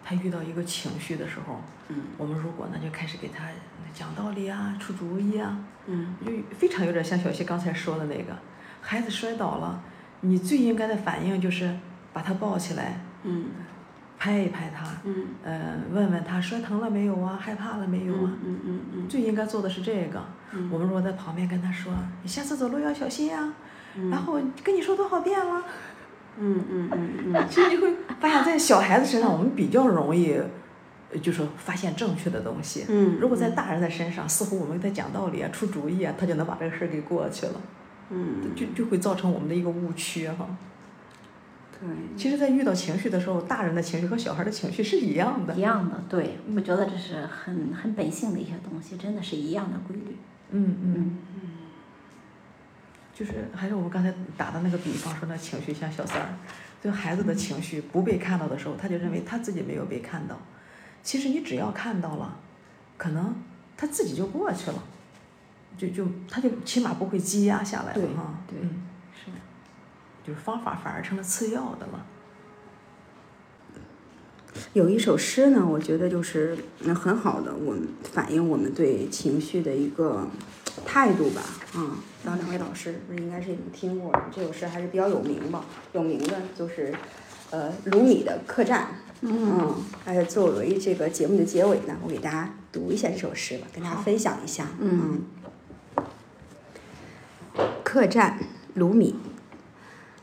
[0.04, 3.48] 他遇到一个情绪的时候，嗯，我们如果呢就开始给他
[3.94, 8.36] 讲道理啊，出主意啊，嗯，就非常有点像小溪刚才说的那个，
[8.88, 9.82] 孩子摔倒了，
[10.20, 11.76] 你最应该的反应就是
[12.12, 13.46] 把他抱起来，嗯，
[14.16, 20.22] 拍一拍他，嗯，呃，问问他摔疼了没有啊，害怕了没有啊，嗯嗯嗯最应该做的是这个。
[20.52, 20.70] 嗯。
[20.72, 21.92] 我们如果在旁边跟他说，
[22.22, 23.52] 你下次走路要小心呀、
[23.96, 24.08] 嗯。
[24.08, 25.64] 然后跟你说多少遍了。
[26.38, 27.46] 嗯嗯嗯嗯。
[27.50, 30.40] 其实你会发现在小孩子身上，我们比较容易，
[31.12, 32.86] 呃就说发现正确的东西。
[32.88, 33.18] 嗯。
[33.20, 37.60] 如果在大人的身上，似乎我们给他讲道理啊、出主意啊，他就能把这个事儿给过去了，
[38.10, 40.48] 嗯，就就会造成我们的一个误区哈。
[41.78, 45.60] 对，其实，在遇到情绪的时候，大人的情绪和小孩的情绪是一样的一。
[45.60, 50.16] 样的，对，我觉得这是很很本性的一些东西，真的是一样的规律。
[50.50, 51.50] 嗯嗯，嗯，
[53.12, 56.28] 就是还是我们刚才打的那个比方说，那情绪像小三儿，
[56.82, 60.40] 就孩子的情绪不被看到的时候，他就认为他自己没有被看到。
[61.02, 62.38] 其实你只要看到了，
[62.96, 63.34] 可能
[63.76, 64.82] 他自己就过去了，
[65.76, 68.34] 就就他就起码不会积压下来了对哈。
[68.48, 68.82] 对嗯，
[69.14, 69.36] 是的。
[70.24, 72.06] 就是方法反而成了次要的了。
[74.72, 80.26] 有一首诗呢，我觉得就是嗯很好的，我们反映我们对情绪的一个
[80.84, 81.42] 态度吧。
[81.74, 85.62] 啊，不知道两位老师不是应该是也听过的，这首诗还是比较有名吧，
[85.92, 86.94] 有名的就是
[87.50, 88.88] 呃鲁米的客栈。
[89.20, 89.74] 嗯，
[90.06, 94.68] 哎，作为这个节目的结尾呢，我给大家读一下这首诗吧，跟大家分享一下。
[94.80, 95.20] 嗯，
[97.88, 98.38] 客栈，
[98.74, 99.14] 卢米。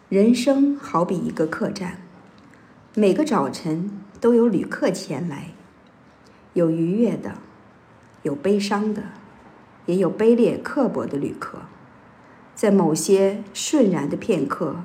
[0.09, 1.93] 人生好比一个客栈，
[2.93, 5.51] 每个早晨都有旅客前来，
[6.51, 7.35] 有愉悦的，
[8.23, 9.03] 有悲伤的，
[9.85, 11.59] 也有卑劣刻薄的旅客。
[12.53, 14.75] 在某些瞬然的片刻，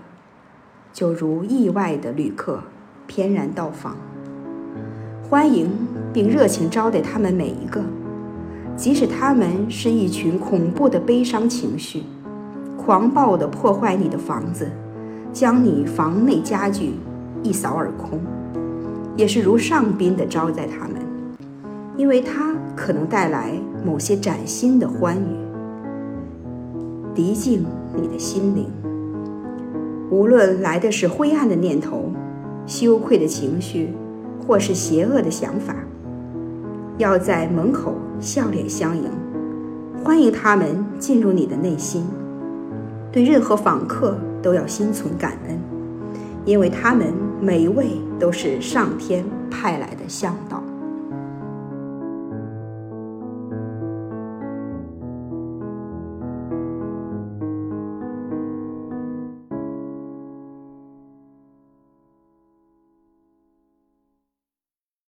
[0.93, 2.63] 就如意外的旅客
[3.09, 3.97] 翩然到访，
[5.29, 5.69] 欢迎
[6.15, 7.83] 并热情招待他们每一个，
[8.77, 12.05] 即使他们是一群恐怖的悲伤情绪，
[12.89, 14.66] 狂暴地破坏你的房子。
[15.31, 16.94] 将你房内家具
[17.43, 18.19] 一扫而空，
[19.15, 20.94] 也是如上宾的招待他们，
[21.98, 23.52] 因为它可能带来
[23.85, 25.36] 某些崭新的欢愉，
[27.15, 28.70] 涤净你的心灵。
[30.10, 32.10] 无论来的是灰暗的念头、
[32.66, 33.93] 羞愧的情绪，
[34.47, 35.77] 或是邪恶的想法，
[36.97, 39.05] 要在门口笑脸相迎，
[40.02, 42.02] 欢迎他们进入你的内心。
[43.10, 45.59] 对任何访客都要心存感恩，
[46.44, 47.86] 因为他们每一位
[48.18, 50.62] 都是上天派来的向导。